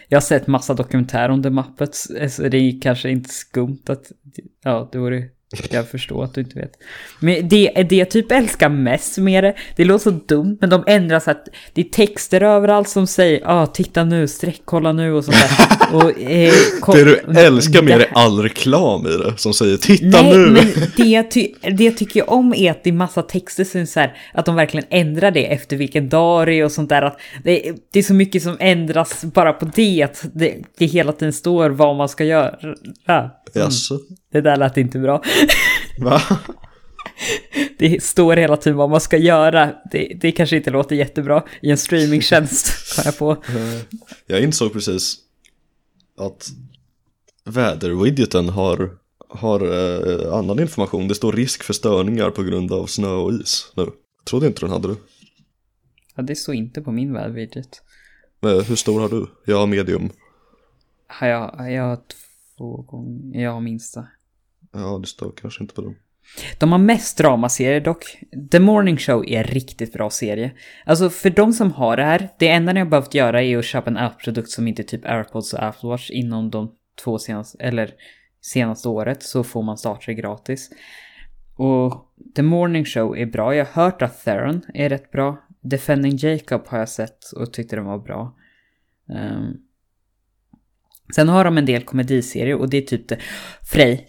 Jag 0.08 0.16
har 0.16 0.22
sett 0.22 0.46
massa 0.46 0.74
dokumentärer 0.74 1.28
om 1.28 1.42
The 1.42 1.50
Muppets, 1.50 2.08
så 2.28 2.42
det 2.48 2.56
är 2.58 2.80
kanske 2.80 3.10
inte 3.10 3.30
skumt 3.30 3.82
att, 3.88 4.12
ja, 4.64 4.88
det 4.92 4.98
vore, 4.98 5.28
jag 5.70 5.88
förstår 5.88 6.24
att 6.24 6.34
du 6.34 6.40
inte 6.40 6.58
vet. 6.58 6.72
Men 7.20 7.48
det, 7.48 7.82
det 7.88 7.96
jag 7.96 8.10
typ 8.10 8.32
älskar 8.32 8.68
mest 8.68 9.18
med 9.18 9.44
det, 9.44 9.54
det 9.76 9.84
låter 9.84 10.02
så 10.02 10.10
dumt, 10.10 10.58
men 10.60 10.70
de 10.70 10.84
ändrar 10.86 11.20
så 11.20 11.30
att 11.30 11.48
det 11.72 11.80
är 11.80 11.84
texter 11.88 12.40
överallt 12.42 12.88
som 12.88 13.06
säger, 13.06 13.40
ah, 13.44 13.66
titta 13.66 14.04
nu, 14.04 14.28
sträckkolla 14.28 14.92
nu 14.92 15.12
och 15.12 15.24
sånt 15.24 15.36
där. 15.36 15.52
Och, 15.96 16.20
eh, 16.20 16.52
Det 16.94 17.04
du 17.04 17.40
älskar 17.40 17.82
med 17.82 17.98
det 18.00 18.04
är 18.04 18.10
all 18.14 18.42
reklam 18.42 19.06
i 19.06 19.10
det 19.10 19.34
som 19.36 19.54
säger 19.54 19.76
titta 19.76 20.22
Nej, 20.22 20.36
nu! 20.36 20.46
men 20.50 20.66
det 20.96 21.02
jag, 21.04 21.30
ty- 21.30 21.52
det 21.76 21.84
jag 21.84 21.96
tycker 21.96 22.30
om 22.30 22.54
är 22.54 22.70
att 22.70 22.84
det 22.84 22.90
är 22.90 22.94
massa 22.94 23.22
texter 23.22 23.64
som 23.64 23.86
så 23.86 24.00
här, 24.00 24.16
att 24.34 24.46
de 24.46 24.54
verkligen 24.54 24.86
ändrar 24.90 25.30
det 25.30 25.52
efter 25.52 25.76
vilken 25.76 26.08
dag 26.08 26.46
det 26.46 26.54
är 26.54 26.64
och 26.64 26.72
sånt 26.72 26.88
där. 26.88 27.02
Att 27.02 27.20
det, 27.44 27.72
det 27.92 27.98
är 27.98 28.02
så 28.02 28.14
mycket 28.14 28.42
som 28.42 28.56
ändras 28.60 29.24
bara 29.24 29.52
på 29.52 29.70
det, 29.74 30.02
att 30.02 30.24
det, 30.34 30.54
det 30.78 30.86
hela 30.86 31.12
tiden 31.12 31.32
står 31.32 31.70
vad 31.70 31.96
man 31.96 32.08
ska 32.08 32.24
göra. 32.24 32.54
Mm. 32.62 33.30
Jaså? 33.54 33.98
Det 34.32 34.40
där 34.40 34.56
lät 34.56 34.76
inte 34.76 34.98
bra. 34.98 35.22
Va? 35.98 36.22
Det 37.78 38.02
står 38.02 38.36
hela 38.36 38.56
tiden 38.56 38.76
vad 38.76 38.90
man 38.90 39.00
ska 39.00 39.16
göra. 39.16 39.74
Det, 39.90 40.16
det 40.20 40.32
kanske 40.32 40.56
inte 40.56 40.70
låter 40.70 40.96
jättebra 40.96 41.44
i 41.62 41.70
en 41.70 41.78
streamingtjänst, 41.78 42.94
kom 42.96 43.02
jag 43.04 43.18
på. 43.18 43.36
Jag 44.26 44.40
insåg 44.40 44.72
precis 44.72 45.16
att 46.18 46.48
väderwidgeten 47.44 48.48
har, 48.48 48.90
har 49.28 49.60
eh, 49.60 50.34
annan 50.34 50.60
information. 50.60 51.08
Det 51.08 51.14
står 51.14 51.32
risk 51.32 51.62
för 51.62 51.72
störningar 51.72 52.30
på 52.30 52.42
grund 52.42 52.72
av 52.72 52.86
snö 52.86 53.08
och 53.08 53.32
is 53.32 53.72
nu. 53.76 53.82
Jag 53.82 54.24
trodde 54.24 54.46
inte 54.46 54.60
den 54.60 54.70
hade 54.70 54.88
det. 54.88 54.96
Ja, 56.14 56.22
det 56.22 56.36
står 56.36 56.54
inte 56.54 56.82
på 56.82 56.92
min 56.92 57.12
webbudget. 57.12 57.82
Men 58.40 58.64
hur 58.64 58.76
stor 58.76 59.00
har 59.00 59.08
du? 59.08 59.26
Jag 59.44 59.58
har 59.58 59.66
medium. 59.66 60.10
Har 61.06 61.26
jag, 61.28 61.72
jag 61.72 61.82
har 61.82 61.98
två 62.58 62.76
gånger, 62.76 63.42
jag 63.42 63.52
har 63.52 63.60
minsta. 63.60 64.06
Ja, 64.72 64.98
det 64.98 65.06
står 65.06 65.32
kanske 65.36 65.62
inte 65.62 65.74
på 65.74 65.82
dem. 65.82 65.94
De 66.58 66.72
har 66.72 66.78
mest 66.78 67.18
dramaserier 67.18 67.80
dock. 67.80 68.04
The 68.50 68.58
Morning 68.58 68.96
Show 68.96 69.24
är 69.28 69.38
en 69.38 69.44
riktigt 69.44 69.92
bra 69.92 70.10
serie. 70.10 70.52
Alltså 70.86 71.10
för 71.10 71.30
de 71.30 71.52
som 71.52 71.72
har 71.72 71.96
det 71.96 72.04
här, 72.04 72.28
det 72.38 72.48
enda 72.48 72.72
ni 72.72 72.80
har 72.80 72.86
behövt 72.86 73.14
göra 73.14 73.42
är 73.42 73.58
att 73.58 73.64
köpa 73.64 73.90
en 73.90 73.96
Apple-produkt 73.96 74.50
som 74.50 74.68
inte 74.68 74.82
är 74.82 74.84
typ 74.84 75.04
AirPods 75.04 75.52
och 75.52 75.62
Apple 75.62 75.88
Watch 75.88 76.10
inom 76.10 76.50
de 76.50 76.72
två 77.04 77.18
senaste, 77.18 77.58
eller 77.64 77.90
senaste 78.40 78.88
året 78.88 79.22
så 79.22 79.44
får 79.44 79.62
man 79.62 79.78
starta 79.78 80.12
gratis. 80.12 80.70
Och 81.56 82.14
The 82.36 82.42
Morning 82.42 82.84
Show 82.84 83.18
är 83.18 83.26
bra. 83.26 83.54
Jag 83.54 83.64
har 83.64 83.82
hört 83.84 84.02
att 84.02 84.24
Theron 84.24 84.62
är 84.74 84.88
rätt 84.88 85.10
bra. 85.10 85.36
Defending 85.60 86.16
Jacob 86.16 86.62
har 86.66 86.78
jag 86.78 86.88
sett 86.88 87.32
och 87.36 87.52
tyckte 87.52 87.76
den 87.76 87.84
var 87.84 87.98
bra. 87.98 88.36
Um. 89.08 89.62
Sen 91.14 91.28
har 91.28 91.44
de 91.44 91.58
en 91.58 91.66
del 91.66 91.82
komediserier 91.82 92.56
och 92.56 92.70
det 92.70 92.76
är 92.76 92.82
typ 92.82 93.08
det. 93.08 93.18
Frej, 93.72 94.08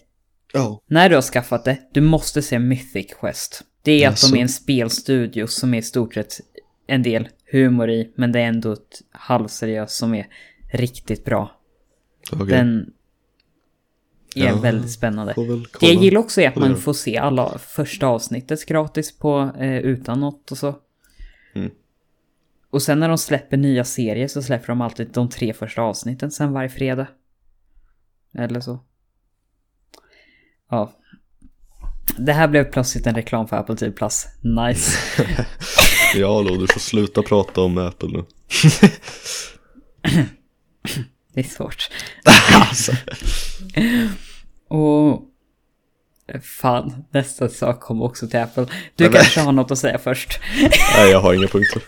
Ja. 0.54 0.82
när 0.88 1.10
du 1.10 1.16
har 1.16 1.22
skaffat 1.22 1.66
det, 1.66 1.78
du 1.92 2.02
måste 2.02 2.42
se 2.42 2.60
Mythic 2.60 3.14
Quest. 3.20 3.62
Det 3.82 4.04
är 4.04 4.10
att 4.10 4.22
de 4.32 4.38
är 4.38 4.42
en 4.42 4.50
spelstudio 4.50 5.48
som 5.48 5.74
är 5.74 5.78
i 5.78 5.82
stort 5.82 6.14
sett 6.14 6.40
en 6.88 7.04
del 7.04 7.30
humor 7.52 7.90
i, 7.90 8.12
men 8.16 8.32
det 8.32 8.40
är 8.40 8.48
ändå 8.48 8.72
ett 8.72 9.02
halvseriöst 9.12 9.96
som 9.96 10.14
är 10.14 10.28
riktigt 10.74 11.26
bra. 11.26 11.60
Okej. 12.32 12.46
Den 12.46 12.94
är 14.36 14.48
Ja, 14.48 14.56
väldigt 14.56 14.92
spännande. 14.92 15.34
Det 15.80 15.88
jag 15.88 16.04
gillar 16.04 16.20
också 16.20 16.42
är 16.42 16.48
att 16.48 16.56
man 16.56 16.78
får 16.78 16.94
se 16.94 17.18
alla 17.18 17.58
första 17.58 18.08
avsnittet 18.08 18.66
gratis 18.66 19.18
på 19.18 19.52
eh, 19.60 19.78
utan 19.78 20.20
något 20.20 20.52
och 20.52 20.58
så. 20.58 20.76
Mm. 21.54 21.72
Och 22.70 22.82
sen 22.82 23.00
när 23.00 23.10
de 23.10 23.18
släpper 23.18 23.58
nya 23.58 23.84
serier 23.84 24.28
så 24.28 24.42
släpper 24.42 24.68
de 24.68 24.82
alltid 24.82 25.08
de 25.08 25.30
tre 25.30 25.54
första 25.54 25.82
avsnitten 25.82 26.32
sen 26.32 26.54
varje 26.54 26.70
fredag. 26.70 27.08
Eller 28.34 28.60
så. 28.60 28.80
Ja. 30.74 30.92
Det 32.18 32.34
här 32.34 32.48
blev 32.48 32.64
plötsligt 32.64 33.08
en 33.08 33.16
reklam 33.16 33.48
för 33.48 33.58
Apple 33.58 33.76
TV 33.76 33.92
Plus. 33.92 34.26
Nice. 34.68 34.98
Ja, 36.16 36.42
Lo, 36.42 36.56
du 36.56 36.68
får 36.68 36.80
sluta 36.80 37.22
prata 37.22 37.62
om 37.62 37.78
Apple 37.78 38.10
nu. 38.10 38.24
Det 41.34 41.40
är 41.40 41.44
svårt. 41.44 41.90
alltså. 42.54 42.92
Och... 44.70 45.22
Fan, 46.62 47.04
nästa 47.12 47.50
sak 47.50 47.80
kom 47.80 48.02
också 48.02 48.28
till 48.28 48.40
Apple. 48.40 48.66
Du 48.96 49.04
men- 49.04 49.14
kanske 49.14 49.40
har 49.42 49.52
något 49.52 49.72
att 49.72 49.78
säga 49.78 49.98
först. 49.98 50.40
Nej, 50.98 51.12
jag 51.12 51.20
har 51.20 51.34
inga 51.34 51.48
punkter. 51.48 51.82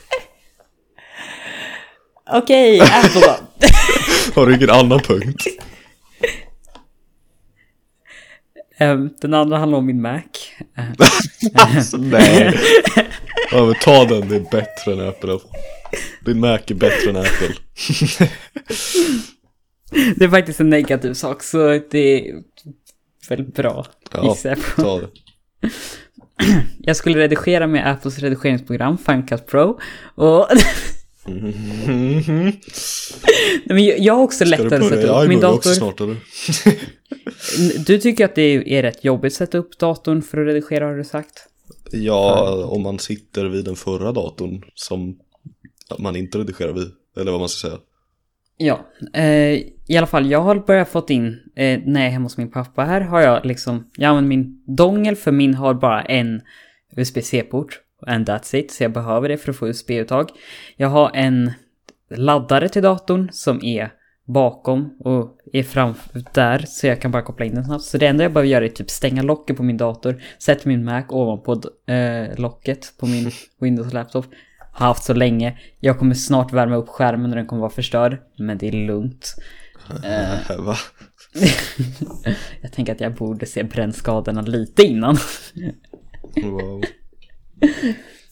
Okej, 2.34 2.82
Apple 2.82 3.22
då. 3.22 3.36
Har 4.36 4.48
du 4.48 4.56
ingen 4.56 4.70
annan 4.70 5.00
punkt? 5.00 5.44
Den 9.22 9.34
andra 9.34 9.58
handlar 9.58 9.78
om 9.78 9.86
min 9.86 10.02
Mac. 10.02 10.22
Ehm, 10.76 10.94
Alltså, 11.54 11.98
nej. 11.98 12.60
Ja, 13.52 13.66
men 13.66 13.76
ta 13.76 14.06
den, 14.06 14.30
det 14.30 14.36
är 14.36 14.52
bättre 14.52 14.94
än 14.94 15.10
Apple. 15.10 15.40
Din 16.26 16.40
Mac 16.40 16.60
är 16.68 16.74
bättre 16.74 17.10
än 17.10 17.18
Apple. 17.18 17.56
Det 20.16 20.26
är 20.26 20.30
faktiskt 20.30 20.60
en 20.60 20.70
negativ 20.70 21.14
sak, 21.14 21.44
så 21.44 21.80
det 21.92 22.30
är 22.30 22.36
väl 23.30 23.44
bra. 23.44 23.86
Ja, 24.12 24.36
ta 24.76 25.00
det. 25.00 25.08
Jag 26.80 26.96
skulle 26.96 27.20
redigera 27.20 27.68
med 27.68 27.92
Apples 27.92 28.20
redigeringsprogram, 28.20 28.98
Cut 29.28 29.46
Pro. 29.48 29.80
Och... 30.16 30.48
Mhm. 31.28 32.52
Nej, 33.66 33.76
men 33.76 33.86
jag- 33.86 34.14
har 34.14 34.24
också 34.24 34.46
lättare 34.46 34.76
att 34.76 34.90
sätta 34.90 35.22
upp 35.24 35.30
min 35.30 35.40
dator. 35.40 35.70
snart? 35.70 36.02
Du 37.88 37.98
tycker 37.98 38.26
att 38.26 38.36
det 38.36 38.78
är 38.78 38.82
rätt 38.84 39.04
jobbigt 39.06 39.34
att 39.34 39.38
sätta 39.38 39.58
upp 39.58 39.80
datorn 39.80 40.22
för 40.22 40.38
att 40.42 40.48
redigera, 40.48 40.86
har 40.86 40.96
du 40.96 41.04
sagt? 41.04 41.48
Ja, 41.92 42.56
om 42.66 42.82
man 42.82 43.00
sitter 43.00 43.46
vid 43.46 43.66
den 43.66 43.76
förra 43.76 44.12
datorn 44.12 44.62
som 44.76 45.18
man 46.00 46.16
inte 46.16 46.38
redigerar 46.38 46.74
vid. 46.74 46.88
Eller 47.18 47.32
vad 47.32 47.40
man 47.40 47.50
ska 47.50 47.68
säga. 47.68 47.80
Ja, 48.58 48.86
eh, 49.14 49.54
i 49.88 49.98
alla 49.98 50.08
fall 50.08 50.32
jag 50.32 50.42
har 50.42 50.56
börjat 50.56 50.90
fått 50.90 51.10
in, 51.10 51.28
eh, 51.56 51.80
när 51.86 52.00
jag 52.02 52.08
är 52.08 52.12
hemma 52.12 52.26
hos 52.26 52.38
min 52.38 52.52
pappa 52.52 52.84
här 52.84 53.02
har 53.02 53.22
jag 53.22 53.46
liksom, 53.46 53.90
jag 53.98 54.08
använder 54.10 54.30
min 54.30 54.64
dongel 54.68 55.16
för 55.16 55.32
min 55.32 55.54
har 55.54 55.74
bara 55.74 56.02
en 56.02 56.42
USB-C-port 56.98 57.80
and 58.08 58.30
that's 58.30 58.56
it, 58.56 58.72
så 58.72 58.84
jag 58.84 58.92
behöver 58.92 59.30
det 59.30 59.38
för 59.38 59.52
att 59.52 59.58
få 59.58 59.68
USB-uttag. 59.68 60.30
Jag 60.78 60.88
har 60.88 61.12
en 61.14 61.52
laddare 62.10 62.70
till 62.70 62.82
datorn 62.84 63.30
som 63.32 63.64
är 63.64 63.92
bakom 64.26 64.98
och 65.00 65.38
är 65.54 65.64
framför 65.64 66.24
där 66.34 66.66
så 66.68 66.88
jag 66.88 67.02
kan 67.02 67.12
bara 67.12 67.22
koppla 67.22 67.46
in 67.46 67.56
den 67.56 67.66
snabbt. 67.66 67.84
Så 67.84 67.98
det 67.98 68.08
enda 68.08 68.24
jag 68.24 68.34
behöver 68.34 68.50
göra 68.50 68.66
är 68.66 68.70
typ 68.70 68.90
stänga 68.90 69.22
locket 69.22 69.58
på 69.58 69.64
min 69.64 69.78
dator, 69.78 70.22
sätta 70.40 70.70
min 70.70 70.86
Mac 70.86 71.04
ovanpå 71.10 71.62
eh, 71.92 72.40
locket 72.40 72.94
på 73.00 73.06
min 73.06 73.32
Windows-laptop. 73.60 74.26
Har 74.72 74.88
haft 74.88 75.04
så 75.04 75.14
länge. 75.14 75.60
Jag 75.80 76.00
kommer 76.00 76.16
snart 76.16 76.54
värma 76.54 76.76
upp 76.76 76.90
skärmen 76.90 77.30
och 77.30 77.36
den 77.36 77.48
kommer 77.48 77.60
vara 77.60 77.72
förstörd. 77.72 78.18
Men 78.38 78.58
det 78.58 78.68
är 78.68 78.72
lugnt. 78.72 79.36
Äh, 80.04 80.58
va? 80.58 80.76
Jag 82.62 82.72
tänker 82.72 82.94
att 82.94 83.02
jag 83.02 83.14
borde 83.14 83.46
se 83.46 83.64
brännskadorna 83.64 84.42
lite 84.42 84.84
innan. 84.84 85.18
Wow. 86.44 86.84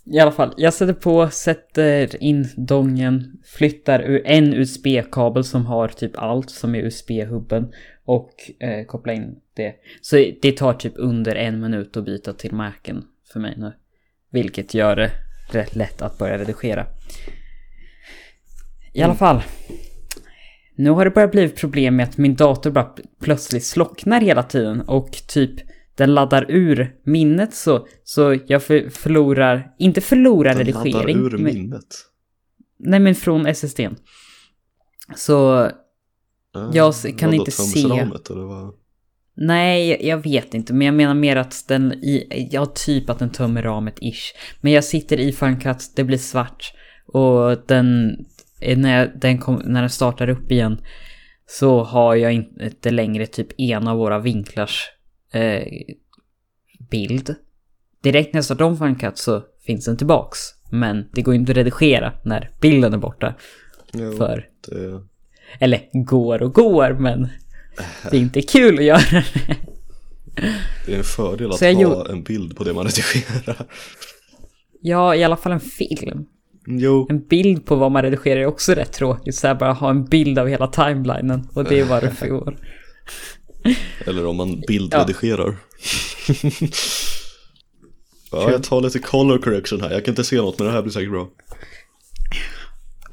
I 0.05 0.19
alla 0.19 0.31
fall, 0.31 0.53
jag 0.57 0.73
sätter 0.73 0.93
på, 0.93 1.29
sätter 1.29 2.23
in 2.23 2.49
dongen, 2.57 3.39
flyttar 3.43 4.01
ur 4.01 4.21
en 4.25 4.53
USB-kabel 4.53 5.43
som 5.43 5.65
har 5.65 5.87
typ 5.87 6.17
allt 6.17 6.49
som 6.49 6.75
är 6.75 6.79
USB-hubben 6.79 7.71
och 8.05 8.33
eh, 8.59 8.85
kopplar 8.85 9.13
in 9.13 9.35
det. 9.53 9.75
Så 10.01 10.15
det 10.41 10.57
tar 10.57 10.73
typ 10.73 10.93
under 10.95 11.35
en 11.35 11.59
minut 11.61 11.97
att 11.97 12.05
byta 12.05 12.33
till 12.33 12.53
Macen 12.53 13.03
för 13.33 13.39
mig 13.39 13.53
nu. 13.57 13.73
Vilket 14.31 14.73
gör 14.73 14.95
det 14.95 15.11
rätt 15.51 15.75
lätt 15.75 16.01
att 16.01 16.17
börja 16.17 16.37
redigera. 16.37 16.85
I 18.93 19.01
alla 19.01 19.15
fall. 19.15 19.41
Nu 20.75 20.89
har 20.89 21.05
det 21.05 21.11
börjat 21.11 21.31
bli 21.31 21.49
problem 21.49 21.95
med 21.95 22.03
att 22.03 22.17
min 22.17 22.35
dator 22.35 22.71
bara 22.71 22.95
plötsligt 23.21 23.65
slocknar 23.65 24.21
hela 24.21 24.43
tiden 24.43 24.81
och 24.81 25.11
typ 25.27 25.72
den 25.95 26.13
laddar 26.13 26.45
ur 26.49 26.95
minnet 27.05 27.53
så, 27.53 27.87
så 28.03 28.37
jag 28.47 28.63
för, 28.63 28.89
förlorar, 28.89 29.71
inte 29.79 30.01
förlorar 30.01 30.49
Den 30.55 30.65
redigering. 30.65 30.93
laddar 30.93 31.09
ur 31.09 31.37
men, 31.37 31.43
minnet. 31.43 31.85
nej 32.79 32.99
men 32.99 33.15
från 33.15 33.45
SSDn. 33.45 33.95
Så 35.15 35.69
Ah, 36.55 36.69
Jag 36.73 36.93
kan 37.17 37.33
inte 37.33 37.51
se- 37.51 37.81
tömsramet, 37.81 38.29
eller 38.29 38.43
vad? 38.43 38.73
Nej, 39.35 40.07
jag- 40.07 40.17
vet 40.23 40.53
inte, 40.53 40.73
men 40.73 40.85
jag 40.85 40.95
menar 40.95 41.13
mer 41.13 41.35
att 41.35 41.65
den, 41.67 41.93
i, 41.93 42.47
ja 42.51 42.65
typ 42.65 43.09
att 43.09 43.19
den 43.19 43.29
tömmer 43.29 43.61
ramet 43.63 43.95
ish. 44.01 44.33
Men 44.61 44.71
jag 44.71 44.83
sitter 44.83 45.19
i 45.19 45.31
Final 45.31 45.61
Cut, 45.61 45.91
det 45.95 46.03
blir 46.03 46.17
svart 46.17 46.73
och 47.05 47.57
den, 47.67 48.15
eh, 48.61 48.77
när, 48.77 48.99
jag, 48.99 49.19
den 49.19 49.37
kom, 49.37 49.61
när 49.65 49.81
den 49.81 49.89
startar 49.89 50.29
upp 50.29 50.51
igen 50.51 50.77
så 51.45 51.83
har 51.83 52.15
jag 52.15 52.33
inte 52.33 52.91
längre 52.91 53.25
typ 53.27 53.47
en 53.57 53.87
av 53.87 53.97
våra 53.97 54.19
vinklars 54.19 54.87
eh, 55.33 55.63
bild. 56.91 57.35
Direkt 58.03 58.33
när 58.33 58.37
jag 58.37 58.45
startar 58.45 58.65
om 58.65 58.77
Final 58.77 58.95
Cut 58.99 59.17
så 59.17 59.43
finns 59.65 59.85
den 59.85 59.97
tillbaks. 59.97 60.39
Men 60.71 61.09
det 61.13 61.21
går 61.21 61.35
inte 61.35 61.51
att 61.51 61.57
redigera 61.57 62.13
när 62.25 62.51
bilden 62.61 62.93
är 62.93 62.97
borta. 62.97 63.33
Jo, 63.93 64.11
För, 64.11 64.47
det, 64.67 65.01
eller 65.59 65.81
går 66.05 66.41
och 66.43 66.53
går, 66.53 66.93
men 66.99 67.27
det 68.11 68.17
är 68.17 68.21
inte 68.21 68.41
kul 68.41 68.77
att 68.79 68.83
göra 68.85 68.99
det. 69.11 69.25
det 70.85 70.93
är 70.93 70.97
en 70.97 71.03
fördel 71.03 71.51
att 71.51 71.59
ha 71.59 71.67
gjorde- 71.69 72.11
en 72.11 72.23
bild 72.23 72.55
på 72.57 72.63
det 72.63 72.73
man 72.73 72.85
redigerar. 72.85 73.65
Ja, 74.81 75.15
i 75.15 75.23
alla 75.23 75.37
fall 75.37 75.51
en 75.51 75.59
film. 75.59 76.25
Jo, 76.67 77.07
En 77.09 77.27
bild 77.27 77.65
på 77.65 77.75
vad 77.75 77.91
man 77.91 78.01
redigerar 78.01 78.39
är 78.39 78.45
också 78.45 78.73
rätt 78.73 78.93
tråkigt. 78.93 79.35
Så 79.35 79.47
här 79.47 79.55
bara 79.55 79.73
ha 79.73 79.89
en 79.89 80.05
bild 80.05 80.39
av 80.39 80.47
hela 80.47 80.67
timelinen. 80.67 81.47
Och 81.53 81.63
det 81.63 81.79
är 81.79 81.85
vad 81.85 82.03
det 82.03 82.11
får. 82.11 82.57
eller 84.05 84.25
om 84.25 84.35
man 84.35 84.61
bildredigerar. 84.67 85.57
ja, 88.31 88.51
jag 88.51 88.63
tar 88.63 88.81
lite 88.81 88.99
color 88.99 89.37
correction 89.37 89.81
här. 89.81 89.91
Jag 89.91 90.05
kan 90.05 90.11
inte 90.11 90.23
se 90.23 90.35
något 90.37 90.59
men 90.59 90.67
det 90.67 90.73
här 90.73 90.81
blir 90.81 90.91
säkert 90.93 91.11
bra. 91.11 91.29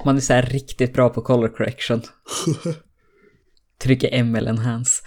Man 0.05 0.15
är 0.17 0.21
så 0.21 0.33
här 0.33 0.41
riktigt 0.45 0.93
bra 0.93 1.09
på 1.09 1.21
color 1.21 1.47
correction. 1.47 2.01
Trycker 3.81 4.23
ML 4.23 4.47
enhance. 4.47 5.03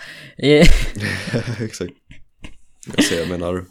Exakt. 1.60 1.92
Jag 2.96 3.04
säger, 3.04 3.20
jag 3.20 3.30
menar, 3.30 3.64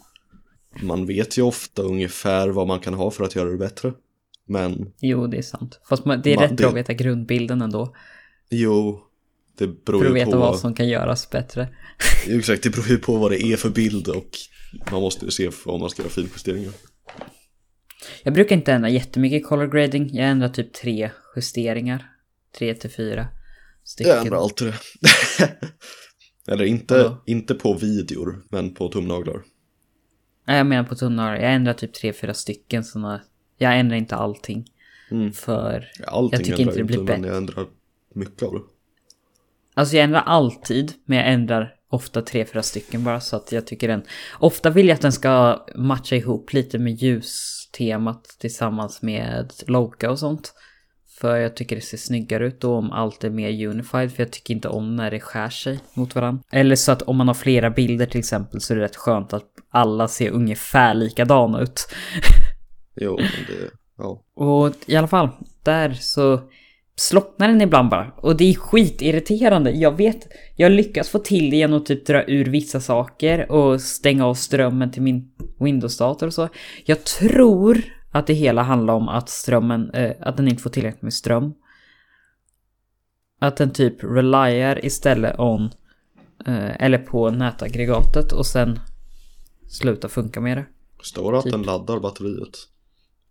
man 0.82 1.06
vet 1.06 1.38
ju 1.38 1.42
ofta 1.42 1.82
ungefär 1.82 2.48
vad 2.48 2.66
man 2.66 2.80
kan 2.80 2.94
ha 2.94 3.10
för 3.10 3.24
att 3.24 3.34
göra 3.36 3.50
det 3.50 3.56
bättre. 3.56 3.92
Men 4.48 4.92
jo, 5.00 5.26
det 5.26 5.36
är 5.38 5.42
sant. 5.42 5.80
Fast 5.88 6.04
man, 6.04 6.20
det 6.22 6.32
är 6.32 6.36
Man- 6.36 6.48
rätt 6.48 6.56
bra 6.56 6.66
att 6.66 6.74
det- 6.74 6.80
veta 6.80 6.92
grundbilden 6.92 7.62
ändå. 7.62 7.94
jo, 8.50 9.00
det 9.58 9.84
beror 9.84 10.00
För 10.00 10.08
att 10.08 10.16
veta 10.16 10.30
på. 10.30 10.38
vad 10.38 10.58
som 10.58 10.74
kan 10.74 10.88
göras 10.88 11.30
bättre. 11.30 11.68
Exakt, 12.28 12.62
det 12.62 12.70
beror 12.70 12.88
ju 12.88 12.98
på 12.98 13.16
vad 13.16 13.30
det 13.30 13.42
är 13.42 13.56
för 13.56 13.70
bild 13.70 14.08
och 14.08 14.30
man 14.90 15.00
måste 15.00 15.24
ju 15.24 15.30
se 15.30 15.50
om 15.64 15.80
man 15.80 15.90
ska 15.90 16.02
göra 16.02 16.10
finjusteringar. 16.12 16.72
Jag 18.22 18.34
brukar 18.34 18.56
inte 18.56 18.72
ändra 18.72 18.88
jättemycket 18.88 19.46
color 19.46 19.66
grading. 19.66 20.10
Jag 20.12 20.26
ändrar 20.26 20.48
typ 20.48 20.72
tre 20.72 21.10
justeringar. 21.36 22.10
Tre 22.58 22.74
till 22.74 22.90
fyra 22.90 23.26
stycken. 23.84 24.12
Jag 24.12 24.20
ändrar 24.20 24.38
alltid 24.38 24.66
det. 24.66 24.74
Eller 26.52 26.64
inte, 26.64 27.16
inte 27.26 27.54
på 27.54 27.74
videor, 27.74 28.44
men 28.48 28.74
på 28.74 28.88
tumnaglar. 28.88 29.42
Nej, 30.46 30.56
jag 30.56 30.66
menar 30.66 30.84
på 30.84 30.94
tunnor. 30.94 31.34
Jag 31.34 31.54
ändrar 31.54 31.72
typ 31.72 31.92
tre, 31.92 32.12
fyra 32.12 32.34
stycken 32.34 32.84
sådana. 32.84 33.20
Jag 33.58 33.78
ändrar 33.78 33.96
inte 33.96 34.16
allting. 34.16 34.70
Mm. 35.10 35.32
För 35.32 35.90
Allting 36.06 36.38
jag 36.38 36.44
tycker 36.44 36.58
ändrar 36.58 36.72
inte 36.72 36.78
det 36.80 36.84
blir 36.84 37.00
inte, 37.00 37.12
men 37.12 37.20
bättre. 37.22 37.28
jag 37.34 37.36
ändrar 37.36 37.66
mycket 38.14 38.42
av 38.42 38.52
det. 38.54 38.60
Alltså 39.74 39.96
jag 39.96 40.04
ändrar 40.04 40.22
alltid, 40.26 40.92
men 41.06 41.18
jag 41.18 41.28
ändrar 41.28 41.74
ofta 41.90 42.22
tre, 42.22 42.44
fyra 42.44 42.62
stycken 42.62 43.04
bara 43.04 43.20
så 43.20 43.36
att 43.36 43.52
jag 43.52 43.66
tycker 43.66 43.88
den... 43.88 44.02
Ofta 44.38 44.70
vill 44.70 44.88
jag 44.88 44.94
att 44.94 45.00
den 45.00 45.12
ska 45.12 45.64
matcha 45.74 46.16
ihop 46.16 46.52
lite 46.52 46.78
med 46.78 46.92
ljustemat 46.92 48.24
tillsammans 48.40 49.02
med 49.02 49.52
Loka 49.66 50.10
och 50.10 50.18
sånt. 50.18 50.54
För 51.20 51.36
jag 51.36 51.56
tycker 51.56 51.76
det 51.76 51.82
ser 51.82 51.96
snyggare 51.96 52.46
ut 52.46 52.60
då 52.60 52.74
om 52.74 52.90
allt 52.92 53.24
är 53.24 53.30
mer 53.30 53.66
unified, 53.68 54.12
för 54.12 54.22
jag 54.22 54.32
tycker 54.32 54.54
inte 54.54 54.68
om 54.68 54.96
när 54.96 55.10
det 55.10 55.20
skär 55.20 55.48
sig 55.48 55.78
mot 55.94 56.14
varandra. 56.14 56.42
Eller 56.52 56.76
så 56.76 56.92
att 56.92 57.02
om 57.02 57.16
man 57.16 57.28
har 57.28 57.34
flera 57.34 57.70
bilder 57.70 58.06
till 58.06 58.18
exempel 58.18 58.60
så 58.60 58.72
är 58.72 58.76
det 58.76 58.84
rätt 58.84 58.96
skönt 58.96 59.32
att 59.32 59.48
alla 59.70 60.08
ser 60.08 60.30
ungefär 60.30 60.94
likadana 60.94 61.60
ut. 61.60 61.88
Jo, 62.96 63.16
men 63.16 63.26
det, 63.26 63.70
ja. 63.98 64.22
Och 64.34 64.74
i 64.86 64.96
alla 64.96 65.08
fall, 65.08 65.28
där 65.62 65.92
så 65.92 66.40
slocknar 66.96 67.48
den 67.48 67.60
ibland 67.60 67.90
bara. 67.90 68.12
Och 68.16 68.36
det 68.36 68.50
är 68.50 68.54
skitirriterande. 68.54 69.70
Jag 69.70 69.96
vet, 69.96 70.28
jag 70.56 70.72
lyckas 70.72 71.08
få 71.08 71.18
till 71.18 71.50
det 71.50 71.56
genom 71.56 71.80
att 71.80 71.86
typ 71.86 72.06
dra 72.06 72.24
ur 72.24 72.44
vissa 72.44 72.80
saker 72.80 73.52
och 73.52 73.80
stänga 73.80 74.26
av 74.26 74.34
strömmen 74.34 74.90
till 74.90 75.02
min 75.02 75.32
Windows-dator 75.58 76.26
och 76.26 76.34
så. 76.34 76.48
Jag 76.84 77.04
tror 77.04 77.82
att 78.10 78.26
det 78.26 78.34
hela 78.34 78.62
handlar 78.62 78.94
om 78.94 79.08
att 79.08 79.28
strömmen, 79.28 79.90
eh, 79.90 80.12
att 80.20 80.36
den 80.36 80.48
inte 80.48 80.62
får 80.62 80.70
tillräckligt 80.70 81.02
med 81.02 81.14
ström. 81.14 81.54
Att 83.40 83.56
den 83.56 83.70
typ 83.70 84.04
reliar 84.04 84.84
istället 84.84 85.38
on, 85.38 85.70
eh, 86.46 86.82
eller 86.82 86.98
på 86.98 87.30
nätaggregatet 87.30 88.32
och 88.32 88.46
sen 88.46 88.78
slutar 89.68 90.08
funka 90.08 90.40
med 90.40 90.58
det. 90.58 90.66
Står 91.02 91.32
det 91.32 91.38
att 91.38 91.44
Typ. 91.44 91.52
den 91.52 91.62
laddar 91.62 92.00
batteriet? 92.00 92.58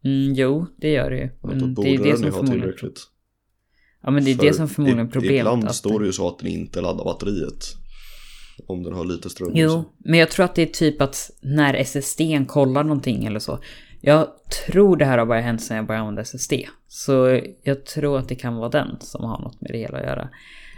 Mm, 0.03 0.33
jo, 0.33 0.65
det 0.77 0.91
gör 0.91 1.09
det 1.09 1.17
ju. 1.17 1.29
Men 1.41 1.73
borde 1.73 1.89
det 1.89 1.95
är 1.95 2.03
det 2.03 2.17
som 2.17 2.31
förmodligen 2.31 2.61
tillräckligt. 2.61 3.12
Ja 4.03 4.11
men 4.11 4.23
det 4.23 4.31
är 4.31 4.35
För 4.35 4.45
det 4.45 4.53
som 4.53 4.69
förmodligen 4.69 5.07
är 5.07 5.11
problemet. 5.11 5.39
Ibland 5.39 5.67
att 5.67 5.75
står 5.75 5.99
det 5.99 6.05
ju 6.05 6.13
så 6.13 6.27
att 6.27 6.39
den 6.39 6.47
inte 6.47 6.81
laddar 6.81 7.03
batteriet. 7.03 7.65
Om 8.67 8.83
den 8.83 8.93
har 8.93 9.05
lite 9.05 9.29
ström. 9.29 9.51
Jo, 9.53 9.83
men 9.97 10.19
jag 10.19 10.31
tror 10.31 10.45
att 10.45 10.55
det 10.55 10.61
är 10.61 10.65
typ 10.65 11.01
att 11.01 11.31
när 11.41 11.73
SSDn 11.73 12.45
kollar 12.45 12.83
någonting 12.83 13.25
eller 13.25 13.39
så. 13.39 13.59
Jag 14.01 14.27
tror 14.65 14.97
det 14.97 15.05
här 15.05 15.17
har 15.17 15.25
bara 15.25 15.41
hänt 15.41 15.61
sedan 15.61 15.77
jag 15.77 15.87
började 15.87 16.01
använda 16.01 16.21
SSD. 16.21 16.53
Så 16.87 17.41
jag 17.63 17.85
tror 17.85 18.19
att 18.19 18.29
det 18.29 18.35
kan 18.35 18.55
vara 18.55 18.69
den 18.69 18.97
som 18.99 19.23
har 19.23 19.41
något 19.41 19.61
med 19.61 19.71
det 19.71 19.77
hela 19.77 19.97
att 19.97 20.03
göra. 20.03 20.29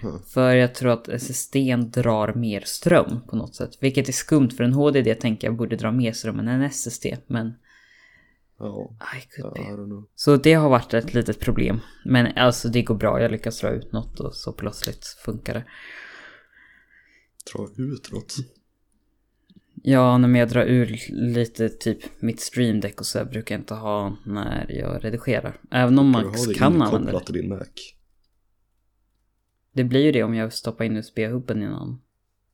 Hmm. 0.01 0.19
För 0.33 0.55
jag 0.55 0.75
tror 0.75 0.91
att 0.91 1.07
SSDn 1.09 1.91
drar 1.91 2.33
mer 2.33 2.63
ström 2.65 3.19
på 3.29 3.35
något 3.35 3.55
sätt. 3.55 3.77
Vilket 3.79 4.09
är 4.09 4.13
skumt 4.13 4.49
för 4.49 4.63
en 4.63 4.73
HDD 4.73 5.19
tänker 5.19 5.47
jag 5.47 5.55
borde 5.55 5.75
dra 5.75 5.91
mer 5.91 6.11
ström 6.11 6.39
än 6.39 6.47
en 6.47 6.61
SSD. 6.61 7.05
Men 7.27 7.53
Ja, 8.59 8.95
I 9.17 9.21
could 9.41 9.57
I 9.57 9.59
be. 9.59 9.65
don't 9.69 9.85
know. 9.85 10.05
Så 10.15 10.37
det 10.37 10.53
har 10.53 10.69
varit 10.69 10.93
ett 10.93 11.13
litet 11.13 11.39
problem. 11.39 11.79
Men 12.05 12.37
alltså 12.37 12.69
det 12.69 12.81
går 12.81 12.95
bra, 12.95 13.21
jag 13.21 13.31
lyckas 13.31 13.59
dra 13.61 13.69
ut 13.69 13.91
något 13.91 14.19
och 14.19 14.35
så 14.35 14.53
plötsligt 14.53 15.05
funkar 15.05 15.53
det. 15.53 15.65
Dra 17.53 17.67
ut 17.83 18.11
något. 18.11 18.35
Ja, 19.83 20.17
när 20.17 20.39
jag 20.39 20.49
drar 20.49 20.65
ur 20.65 20.99
lite 21.09 21.69
typ 21.69 22.21
mitt 22.21 22.39
stream 22.39 22.79
deck 22.79 22.99
och 22.99 23.05
så 23.05 23.25
brukar 23.25 23.55
jag 23.55 23.61
inte 23.61 23.73
ha 23.73 24.17
när 24.25 24.71
jag 24.71 25.05
redigerar. 25.05 25.61
Även 25.71 25.99
om 25.99 26.09
Max 26.11 26.45
kan 26.55 26.81
använda 26.81 27.11
det. 27.19 27.25
till 27.25 27.33
din 27.33 27.49
Mac. 27.49 27.65
Det 29.73 29.83
blir 29.83 30.01
ju 30.03 30.11
det 30.11 30.23
om 30.23 30.33
jag 30.35 30.53
stoppar 30.53 30.85
in 30.85 30.97
USB-hubben 30.97 31.63
i 31.63 31.67
någon. 31.67 32.01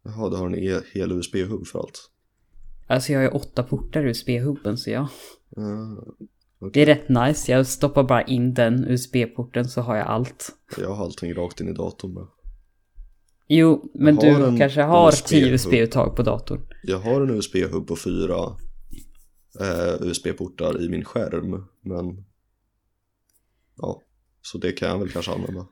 Jaha, 0.04 0.30
du 0.30 0.36
har 0.36 0.46
en 0.46 0.56
e- 0.56 0.82
hel 0.94 1.12
USB-hub 1.12 1.66
för 1.68 1.80
allt. 1.80 2.10
Alltså 2.88 3.12
jag 3.12 3.20
har 3.20 3.24
ju 3.24 3.30
åtta 3.30 3.64
portar 3.64 4.06
i 4.06 4.10
USB-hubben 4.10 4.78
så 4.78 4.90
ja. 4.90 5.10
Uh, 5.58 6.70
Det 6.74 6.82
är 6.82 6.86
rätt 6.86 7.10
nice, 7.10 7.52
jag 7.52 7.68
stoppar 7.68 8.04
bara 8.04 8.22
in 8.22 8.54
den 8.54 8.86
USB-porten 8.88 9.68
så 9.68 9.82
har 9.82 9.96
jag 9.96 10.08
allt. 10.08 10.50
jag 10.78 10.94
har 10.96 11.04
allting 11.04 11.34
rakt 11.34 11.62
in 11.62 11.68
i 11.70 11.74
datorn 11.74 12.14
bara. 12.14 12.28
Jo, 13.48 13.92
men 13.94 14.16
du 14.16 14.58
kanske 14.58 14.82
har. 14.82 15.12
10 15.12 15.54
USB-uttag 15.54 16.16
på 16.16 16.24
datorn. 16.24 16.62
Jag 16.84 17.00
har 17.00 17.22
en 17.22 17.30
USB-hub 17.30 17.92
och 17.92 18.00
fyra 18.00 18.58
eh, 19.60 20.02
USB-portar 20.02 20.82
i 20.82 20.90
min 20.90 21.06
skärm. 21.06 21.66
Men 21.82 22.26
ja, 23.78 24.02
så 24.42 24.58
det 24.58 24.72
kan 24.72 24.90
jag 24.90 25.00
väl 25.00 25.10
kanske 25.10 25.32
använda. 25.32 25.68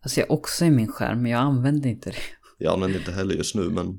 Alltså 0.00 0.20
jag 0.20 0.26
har 0.26 0.34
också 0.36 0.64
i 0.64 0.70
min 0.70 0.88
skärm, 0.88 1.22
men 1.22 1.32
jag 1.32 1.40
använder 1.40 1.90
inte 1.90 2.10
det. 2.10 2.16
Jag 2.58 2.72
använder 2.72 2.98
inte 2.98 3.12
heller 3.12 3.34
just 3.34 3.54
nu 3.54 3.62
men 3.62 3.98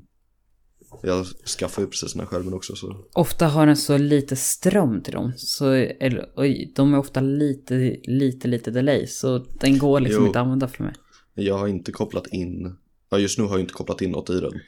jag 1.02 1.26
skaffade 1.26 1.84
ju 1.84 1.90
precis 1.90 2.12
den 2.12 2.20
här 2.20 2.26
skärmen 2.26 2.54
också 2.54 2.76
så 2.76 2.96
Ofta 3.12 3.46
har 3.48 3.66
den 3.66 3.76
så 3.76 3.98
lite 3.98 4.36
ström 4.36 5.02
till 5.02 5.12
dem. 5.12 5.32
Så, 5.36 5.72
eller, 5.72 6.32
oj, 6.36 6.72
de 6.76 6.94
är 6.94 6.98
ofta 6.98 7.20
lite, 7.20 7.96
lite, 8.04 8.48
lite 8.48 8.70
delay. 8.70 9.06
Så 9.06 9.38
den 9.60 9.78
går 9.78 10.00
liksom 10.00 10.22
Jo. 10.22 10.26
inte 10.26 10.40
att 10.40 10.44
använda 10.44 10.68
för 10.68 10.84
mig. 10.84 10.92
jag 11.34 11.58
har 11.58 11.68
inte 11.68 11.92
kopplat 11.92 12.26
in, 12.26 12.76
ja 13.10 13.18
just 13.18 13.38
nu 13.38 13.44
har 13.44 13.50
jag 13.50 13.60
inte 13.60 13.72
kopplat 13.74 14.00
in 14.02 14.10
något 14.10 14.30
i 14.30 14.40
den. 14.40 14.60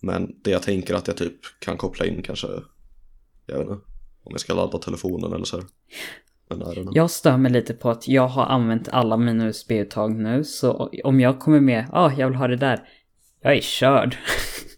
Men 0.00 0.34
det 0.42 0.50
jag 0.50 0.62
tänker 0.62 0.94
att 0.94 1.06
jag 1.06 1.16
typ 1.16 1.34
kan 1.58 1.76
koppla 1.76 2.06
in 2.06 2.22
kanske, 2.22 2.46
jag 3.46 3.58
vet 3.58 3.62
inte, 3.68 3.72
om 4.24 4.30
jag 4.30 4.40
ska 4.40 4.54
ladda 4.54 4.78
telefonen 4.78 5.32
eller 5.32 5.44
så 5.44 5.56
här. 5.56 5.66
Jag 6.92 7.10
stör 7.10 7.36
mig 7.36 7.52
lite 7.52 7.74
på 7.74 7.90
att 7.90 8.08
jag 8.08 8.28
har 8.28 8.46
använt 8.46 8.88
alla 8.88 9.16
mina 9.16 9.46
USB-uttag 9.46 10.16
nu. 10.16 10.44
Så 10.44 10.90
om 11.04 11.20
jag 11.20 11.40
kommer 11.40 11.60
med, 11.60 11.86
ja, 11.92 11.98
ah, 11.98 12.12
jag 12.18 12.28
vill 12.28 12.36
ha 12.36 12.48
det 12.48 12.56
där. 12.56 12.88
Jag 13.40 13.56
är 13.56 13.60
körd. 13.60 14.16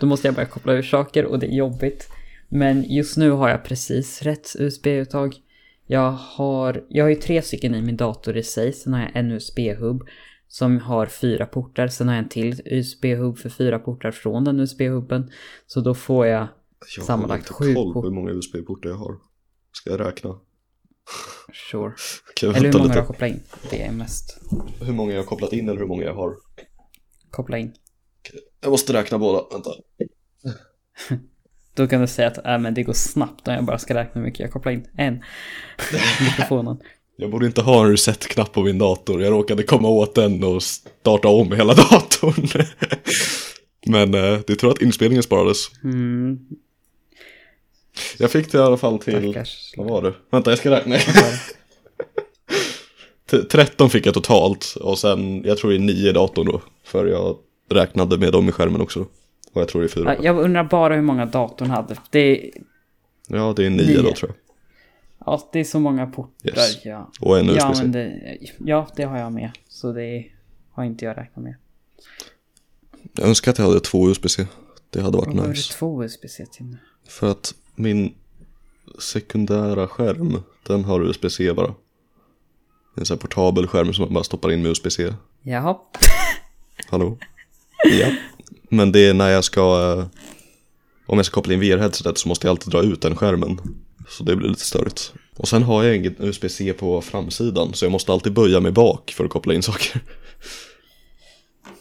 Då 0.00 0.06
måste 0.06 0.28
jag 0.28 0.34
börja 0.34 0.48
koppla 0.48 0.72
ur 0.72 0.82
saker 0.82 1.24
och 1.24 1.38
det 1.38 1.46
är 1.46 1.56
jobbigt. 1.56 2.08
Men 2.48 2.82
just 2.82 3.16
nu 3.16 3.30
har 3.30 3.48
jag 3.48 3.64
precis 3.64 4.22
rätt 4.22 4.56
USB-uttag. 4.58 5.34
Jag 5.86 6.10
har, 6.10 6.84
jag 6.88 7.04
har 7.04 7.08
ju 7.08 7.14
tre 7.16 7.42
stycken 7.42 7.74
i 7.74 7.82
min 7.82 7.96
dator 7.96 8.36
i 8.36 8.42
sig. 8.42 8.72
Sen 8.72 8.92
har 8.92 9.00
jag 9.00 9.10
en 9.14 9.30
USB-hub. 9.32 10.00
som 10.48 10.78
har 10.78 11.06
fyra 11.06 11.46
portar. 11.46 11.88
Sen 11.88 12.08
har 12.08 12.14
jag 12.14 12.22
en 12.22 12.28
till 12.28 12.60
USB-hub 12.64 13.38
för 13.38 13.48
fyra 13.48 13.78
portar 13.78 14.10
från 14.10 14.44
den 14.44 14.60
USB-hubben. 14.60 15.30
Så 15.66 15.80
då 15.80 15.94
får 15.94 16.26
jag 16.26 16.48
Jag 16.96 17.04
Sammanlagt 17.04 17.48
har 17.48 17.54
sju 17.56 17.68
inte 17.68 17.74
koll 17.80 17.92
på 17.92 18.02
hur 18.02 18.10
många 18.10 18.30
USB-portar 18.30 18.90
jag 18.90 18.96
har. 18.96 19.14
Ska 19.72 19.90
jag 19.90 20.00
räkna? 20.00 20.40
Sure. 21.70 21.92
Jag 22.42 22.56
Eller 22.56 22.66
hur 22.66 22.72
många 22.72 22.84
lite? 22.84 22.98
jag 22.98 23.06
kopplar 23.06 23.28
in. 23.28 23.42
Det 23.70 23.82
är 23.82 23.92
mest. 23.92 24.40
Hur 24.80 24.92
många 24.92 25.12
jag 25.12 25.20
har 25.20 25.26
kopplat 25.26 25.52
in 25.52 25.68
eller 25.68 25.80
hur 25.80 25.86
många 25.86 26.02
jag 26.04 26.14
har? 26.14 26.34
Koppla 27.30 27.58
in. 27.58 27.72
Jag 28.60 28.70
måste 28.70 28.92
räkna 28.92 29.18
båda, 29.18 29.44
vänta. 29.52 29.70
Då 31.74 31.86
kan 31.86 32.00
du 32.00 32.06
säga 32.06 32.28
att 32.28 32.46
äh, 32.46 32.58
men 32.58 32.74
det 32.74 32.82
går 32.82 32.92
snabbt 32.92 33.48
om 33.48 33.54
jag 33.54 33.64
bara 33.64 33.78
ska 33.78 33.94
räkna 33.94 34.12
hur 34.20 34.26
mycket 34.26 34.40
jag 34.40 34.52
kopplar 34.52 34.72
in. 34.72 34.86
En. 34.96 35.14
Mikrofonen. 36.20 36.76
Jag 37.16 37.30
borde 37.30 37.46
inte 37.46 37.62
ha 37.62 37.84
en 37.84 37.90
reset-knapp 37.90 38.52
på 38.52 38.62
min 38.62 38.78
dator. 38.78 39.22
Jag 39.22 39.30
råkade 39.32 39.62
komma 39.62 39.88
åt 39.88 40.14
den 40.14 40.44
och 40.44 40.62
starta 40.62 41.28
om 41.28 41.52
hela 41.52 41.74
datorn. 41.90 42.64
Men 43.86 44.14
eh, 44.14 44.38
det 44.46 44.56
tror 44.56 44.70
att 44.70 44.82
inspelningen 44.82 45.22
sparades. 45.22 45.58
Mm, 45.84 46.38
Jag 48.18 48.30
fick 48.30 48.52
det 48.52 48.58
i 48.58 48.60
alla 48.60 48.76
fall 48.76 48.98
till... 48.98 49.30
stackars. 49.32 49.74
Vad 49.76 49.86
var 49.88 50.02
det? 50.02 50.14
Vänta, 50.30 50.50
jag 50.50 50.58
ska 50.58 50.70
räkna. 50.70 50.96
T- 53.30 53.42
13 53.50 53.90
fick 53.90 54.06
jag 54.06 54.14
totalt 54.14 54.74
och 54.80 54.98
sen, 54.98 55.44
jag 55.44 55.58
tror 55.58 55.70
det 55.70 55.76
är 55.76 55.80
9 55.80 56.08
i 56.10 56.12
datorn 56.12 56.46
då. 56.46 56.62
För 56.84 57.06
jag 57.06 57.36
räknade 57.70 58.18
med 58.18 58.32
dem 58.32 58.48
i 58.48 58.52
skärmen 58.52 58.80
också. 58.80 59.00
Och 59.52 59.60
jag 59.60 59.68
tror 59.68 59.82
det 59.82 59.86
är 59.86 59.88
4. 59.88 60.14
Ja, 60.14 60.22
jag 60.22 60.38
undrar 60.38 60.64
bara 60.64 60.94
hur 60.94 61.02
många 61.02 61.26
datorn 61.26 61.70
hade. 61.70 61.96
Det 62.10 62.18
är, 62.46 62.50
Ja, 63.28 63.52
det 63.56 63.66
är 63.66 63.70
9 63.70 63.86
Nio. 63.86 64.02
då 64.02 64.12
tror 64.12 64.30
jag. 64.30 64.36
ja, 65.26 65.48
det 65.52 65.60
är 65.60 65.64
så 65.64 65.80
många 65.80 66.06
portar. 66.06 66.48
Yes. 66.50 66.84
Ja. 66.84 67.10
Och 67.20 67.38
en 67.38 67.48
USB-C. 67.50 67.66
använder, 67.66 68.38
ja, 68.58 68.88
det 68.96 69.02
har 69.04 69.18
jag 69.18 69.32
med. 69.32 69.50
Så 69.68 69.92
det 69.92 70.26
har 70.72 70.84
inte 70.84 71.04
jag 71.04 71.16
räknat 71.16 71.44
med. 71.44 71.54
Jag 73.14 73.28
önskar 73.28 73.50
att 73.50 73.58
jag 73.58 73.66
hade 73.66 73.80
två 73.80 74.08
USB-C. 74.10 74.46
Det 74.90 75.00
hade 75.00 75.16
varit 75.18 75.36
det 75.36 75.48
nice. 75.48 75.72
två 75.72 76.04
USB-C 76.04 76.46
till 76.52 76.66
nu. 76.66 76.76
För 77.08 77.30
att 77.30 77.54
min 77.74 78.14
sekundära 78.98 79.88
skärm, 79.88 80.42
den 80.66 80.84
har 80.84 81.00
USB-C 81.04 81.52
bara. 81.52 81.74
En 82.96 83.04
sån 83.06 83.14
här 83.16 83.20
portabel 83.20 83.66
skärm 83.66 83.92
som 83.94 84.04
man 84.04 84.14
bara 84.14 84.24
stoppar 84.24 84.52
in 84.52 84.62
med 84.62 84.70
USB-C. 84.70 85.14
Jaha. 85.42 85.76
Hallå? 86.88 87.18
Ja. 87.84 88.08
Men 88.68 88.92
det 88.92 89.00
är 89.00 89.14
när 89.14 89.28
jag 89.28 89.44
ska, 89.44 89.60
eh, 89.98 90.06
om 91.06 91.18
jag 91.18 91.26
ska 91.26 91.34
koppla 91.34 91.54
in 91.54 91.60
VR-headsetet 91.60 92.18
så 92.18 92.28
måste 92.28 92.46
jag 92.46 92.50
alltid 92.52 92.72
dra 92.72 92.82
ut 92.82 93.02
den 93.02 93.16
skärmen. 93.16 93.60
Så 94.08 94.24
det 94.24 94.36
blir 94.36 94.48
lite 94.48 94.64
störigt. 94.64 95.12
Och 95.36 95.48
sen 95.48 95.62
har 95.62 95.84
jag 95.84 95.96
ingen 95.96 96.14
USB-C 96.18 96.72
på 96.72 97.00
framsidan 97.00 97.74
så 97.74 97.84
jag 97.84 97.92
måste 97.92 98.12
alltid 98.12 98.32
böja 98.32 98.60
mig 98.60 98.72
bak 98.72 99.14
för 99.16 99.24
att 99.24 99.30
koppla 99.30 99.54
in 99.54 99.62
saker. 99.62 100.00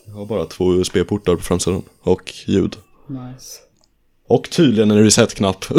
Jag 0.06 0.14
har 0.14 0.26
bara 0.26 0.46
två 0.46 0.74
USB-portar 0.74 1.36
på 1.36 1.42
framsidan 1.42 1.84
och 2.02 2.34
ljud. 2.46 2.76
Nice. 3.08 3.60
Och 4.28 4.50
tydligen 4.50 4.92
en 4.92 5.04
reset-knapp. 5.04 5.66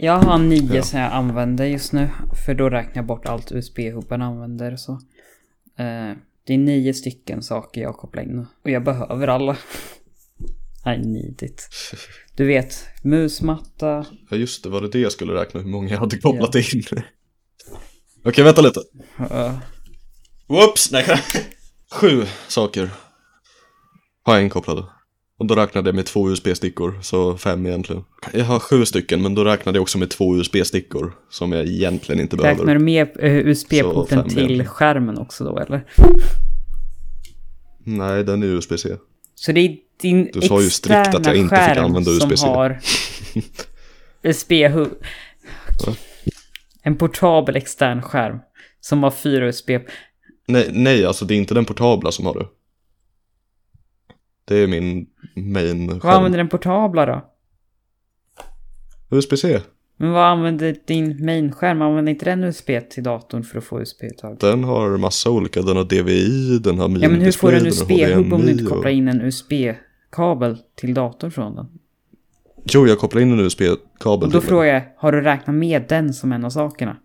Jag 0.00 0.18
har 0.18 0.38
nio 0.38 0.74
Ja. 0.76 0.82
som 0.82 1.00
jag 1.00 1.12
använder 1.12 1.64
just 1.66 1.92
nu. 1.92 2.08
För 2.46 2.54
då 2.54 2.70
räknar 2.70 2.94
jag 2.94 3.06
bort 3.06 3.26
allt 3.26 3.52
USB-hubben 3.52 4.22
använder 4.22 4.72
och 4.72 4.80
så. 4.80 4.92
Eh, 5.78 6.12
det 6.48 6.54
är 6.54 6.58
nio 6.58 6.94
stycken 6.94 7.42
saker 7.42 7.80
jag 7.80 7.96
kopplar 7.96 8.22
in. 8.22 8.38
Och 8.64 8.70
jag 8.70 8.84
behöver 8.84 9.28
alla. 9.28 9.56
I 10.86 10.98
need 10.98 11.42
it. 11.42 11.68
Du 12.36 12.46
vet, 12.46 12.84
musmatta. 13.02 14.06
Ja 14.30 14.36
just 14.36 14.62
det, 14.64 14.68
var 14.70 14.80
det 14.80 14.88
det 14.88 14.98
jag 14.98 15.12
skulle 15.12 15.32
räkna 15.34 15.60
hur 15.60 15.68
många 15.68 15.88
jag 15.88 15.98
hade 15.98 16.18
kopplat 16.18 16.54
in? 16.54 16.82
Okej, 18.24 18.44
vänta 18.44 18.60
lite. 18.62 18.80
eh, 19.30 19.58
Whoops! 20.48 20.90
Nej, 20.92 21.04
Sju 21.92 22.24
saker 22.48 22.90
har 24.22 24.34
jag 24.34 24.42
inkopplade. 24.44 24.84
Och 25.38 25.46
då 25.46 25.54
räknade 25.54 25.88
jag 25.88 25.94
med 25.94 26.06
två 26.06 26.30
USB-stickor, 26.30 26.98
så 27.02 27.36
fem 27.36 27.66
egentligen. 27.66 28.04
Jag 28.32 28.44
har 28.44 28.58
sju 28.58 28.84
stycken, 28.86 29.22
men 29.22 29.34
då 29.34 29.44
räknade 29.44 29.78
jag 29.78 29.82
också 29.82 29.98
med 29.98 30.10
två 30.10 30.36
USB-stickor 30.36 31.12
som 31.30 31.52
jag 31.52 31.66
egentligen 31.66 32.20
inte 32.20 32.36
behöver. 32.36 32.58
räknar 32.58 32.74
du 32.74 32.80
med 32.80 33.08
eh, 33.18 33.36
USB-porten 33.36 34.28
till 34.28 34.38
egentligen. 34.38 34.66
skärmen 34.66 35.18
också 35.18 35.44
då 35.44 35.58
eller? 35.58 35.84
Nej, 37.84 38.24
den 38.24 38.42
är 38.42 38.46
USB-C. 38.46 38.88
Så 39.34 39.52
det 39.52 39.60
är 39.60 39.76
din 40.02 40.30
Du 40.32 40.40
sa 40.40 40.62
ju 40.62 40.70
strikt 40.70 41.14
att 41.14 41.26
jag 41.26 41.36
inte 41.36 41.56
fick 41.68 41.76
använda 41.76 42.10
USB-C. 42.10 42.36
som 42.36 42.48
har 42.48 42.80
USB-hub. 44.22 44.88
En 46.82 46.96
portabel 46.96 47.56
extern 47.56 48.02
skärm 48.02 48.38
som 48.80 49.02
har 49.02 49.10
fyra 49.10 49.46
USB. 49.46 49.70
Nej, 50.48 50.68
nej, 50.72 51.04
alltså 51.04 51.24
det 51.24 51.34
är 51.34 51.38
inte 51.38 51.54
den 51.54 51.64
portabla 51.64 52.12
som 52.12 52.26
har 52.26 52.34
det. 52.34 52.46
Det 54.48 54.56
är 54.56 54.66
min 54.66 55.06
main 55.34 55.86
Vad 55.88 56.02
skärm. 56.02 56.14
använder 56.14 56.38
den 56.38 56.48
portabla 56.48 57.06
då? 57.06 57.24
USB-C. 59.10 59.60
Men 59.96 60.12
vad 60.12 60.24
använder 60.24 60.76
din 60.86 61.24
main-skärm? 61.24 61.82
Använder 61.82 62.12
inte 62.12 62.24
den 62.24 62.44
USB 62.44 62.70
till 62.90 63.02
datorn 63.02 63.42
för 63.44 63.58
att 63.58 63.64
få 63.64 63.80
USB-uttag? 63.80 64.36
Den 64.40 64.64
har 64.64 64.96
massa 64.96 65.30
olika, 65.30 65.62
den 65.62 65.76
har 65.76 65.84
DVI, 65.84 66.58
den 66.58 66.78
har 66.78 66.88
Ja 66.88 67.08
men 67.08 67.20
hur 67.20 67.32
får 67.32 67.50
du 67.50 67.56
en 67.56 67.62
mini-display, 67.62 67.98
den 68.00 68.12
har 68.12 68.20
USB-hub 68.20 68.32
om 68.34 68.40
du 68.40 68.50
inte 68.52 68.64
kopplar 68.64 68.90
in 68.90 69.08
en 69.08 69.20
USB-kabel 69.20 70.58
till 70.74 70.94
datorn 70.94 71.30
från 71.30 71.54
den? 71.56 71.66
Jo, 72.64 72.86
jag 72.86 72.98
kopplar 72.98 73.22
in 73.22 73.32
en 73.32 73.40
USB-kabel 73.40 74.26
Och 74.26 74.32
då 74.32 74.40
frågar 74.40 74.64
jag, 74.74 74.82
har 74.96 75.12
du 75.12 75.20
räknat 75.20 75.56
med 75.56 75.84
den 75.88 76.14
som 76.14 76.32
en 76.32 76.44
av 76.44 76.50
sakerna? 76.50 76.96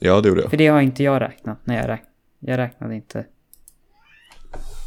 Ja, 0.00 0.20
det 0.20 0.28
gjorde 0.28 0.40
jag. 0.40 0.50
För 0.50 0.56
det 0.56 0.66
har 0.66 0.80
inte 0.80 1.02
jag 1.02 1.20
räknat 1.22 1.66
när 1.66 1.74
jag 1.74 1.82
räknade. 1.88 2.08
Jag 2.40 2.58
räknade 2.58 2.94
inte. 2.94 3.24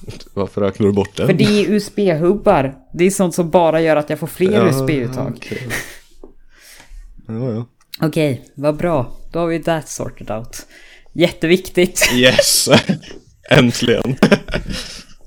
Varför 0.33 0.61
räknar 0.61 0.87
du 0.87 0.93
bort 0.93 1.15
den? 1.17 1.27
För 1.27 1.33
det 1.33 1.43
är 1.43 1.69
USB-hubbar. 1.69 2.75
Det 2.93 3.05
är 3.05 3.11
sånt 3.11 3.35
som 3.35 3.49
bara 3.49 3.81
gör 3.81 3.95
att 3.95 4.09
jag 4.09 4.19
får 4.19 4.27
fler 4.27 4.51
Ja, 4.51 4.67
USB-uttag. 4.69 5.33
okej. 5.37 5.67
Ja, 7.27 7.51
ja. 7.51 7.65
Okej, 8.01 8.45
vad 8.55 8.77
bra. 8.77 9.11
Då 9.31 9.39
har 9.39 9.47
vi 9.47 9.63
that 9.63 9.89
sorted 9.89 10.31
out. 10.31 10.65
Jätteviktigt. 11.13 12.09
Yes! 12.13 12.69
Äntligen! 13.51 14.15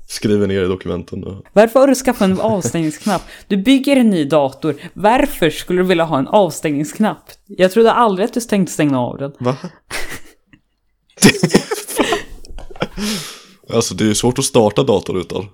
Skriver 0.07 0.47
ner 0.47 0.63
i 0.63 0.67
dokumenten. 0.67 1.23
Och... 1.23 1.45
Varför 1.53 1.79
har 1.79 1.87
du 1.87 1.95
skaffat 1.95 2.21
en 2.21 2.39
avstängningsknapp? 2.39 3.21
Du 3.47 3.57
bygger 3.57 3.95
en 3.95 4.09
ny 4.09 4.25
dator. 4.25 4.75
Varför 4.93 5.49
skulle 5.49 5.81
du 5.81 5.87
vilja 5.87 6.03
ha 6.03 6.19
en 6.19 6.27
avstängningsknapp? 6.27 7.23
Jag 7.45 7.71
trodde 7.71 7.91
aldrig 7.91 8.25
att 8.25 8.33
du 8.33 8.39
tänkte 8.41 8.73
stänga 8.73 8.99
av 8.99 9.17
den. 9.17 9.31
Va? 9.39 9.57
Alltså 13.73 13.95
det 13.95 14.03
är 14.03 14.07
ju 14.07 14.15
svårt 14.15 14.39
att 14.39 14.45
starta 14.45 14.83
dator 14.83 15.19
utan. 15.19 15.45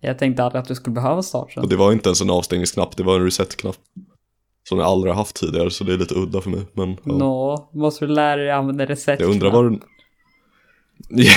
Jag 0.00 0.18
tänkte 0.18 0.44
aldrig 0.44 0.60
att 0.62 0.68
du 0.68 0.74
skulle 0.74 0.94
behöva 0.94 1.22
starta 1.22 1.60
Och 1.60 1.60
den. 1.60 1.68
det 1.68 1.76
var 1.76 1.92
inte 1.92 2.08
ens 2.08 2.20
en 2.20 2.30
avstängningsknapp, 2.30 2.96
det 2.96 3.02
var 3.02 3.16
en 3.16 3.24
reset-knapp. 3.24 3.76
Som 4.68 4.78
jag 4.78 4.88
aldrig 4.88 5.12
har 5.12 5.18
haft 5.18 5.36
tidigare, 5.36 5.70
så 5.70 5.84
det 5.84 5.92
är 5.92 5.98
lite 5.98 6.14
udda 6.14 6.40
för 6.40 6.50
mig. 6.50 6.60
Men 6.72 6.90
ja. 7.04 7.12
Nå, 7.12 7.70
måste 7.72 8.06
du 8.06 8.12
lära 8.12 8.36
dig 8.36 8.50
använda 8.50 8.86
reset 8.86 9.20
jag 9.20 9.30
undrar 9.30 9.50
vad 9.50 9.64
du... 9.64 9.80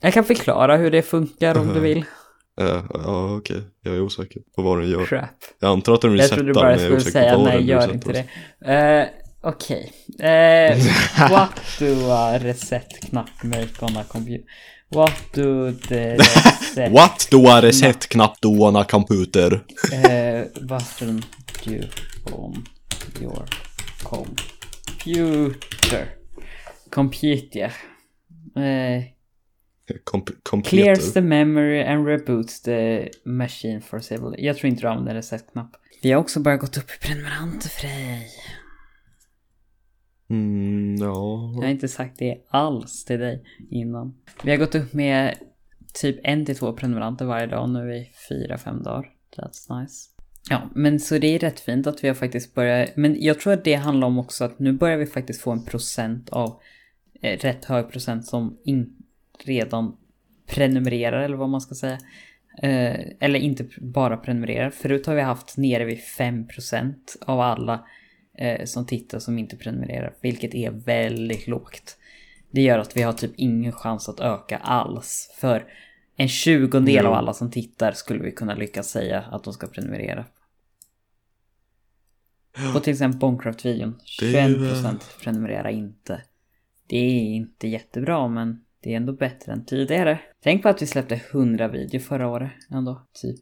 Jag 0.00 0.14
kan 0.14 0.24
förklara 0.24 0.76
hur 0.76 0.90
det 0.90 1.02
funkar 1.02 1.58
om 1.58 1.74
du 1.74 1.80
vill. 1.80 2.04
Eh, 2.60 2.84
ja, 2.94 3.36
okej. 3.36 3.62
Jag 3.82 3.94
är 3.94 4.00
osäker 4.00 4.42
på 4.56 4.62
vad 4.62 4.78
den 4.78 4.90
gör. 4.90 5.06
Crap. 5.06 5.30
Jag 5.60 5.70
antar 5.70 5.94
att 5.94 6.00
den 6.00 6.10
Jag 6.10 6.18
resetar, 6.18 6.36
trodde 6.36 6.50
du 6.50 6.54
bara 6.54 6.64
men 6.64 6.72
jag 6.72 6.80
är 6.80 6.84
skulle 6.84 6.96
osäker 6.96 7.10
på 7.10 7.24
säga 7.24 7.36
vad 7.36 7.46
nej, 7.46 7.56
den 7.56 7.66
gör 7.66 7.76
resetar. 7.76 7.94
inte 7.94 8.26
det. 8.60 9.02
Uh, 9.02 9.08
Okej. 9.46 9.92
Eh, 10.18 10.78
what 11.30 11.60
do 11.78 12.10
a 12.10 12.38
reset-knapp 12.38 13.44
make 13.44 13.82
on 13.82 13.96
a 13.96 14.04
computer? 14.04 14.44
What 14.88 15.12
do 15.32 15.72
the 15.72 16.16
reset 16.16 16.92
What 16.92 17.28
do 17.30 17.46
a 17.46 17.60
reset-knapp 17.60 18.40
do 18.40 18.64
on 18.64 18.76
a 18.76 18.84
computer? 18.84 19.54
uh, 19.54 20.66
button 20.66 21.22
do 21.64 21.80
on 22.32 22.64
your 23.20 23.44
computer? 24.04 26.08
Computer. 26.90 27.72
Eh, 28.56 29.02
Comp 30.04 30.30
computer. 30.42 30.94
clears 30.94 31.12
the 31.12 31.20
memory 31.20 31.82
and 31.84 32.04
reboots 32.06 32.62
the 32.62 33.10
machine 33.24 33.80
for 33.80 34.00
several... 34.00 34.34
Jag 34.38 34.56
tror 34.56 34.68
inte 34.68 34.82
du 34.82 34.88
använder 34.88 35.14
reset-knapp. 35.14 35.70
Vi 36.02 36.12
har 36.12 36.20
också 36.20 36.40
bara 36.40 36.56
gått 36.56 36.76
upp 36.76 36.90
i 36.90 37.06
prenumeranter 37.06 37.68
Frej. 37.68 38.28
Mm, 40.30 40.96
ja. 40.96 41.52
Jag 41.54 41.62
har 41.62 41.70
inte 41.70 41.88
sagt 41.88 42.18
det 42.18 42.38
alls 42.48 43.04
till 43.04 43.20
dig 43.20 43.42
innan. 43.70 44.14
Vi 44.42 44.50
har 44.50 44.58
gått 44.58 44.74
upp 44.74 44.92
med 44.92 45.34
typ 45.94 46.20
en 46.22 46.44
till 46.44 46.56
två 46.56 46.72
prenumeranter 46.72 47.24
varje 47.24 47.46
dag 47.46 47.70
nu 47.70 47.94
i 47.94 48.10
fyra, 48.28 48.58
fem 48.58 48.82
dagar. 48.82 49.08
That's 49.36 49.80
nice. 49.80 50.10
Ja, 50.50 50.70
men 50.74 51.00
så 51.00 51.18
det 51.18 51.26
är 51.26 51.38
rätt 51.38 51.60
fint 51.60 51.86
att 51.86 52.04
vi 52.04 52.08
har 52.08 52.14
faktiskt 52.14 52.54
börjat, 52.54 52.96
men 52.96 53.16
jag 53.22 53.40
tror 53.40 53.52
att 53.52 53.64
det 53.64 53.74
handlar 53.74 54.06
om 54.06 54.18
också 54.18 54.44
att 54.44 54.58
nu 54.58 54.72
börjar 54.72 54.96
vi 54.96 55.06
faktiskt 55.06 55.40
få 55.40 55.52
en 55.52 55.64
procent 55.64 56.30
av, 56.30 56.60
eh, 57.22 57.38
rätt 57.38 57.64
hög 57.64 57.90
procent 57.90 58.26
som 58.26 58.58
in, 58.64 58.96
redan 59.44 59.96
prenumererar 60.46 61.22
eller 61.22 61.36
vad 61.36 61.48
man 61.48 61.60
ska 61.60 61.74
säga. 61.74 61.98
Eh, 62.62 63.00
eller 63.20 63.38
inte 63.38 63.66
bara 63.78 64.16
prenumererar. 64.16 64.70
Förut 64.70 65.06
har 65.06 65.14
vi 65.14 65.20
haft 65.20 65.56
nere 65.56 65.84
vid 65.84 65.98
5% 65.98 67.16
av 67.20 67.40
alla 67.40 67.86
eh, 68.38 68.64
som 68.64 68.86
tittar 68.86 69.18
som 69.18 69.38
inte 69.38 69.56
prenumererar, 69.56 70.14
vilket 70.20 70.54
är 70.54 70.70
väldigt 70.70 71.46
lågt. 71.46 71.96
Det 72.50 72.62
gör 72.62 72.78
att 72.78 72.96
vi 72.96 73.02
har 73.02 73.12
typ 73.12 73.32
ingen 73.36 73.72
chans 73.72 74.08
att 74.08 74.20
öka 74.20 74.58
alls. 74.58 75.34
För 75.38 75.72
en 76.16 76.28
tjugondel 76.28 77.00
Jo. 77.04 77.08
av 77.08 77.14
alla 77.14 77.32
som 77.32 77.50
tittar 77.50 77.92
skulle 77.92 78.22
vi 78.22 78.32
kunna 78.32 78.54
lyckas 78.54 78.88
säga 78.88 79.20
att 79.20 79.44
de 79.44 79.52
ska 79.52 79.66
prenumerera. 79.66 80.24
På 82.74 82.80
till 82.80 82.92
exempel 82.92 83.20
Boncraft-videon, 83.20 83.94
Det 84.20 84.38
är 84.38 84.48
ju, 84.48 84.54
21% 84.56 84.98
prenumererar 85.22 85.68
inte. 85.68 86.22
Det 86.86 86.96
är 86.96 87.20
inte 87.20 87.68
jättebra 87.68 88.28
men 88.28 88.64
det 88.80 88.92
är 88.92 88.96
ändå 88.96 89.12
bättre 89.12 89.52
än 89.52 89.64
tidigare. 89.64 90.20
Tänk 90.42 90.62
på 90.62 90.68
att 90.68 90.82
vi 90.82 90.86
släppte 90.86 91.20
100 91.30 91.68
videor 91.68 91.98
förra 92.00 92.28
året 92.28 92.52
ändå, 92.70 93.02
typ. 93.22 93.40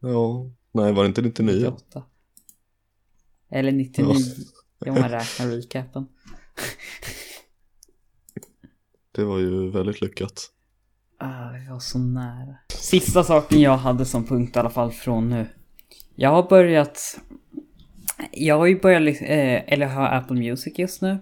Ja, 0.00 0.50
nej 0.72 0.92
var 0.92 1.02
det 1.02 1.08
inte 1.08 1.22
99? 1.22 1.54
98. 1.70 2.02
Eller 3.52 3.72
99, 3.72 4.14
om 4.86 4.94
man 4.94 5.08
räknar 5.08 5.46
recapen. 5.46 6.06
Det 9.14 9.24
var 9.24 9.38
ju 9.38 9.70
väldigt 9.70 10.00
lyckat. 10.00 10.50
Ah, 11.18 11.50
vi 11.50 11.70
var 11.70 11.78
så 11.78 11.98
nära. 11.98 12.56
Sista 12.68 13.24
saken 13.24 13.60
jag 13.60 13.76
hade 13.76 14.04
som 14.04 14.24
punkt 14.24 14.56
i 14.56 14.58
alla 14.58 14.70
fall 14.70 14.92
från 14.92 15.28
nu. 15.28 15.46
Jag 16.14 16.30
har 16.30 16.48
börjat... 16.48 17.20
Jag 18.30 18.58
har 18.58 18.66
ju 18.66 18.80
börjat, 18.80 19.22
eh, 19.22 19.72
eller 19.72 19.86
har 19.86 20.08
Apple 20.08 20.36
Music 20.36 20.78
just 20.78 21.02
nu. 21.02 21.18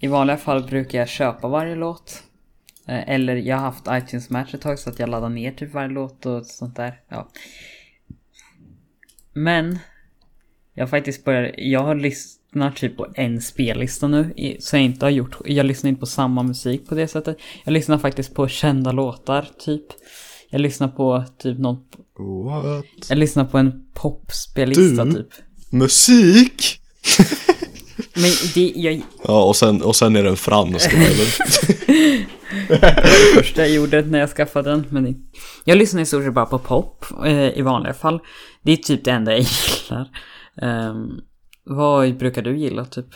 I 0.00 0.06
vanliga 0.06 0.36
fall 0.36 0.62
brukar 0.62 0.98
jag 0.98 1.08
köpa 1.08 1.48
varje 1.48 1.74
låt. 1.74 2.22
Eh, 2.88 3.08
eller 3.08 3.36
jag 3.36 3.56
har 3.56 3.62
haft 3.62 3.86
iTunes 3.90 4.30
Match 4.30 4.54
ett 4.54 4.60
tag 4.60 4.78
så 4.78 4.90
att 4.90 4.98
jag 4.98 5.08
laddar 5.08 5.28
ner 5.28 5.52
typ 5.52 5.74
varje 5.74 5.88
låt 5.88 6.26
och 6.26 6.46
sånt 6.46 6.76
där. 6.76 7.00
Ja. 7.08 7.28
Men 9.32 9.78
jag 10.74 10.82
har 10.82 10.88
faktiskt 10.88 11.24
börjat, 11.24 11.54
jag 11.58 11.80
har 11.80 11.94
lyssnat 11.94 12.76
typ 12.76 12.96
på 12.96 13.06
en 13.14 13.40
spellista 13.40 14.08
nu, 14.08 14.34
så 14.60 14.76
jag 14.76 14.82
inte 14.82 15.06
har 15.06 15.10
gjort, 15.10 15.36
jag 15.44 15.66
lyssnar 15.66 15.88
inte 15.88 16.00
på 16.00 16.06
samma 16.06 16.42
musik 16.42 16.88
på 16.88 16.94
det 16.94 17.08
sättet. 17.08 17.36
Jag 17.64 17.72
lyssnar 17.72 17.98
faktiskt 17.98 18.34
på 18.34 18.48
kända 18.48 18.92
låtar, 18.92 19.48
typ. 19.64 19.84
Jag 20.50 20.60
lyssnar 20.60 20.88
på 20.88 21.24
typ 21.38 21.58
någon, 21.58 21.76
What? 22.44 22.84
jag 23.08 23.18
lyssnar 23.18 23.44
på 23.44 23.58
en 23.58 23.86
popspellista 23.94 25.04
typ. 25.06 25.28
Musik? 25.70 26.80
Men 28.14 28.30
det, 28.54 28.72
jag, 28.76 29.02
Ja, 29.24 29.44
och 29.44 29.56
sen, 29.56 29.82
och 29.82 29.96
sen 29.96 30.16
är 30.16 30.24
den 30.24 30.36
fransk, 30.36 30.92
eller? 30.94 31.26
det 32.68 33.42
första 33.42 33.60
jag 33.60 33.70
gjorde 33.70 34.02
när 34.02 34.18
jag 34.18 34.30
skaffade 34.30 34.70
den, 34.70 34.86
men 34.90 35.16
jag 35.64 35.78
lyssnar 35.78 36.02
i 36.02 36.06
stort 36.06 36.24
sett 36.24 36.34
bara 36.34 36.46
på 36.46 36.58
pop 36.58 37.04
eh, 37.24 37.58
i 37.58 37.62
vanliga 37.62 37.94
fall. 37.94 38.20
Det 38.62 38.72
är 38.72 38.76
typ 38.76 39.04
det 39.04 39.10
enda 39.10 39.32
jag 39.32 39.40
gillar. 39.40 40.08
Ehm, 40.56 41.20
vad 41.64 42.16
brukar 42.18 42.42
du 42.42 42.56
gilla 42.58 42.84
typ? 42.84 43.06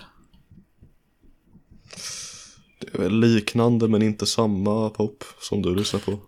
Det 2.81 3.05
är 3.05 3.11
liknande 3.11 3.89
men 3.89 4.03
inte 4.03 4.27
samma 4.27 4.91
pop 4.91 5.25
som 5.41 5.63
du 5.63 5.75
lyssnar 5.75 6.01
på. 6.01 6.19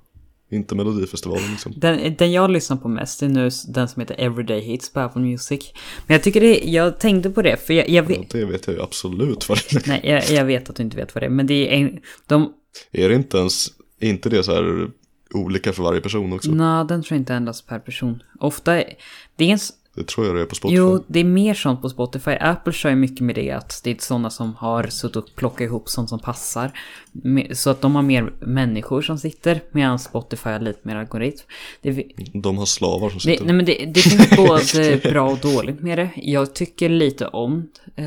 Inte 0.51 0.75
Melodifestivalen 0.75 1.51
liksom. 1.51 1.73
Den, 1.77 2.17
den 2.17 2.33
jag 2.33 2.51
lyssnar 2.51 2.77
på 2.77 2.89
mest 2.89 3.23
är 3.23 3.29
nu 3.29 3.51
den 3.69 3.89
som 3.89 4.01
heter 4.01 4.15
Everyday 4.19 4.61
Hits 4.61 4.93
på 4.93 5.01
Apple 5.01 5.23
Music. 5.23 5.73
Men 6.07 6.15
jag 6.15 6.23
tycker 6.23 6.41
det, 6.41 6.59
jag 6.65 7.01
tänkte 7.01 7.31
på 7.31 7.43
det, 7.43 7.57
för 7.57 7.75
jag, 7.75 7.89
jag 7.89 8.05
Ja, 8.05 8.09
vet, 8.19 8.31
det 8.31 8.45
vet 8.45 8.67
jag 8.67 8.77
ju 8.77 8.83
absolut 8.83 9.49
vad 9.49 9.59
det 9.71 9.77
är. 9.77 9.89
nej 9.89 10.01
jag, 10.05 10.31
jag 10.31 10.45
vet 10.45 10.71
att 10.71 10.77
du 10.77 10.83
inte 10.83 10.97
vet 10.97 11.15
vad 11.15 11.23
det 11.23 11.27
är, 11.27 11.31
men 11.31 11.47
det 11.47 11.55
är 11.75 11.77
en, 11.81 12.01
de, 12.27 12.53
Är 12.93 13.09
det 13.09 13.15
inte 13.15 13.39
ens, 13.39 13.69
är 14.01 14.09
inte 14.09 14.29
det 14.29 14.43
så 14.43 14.53
här 14.55 14.91
olika 15.35 15.73
för 15.73 15.83
varje 15.83 16.01
person 16.01 16.33
också? 16.33 16.51
nej 16.51 16.85
den 16.89 17.03
tror 17.03 17.17
jag 17.17 17.21
inte 17.21 17.35
ändras 17.35 17.63
per 17.63 17.79
person. 17.79 18.23
Ofta, 18.41 18.81
är- 18.83 18.95
det 19.37 19.45
är 19.45 19.53
en, 19.53 19.59
Det 19.99 20.05
tror 20.05 20.27
jag 20.27 20.37
det 20.37 20.41
är 20.43 20.47
på 20.47 20.55
Spotify. 20.55 20.77
jo 20.79 21.05
det 21.07 21.21
är 21.21 21.25
mer 21.25 21.55
sånt 21.55 21.83
på 21.83 21.89
Spotify. 21.89 22.31
Apple 22.31 22.73
kör 22.73 22.91
ju 22.91 22.97
mycket 22.97 23.21
med 23.21 23.35
det 23.35 23.51
att 23.51 23.81
det 23.85 23.91
är 23.91 23.97
sådana 23.99 24.31
som 24.31 24.55
har 24.55 24.87
suttit 24.87 25.17
och 25.17 25.29
plockat 25.37 25.61
ihop 25.61 25.89
sånt 25.89 26.09
som 26.09 26.19
passar. 26.19 26.71
Så 27.53 27.71
att 27.71 27.81
de 27.81 27.95
har 27.95 28.03
mer 28.03 28.33
människor 28.41 29.03
som 29.03 29.19
sitter, 29.19 29.63
medan 29.73 29.99
Spotify 29.99 30.51
har 30.51 30.61
lite 30.61 30.81
mer 30.83 30.97
algoritm. 30.97 31.47
Det, 31.83 32.05
De 32.35 32.59
har 32.59 32.67
slavar 32.67 33.09
som 33.09 33.17
Det, 33.17 33.21
sitter. 33.21 33.45
nej 33.45 33.55
men 33.55 33.65
det, 33.65 33.85
det 33.95 34.01
finns 34.01 34.31
både 34.37 35.01
bra 35.13 35.31
och 35.31 35.39
dåligt 35.39 35.81
med 35.81 35.99
det. 35.99 36.11
Jag 36.17 36.55
tycker 36.55 36.89
lite 36.89 37.27
om 37.27 37.69
eh, 37.97 38.05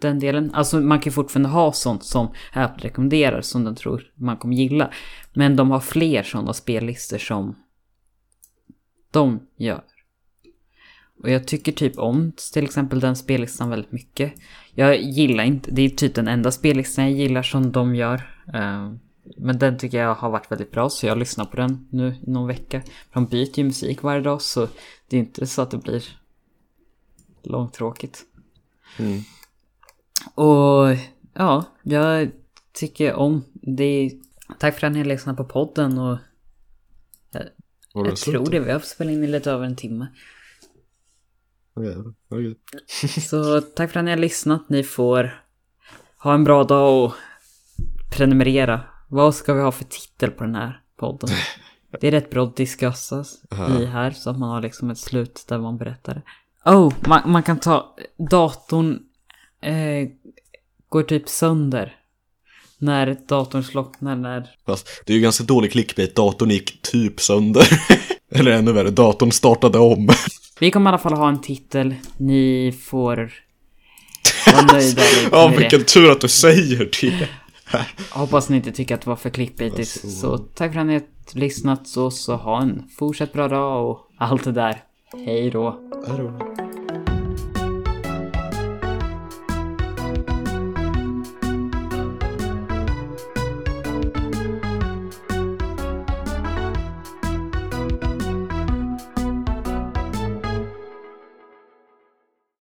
den 0.00 0.18
delen. 0.18 0.50
Alltså 0.54 0.80
man 0.80 1.00
kan 1.00 1.12
fortfarande 1.12 1.48
ha 1.48 1.72
sånt 1.72 2.04
som 2.04 2.28
Apple 2.52 2.88
rekommenderar 2.88 3.40
som 3.40 3.64
de 3.64 3.74
tror 3.76 4.02
man 4.14 4.36
kommer 4.36 4.54
gilla. 4.54 4.90
Men 5.34 5.56
de 5.56 5.70
har 5.70 5.80
fler 5.80 6.22
sådana 6.22 6.52
spellistor 6.52 7.18
som 7.18 7.56
de 9.10 9.40
gör. 9.58 9.82
Och 11.22 11.30
jag 11.30 11.46
tycker 11.46 11.72
typ 11.72 11.98
om 11.98 12.32
till 12.52 12.64
exempel 12.64 13.00
den 13.00 13.16
spellistan 13.16 13.70
väldigt 13.70 13.92
mycket. 13.92 14.32
Jag 14.74 15.02
gillar 15.02 15.44
inte, 15.44 15.70
det 15.70 15.82
är 15.82 15.88
typ 15.88 16.14
den 16.14 16.28
enda 16.28 16.50
spellistan 16.50 17.04
jag 17.04 17.18
gillar 17.18 17.42
som 17.42 17.72
de 17.72 17.94
gör. 17.94 18.42
Eh, 18.54 18.92
men 19.36 19.58
den 19.58 19.78
tycker 19.78 19.98
jag 19.98 20.14
har 20.14 20.30
varit 20.30 20.52
väldigt 20.52 20.70
bra 20.70 20.90
så 20.90 21.06
jag 21.06 21.18
lyssnar 21.18 21.44
på 21.44 21.56
den 21.56 21.88
nu 21.90 22.14
i 22.26 22.30
någon 22.30 22.46
vecka. 22.46 22.82
De 23.12 23.26
byter 23.26 23.58
ju 23.58 23.64
musik 23.64 24.02
varje 24.02 24.20
dag 24.20 24.42
så 24.42 24.68
det 25.08 25.16
är 25.16 25.20
inte 25.20 25.46
så 25.46 25.62
att 25.62 25.70
det 25.70 25.78
blir 25.78 26.04
långtråkigt. 27.42 28.22
Mm. 28.98 29.20
Och 30.34 30.96
ja, 31.34 31.64
jag 31.82 32.30
tycker 32.72 33.14
om 33.14 33.44
det. 33.52 34.12
Tack 34.58 34.78
för 34.78 34.86
att 34.86 34.92
ni 34.92 35.04
lyssnade 35.04 35.36
på 35.36 35.44
podden 35.44 35.98
och 35.98 36.18
Var 37.94 38.04
det 38.04 38.08
jag 38.08 38.16
tror 38.16 38.50
det. 38.50 38.60
Vi 38.60 38.72
har 38.72 38.80
spelat 38.80 39.12
in 39.12 39.24
i 39.24 39.26
lite 39.26 39.50
över 39.50 39.66
en 39.66 39.76
timme. 39.76 40.06
Okej. 41.74 42.54
Så 43.28 43.60
tack 43.60 43.92
för 43.92 43.98
att 43.98 44.04
ni 44.04 44.10
har 44.10 44.18
lyssnat. 44.18 44.68
Ni 44.68 44.82
får 44.82 45.42
ha 46.18 46.34
en 46.34 46.44
bra 46.44 46.64
dag 46.64 47.04
och 47.04 47.12
prenumerera. 48.16 48.80
Vad 49.08 49.34
ska 49.34 49.54
vi 49.54 49.62
ha 49.62 49.72
för 49.72 49.84
titel 49.84 50.30
på 50.30 50.44
den 50.44 50.54
här 50.54 50.80
podden? 50.96 51.30
Det 52.00 52.06
är 52.06 52.10
rätt 52.10 52.30
bra 52.30 52.44
att 52.44 52.56
diskussas 52.56 53.42
i 53.80 53.84
här 53.84 54.10
så 54.10 54.30
att 54.30 54.38
man 54.38 54.50
har 54.50 54.60
liksom 54.60 54.90
ett 54.90 54.98
slut 54.98 55.44
där 55.48 55.58
man 55.58 55.78
berättar. 55.78 56.22
Oh, 56.64 56.92
man, 57.06 57.30
man 57.30 57.42
kan 57.42 57.58
ta 57.58 57.96
datorn 58.30 58.98
eh, 59.62 60.08
går 60.88 61.02
typ 61.02 61.28
sönder. 61.28 61.96
När 62.78 63.16
datorn 63.28 63.62
slocknar 63.64 64.16
när... 64.16 64.50
Fast 64.66 64.88
det 65.06 65.12
är 65.12 65.16
ju 65.16 65.22
ganska 65.22 65.44
dålig 65.44 65.72
clickbait. 65.72 66.16
Datorn 66.16 66.50
gick 66.50 66.82
typ 66.82 67.20
sönder. 67.20 67.68
Eller 68.30 68.50
ännu 68.50 68.72
värre, 68.72 68.90
datorn 68.90 69.32
startade 69.32 69.78
om. 69.78 70.08
Vi 70.62 70.70
kommer 70.70 70.90
i 70.90 70.92
alla 70.92 70.98
fall 70.98 71.12
ha 71.12 71.28
en 71.28 71.40
titel. 71.40 71.94
Ni 72.16 72.74
får 72.82 73.32
vara 74.52 74.66
nöjda 74.72 75.02
Ja, 75.32 75.48
det. 75.48 75.56
vilken 75.56 75.84
tur 75.84 76.10
att 76.10 76.20
du 76.20 76.28
säger 76.28 76.88
det. 77.00 77.28
Hoppas 78.10 78.48
ni 78.48 78.56
inte 78.56 78.72
tycker 78.72 78.94
att 78.94 79.00
det 79.00 79.10
var 79.10 79.16
för 79.16 79.30
clickbaitigt. 79.30 79.78
Alltså. 80.04 80.08
Så 80.08 80.38
tack 80.38 80.72
för 80.72 80.80
att 80.80 80.86
ni 80.86 80.92
har 80.92 81.02
lyssnat 81.32 81.88
så, 81.88 82.10
så 82.10 82.36
ha 82.36 82.62
en 82.62 82.82
fortsatt 82.98 83.32
bra 83.32 83.48
dag 83.48 83.90
och 83.90 84.00
allt 84.18 84.44
det 84.44 84.52
där. 84.52 84.82
Hej 85.26 85.50
då. 85.50 85.80
Hej 86.08 86.18
då. 86.18 86.61